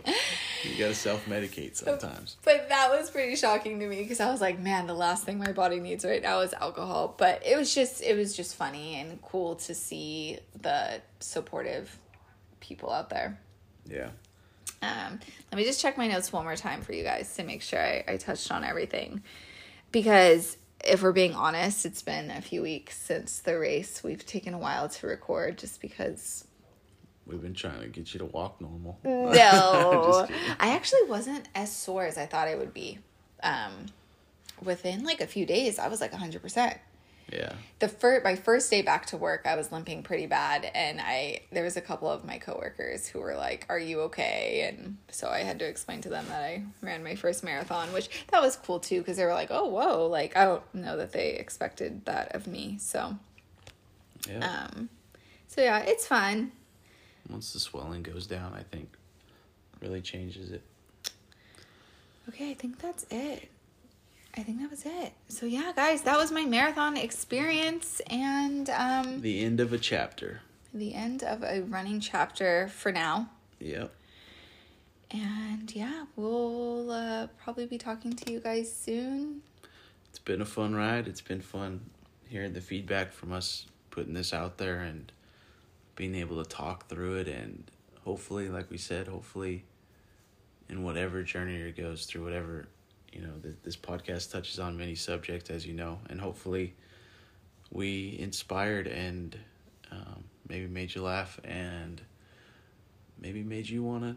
you 0.63 0.77
got 0.79 0.87
to 0.87 0.95
self 0.95 1.25
medicate 1.25 1.75
sometimes. 1.75 2.37
But 2.43 2.69
that 2.69 2.89
was 2.89 3.11
pretty 3.11 3.35
shocking 3.35 3.79
to 3.79 3.87
me 3.87 4.01
because 4.01 4.19
I 4.19 4.31
was 4.31 4.41
like, 4.41 4.59
man, 4.59 4.87
the 4.87 4.95
last 4.95 5.23
thing 5.23 5.37
my 5.37 5.51
body 5.51 5.79
needs 5.79 6.03
right 6.03 6.21
now 6.21 6.39
is 6.39 6.53
alcohol. 6.53 7.13
But 7.15 7.45
it 7.45 7.57
was 7.57 7.73
just 7.75 8.01
it 8.01 8.17
was 8.17 8.35
just 8.35 8.55
funny 8.55 8.95
and 8.95 9.21
cool 9.21 9.55
to 9.55 9.75
see 9.75 10.39
the 10.59 11.01
supportive 11.19 11.97
people 12.59 12.91
out 12.91 13.09
there. 13.11 13.39
Yeah. 13.85 14.09
Um, 14.81 15.19
let 15.51 15.57
me 15.57 15.63
just 15.63 15.79
check 15.79 15.97
my 15.97 16.07
notes 16.07 16.33
one 16.33 16.43
more 16.43 16.55
time 16.55 16.81
for 16.81 16.93
you 16.93 17.03
guys 17.03 17.35
to 17.35 17.43
make 17.43 17.61
sure 17.61 17.79
I, 17.79 18.03
I 18.07 18.17
touched 18.17 18.51
on 18.51 18.63
everything. 18.63 19.23
Because 19.91 20.57
if 20.83 21.01
we're 21.01 21.11
being 21.11 21.33
honest, 21.33 21.85
it's 21.85 22.01
been 22.01 22.31
a 22.31 22.41
few 22.41 22.61
weeks 22.61 22.97
since 22.97 23.39
the 23.39 23.57
race. 23.57 24.03
We've 24.03 24.25
taken 24.25 24.53
a 24.53 24.57
while 24.57 24.89
to 24.89 25.07
record 25.07 25.57
just 25.57 25.81
because. 25.81 26.47
We've 27.25 27.41
been 27.41 27.55
trying 27.55 27.81
to 27.81 27.87
get 27.87 28.13
you 28.13 28.19
to 28.19 28.25
walk 28.25 28.61
normal. 28.61 28.99
No. 29.03 30.27
I 30.59 30.69
actually 30.75 31.03
wasn't 31.07 31.47
as 31.55 31.75
sore 31.75 32.05
as 32.05 32.17
I 32.17 32.25
thought 32.25 32.47
I 32.47 32.55
would 32.55 32.73
be. 32.73 32.99
Um, 33.41 33.87
within 34.63 35.03
like 35.03 35.21
a 35.21 35.27
few 35.27 35.45
days, 35.45 35.79
I 35.79 35.87
was 35.87 36.01
like 36.01 36.11
100%. 36.11 36.77
Yeah. 37.31 37.53
the 37.79 37.87
first 37.87 38.23
my 38.23 38.35
first 38.35 38.69
day 38.69 38.81
back 38.81 39.05
to 39.07 39.17
work 39.17 39.45
i 39.45 39.55
was 39.55 39.71
limping 39.71 40.03
pretty 40.03 40.25
bad 40.27 40.69
and 40.75 41.01
i 41.01 41.39
there 41.51 41.63
was 41.63 41.75
a 41.75 41.81
couple 41.81 42.09
of 42.09 42.23
my 42.23 42.37
coworkers 42.37 43.07
who 43.07 43.19
were 43.19 43.35
like 43.35 43.65
are 43.69 43.79
you 43.79 44.01
okay 44.01 44.67
and 44.69 44.97
so 45.09 45.27
i 45.29 45.39
had 45.39 45.57
to 45.59 45.65
explain 45.65 46.01
to 46.01 46.09
them 46.09 46.25
that 46.29 46.41
i 46.43 46.63
ran 46.81 47.03
my 47.03 47.15
first 47.15 47.43
marathon 47.43 47.91
which 47.93 48.09
that 48.31 48.41
was 48.41 48.55
cool 48.57 48.79
too 48.79 48.99
because 48.99 49.17
they 49.17 49.25
were 49.25 49.33
like 49.33 49.49
oh 49.51 49.65
whoa 49.67 50.05
like 50.05 50.37
i 50.37 50.45
don't 50.45 50.61
know 50.73 50.95
that 50.97 51.11
they 51.13 51.29
expected 51.31 52.05
that 52.05 52.33
of 52.35 52.45
me 52.47 52.77
so 52.79 53.15
Yeah. 54.29 54.67
um 54.71 54.89
so 55.47 55.61
yeah 55.61 55.79
it's 55.79 56.05
fun 56.05 56.51
Once 57.29 57.53
the 57.53 57.59
swelling 57.59 58.03
goes 58.03 58.27
down, 58.27 58.53
I 58.53 58.61
think 58.63 58.89
really 59.81 60.01
changes 60.01 60.51
it. 60.51 60.61
okay 62.29 62.51
i 62.51 62.53
think 62.53 62.79
that's 62.79 63.05
it 63.09 63.49
i 64.37 64.43
think 64.43 64.59
that 64.59 64.69
was 64.69 64.85
it 64.85 65.13
so 65.27 65.45
yeah 65.45 65.71
guys 65.75 66.01
that 66.03 66.17
was 66.17 66.31
my 66.31 66.45
marathon 66.45 66.97
experience 66.97 68.01
and 68.09 68.69
um 68.69 69.21
The 69.21 69.43
end 69.43 69.59
of 69.59 69.73
a 69.73 69.77
chapter. 69.77 70.41
the 70.73 70.93
end 70.93 71.23
of 71.23 71.43
a 71.43 71.61
running 71.61 71.99
chapter 71.99 72.67
for 72.67 72.91
now 72.91 73.29
Yep. 73.59 73.93
And 75.11 75.73
yeah, 75.73 76.05
we'll 76.17 76.91
uh, 76.91 77.27
probably 77.41 77.65
be 77.67 77.77
talking 77.77 78.11
to 78.13 78.31
you 78.33 78.41
guys 78.41 78.71
soon. 78.75 79.41
It's 80.09 80.19
been 80.19 80.41
a 80.41 80.45
fun 80.45 80.75
ride. 80.75 81.07
It's 81.07 81.21
been 81.21 81.41
fun 81.41 81.79
hearing 82.27 82.51
the 82.53 82.59
feedback 82.59 83.13
from 83.13 83.31
us 83.31 83.65
putting 83.91 84.13
this 84.13 84.33
out 84.33 84.57
there 84.57 84.81
and 84.81 85.11
being 85.95 86.15
able 86.15 86.43
to 86.43 86.49
talk 86.49 86.89
through 86.89 87.15
it 87.15 87.27
and 87.29 87.63
hopefully 88.03 88.49
like 88.49 88.69
we 88.69 88.77
said 88.77 89.07
hopefully 89.07 89.63
in 90.67 90.83
whatever 90.83 91.23
journey 91.23 91.55
it 91.55 91.77
goes 91.77 92.05
through 92.05 92.23
whatever 92.23 92.67
you 93.15 93.21
know 93.21 93.33
th- 93.41 93.55
this 93.63 93.77
podcast 93.77 94.31
touches 94.31 94.59
on 94.59 94.77
many 94.77 94.95
subjects 94.95 95.49
as 95.49 95.65
you 95.65 95.73
know 95.73 95.99
and 96.09 96.19
hopefully 96.19 96.75
we 97.71 98.15
inspired 98.19 98.87
and 98.87 99.37
um, 99.91 100.23
maybe 100.47 100.67
made 100.67 100.93
you 100.93 101.01
laugh 101.01 101.39
and 101.43 102.01
maybe 103.19 103.43
made 103.43 103.67
you 103.67 103.81
want 103.83 104.03
to 104.03 104.15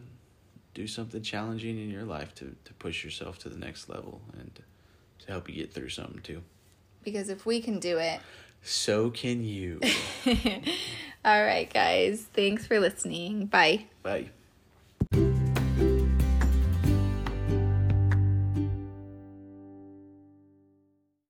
do 0.73 0.87
something 0.87 1.21
challenging 1.21 1.79
in 1.79 1.89
your 1.89 2.03
life 2.03 2.33
to, 2.35 2.55
to 2.65 2.73
push 2.75 3.03
yourself 3.03 3.39
to 3.39 3.49
the 3.49 3.57
next 3.57 3.89
level 3.89 4.21
and 4.39 4.61
to 5.19 5.27
help 5.27 5.49
you 5.49 5.55
get 5.55 5.73
through 5.73 5.89
something 5.89 6.21
too. 6.21 6.41
Because 7.03 7.29
if 7.29 7.45
we 7.45 7.61
can 7.61 7.79
do 7.79 7.97
it. 7.97 8.19
So 8.61 9.09
can 9.09 9.43
you. 9.43 9.79
All 11.25 11.43
right, 11.43 11.71
guys. 11.73 12.27
Thanks 12.33 12.67
for 12.67 12.79
listening. 12.79 13.45
Bye. 13.47 13.85
Bye. 14.03 14.29